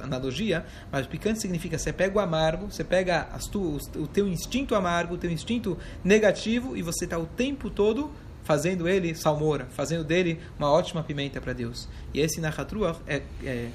analogia, 0.02 0.64
mas 0.90 1.06
picante 1.06 1.40
significa 1.40 1.78
você 1.78 1.92
pega 1.92 2.16
o 2.16 2.20
amargo, 2.20 2.66
você 2.70 2.82
pega 2.82 3.28
tu, 3.52 3.78
o 3.94 4.06
teu 4.08 4.26
instinto 4.26 4.74
amargo, 4.74 5.14
o 5.14 5.18
teu 5.18 5.30
instinto 5.30 5.78
negativo 6.02 6.76
e 6.76 6.82
você 6.82 7.04
está 7.04 7.16
o 7.16 7.26
tempo 7.26 7.70
todo 7.70 8.10
fazendo 8.44 8.88
ele 8.88 9.14
salmoura, 9.14 9.66
fazendo 9.70 10.04
dele 10.04 10.40
uma 10.58 10.70
ótima 10.70 11.02
pimenta 11.02 11.40
para 11.40 11.52
Deus. 11.52 11.88
E 12.12 12.20
esse 12.20 12.40
Nahatruach 12.40 13.00
é, 13.06 13.22
é, 13.42 13.68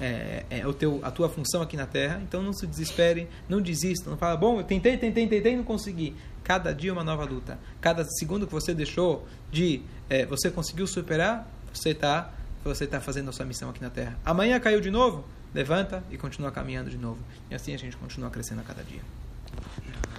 é, 0.00 0.44
é, 0.50 0.66
o 0.66 0.72
teu, 0.72 1.00
a 1.02 1.10
tua 1.10 1.28
função 1.28 1.62
aqui 1.62 1.76
na 1.76 1.86
Terra. 1.86 2.20
Então 2.22 2.42
não 2.42 2.52
se 2.52 2.66
desespere, 2.66 3.28
não 3.48 3.60
desista, 3.60 4.08
não 4.08 4.16
fala, 4.16 4.36
bom, 4.36 4.58
eu 4.58 4.64
tentei, 4.64 4.96
tentei, 4.96 5.26
tentei, 5.26 5.56
não 5.56 5.64
consegui. 5.64 6.14
Cada 6.44 6.72
dia 6.72 6.90
é 6.90 6.92
uma 6.92 7.04
nova 7.04 7.24
luta. 7.24 7.58
Cada 7.80 8.04
segundo 8.04 8.46
que 8.46 8.52
você 8.52 8.72
deixou 8.72 9.26
de 9.50 9.82
é, 10.08 10.24
você 10.26 10.50
conseguiu 10.50 10.86
superar, 10.86 11.48
você 11.72 11.90
está 11.90 12.32
você 12.62 12.86
tá 12.86 13.00
fazendo 13.00 13.30
a 13.30 13.32
sua 13.32 13.46
missão 13.46 13.70
aqui 13.70 13.80
na 13.80 13.88
Terra. 13.88 14.18
Amanhã 14.24 14.60
caiu 14.60 14.80
de 14.80 14.90
novo, 14.90 15.24
levanta 15.54 16.04
e 16.10 16.18
continua 16.18 16.50
caminhando 16.50 16.90
de 16.90 16.98
novo. 16.98 17.18
E 17.50 17.54
assim 17.54 17.74
a 17.74 17.78
gente 17.78 17.96
continua 17.96 18.28
crescendo 18.30 18.60
a 18.60 18.64
cada 18.64 18.82
dia. 18.82 19.00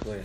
Foi. 0.04 0.22